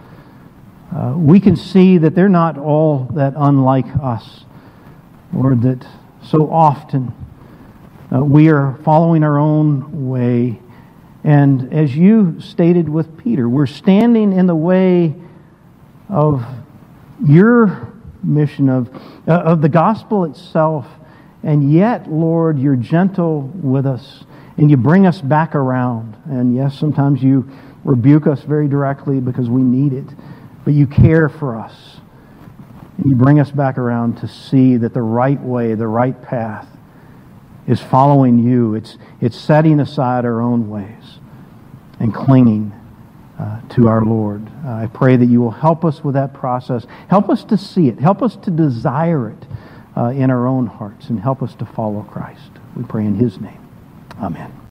uh, 0.94 1.14
we 1.16 1.40
can 1.40 1.56
see 1.56 1.98
that 1.98 2.14
they're 2.14 2.28
not 2.28 2.58
all 2.58 3.08
that 3.14 3.34
unlike 3.36 3.86
us, 4.02 4.44
or 5.36 5.54
that 5.54 5.86
so 6.22 6.50
often 6.50 7.14
uh, 8.14 8.22
we 8.22 8.50
are 8.50 8.78
following 8.84 9.24
our 9.24 9.38
own 9.38 10.08
way 10.08 10.60
and 11.24 11.72
as 11.72 11.94
you 11.96 12.40
stated 12.40 12.88
with 12.88 13.16
Peter, 13.16 13.48
we're 13.48 13.66
standing 13.66 14.32
in 14.32 14.46
the 14.46 14.56
way 14.56 15.14
of 16.08 16.44
your 17.24 17.92
mission, 18.24 18.68
of, 18.68 18.88
uh, 19.28 19.32
of 19.32 19.62
the 19.62 19.68
gospel 19.68 20.24
itself. 20.24 20.86
And 21.44 21.72
yet, 21.72 22.10
Lord, 22.10 22.58
you're 22.58 22.76
gentle 22.76 23.42
with 23.54 23.86
us 23.86 24.24
and 24.56 24.70
you 24.70 24.76
bring 24.76 25.06
us 25.06 25.20
back 25.20 25.54
around. 25.54 26.16
And 26.26 26.54
yes, 26.54 26.76
sometimes 26.76 27.22
you 27.22 27.48
rebuke 27.84 28.26
us 28.26 28.42
very 28.42 28.68
directly 28.68 29.20
because 29.20 29.48
we 29.48 29.62
need 29.62 29.92
it, 29.92 30.06
but 30.64 30.74
you 30.74 30.86
care 30.86 31.28
for 31.28 31.56
us. 31.56 31.96
And 32.98 33.06
you 33.06 33.16
bring 33.16 33.40
us 33.40 33.50
back 33.50 33.78
around 33.78 34.18
to 34.18 34.28
see 34.28 34.76
that 34.76 34.94
the 34.94 35.02
right 35.02 35.40
way, 35.40 35.74
the 35.74 35.86
right 35.86 36.20
path, 36.22 36.66
is 37.66 37.80
following 37.80 38.38
you. 38.38 38.74
It's, 38.74 38.98
it's 39.20 39.36
setting 39.36 39.80
aside 39.80 40.24
our 40.24 40.40
own 40.40 40.68
ways 40.68 41.18
and 42.00 42.12
clinging 42.12 42.72
uh, 43.38 43.60
to 43.70 43.88
our 43.88 44.04
Lord. 44.04 44.46
Uh, 44.64 44.70
I 44.70 44.86
pray 44.92 45.16
that 45.16 45.26
you 45.26 45.40
will 45.40 45.50
help 45.50 45.84
us 45.84 46.04
with 46.04 46.14
that 46.14 46.34
process. 46.34 46.86
Help 47.08 47.28
us 47.28 47.44
to 47.44 47.56
see 47.56 47.88
it. 47.88 47.98
Help 47.98 48.22
us 48.22 48.36
to 48.36 48.50
desire 48.50 49.30
it 49.30 49.46
uh, 49.96 50.06
in 50.06 50.30
our 50.30 50.46
own 50.46 50.66
hearts 50.66 51.08
and 51.08 51.20
help 51.20 51.42
us 51.42 51.54
to 51.56 51.64
follow 51.64 52.02
Christ. 52.02 52.50
We 52.76 52.84
pray 52.84 53.04
in 53.04 53.14
his 53.16 53.40
name. 53.40 53.68
Amen. 54.20 54.52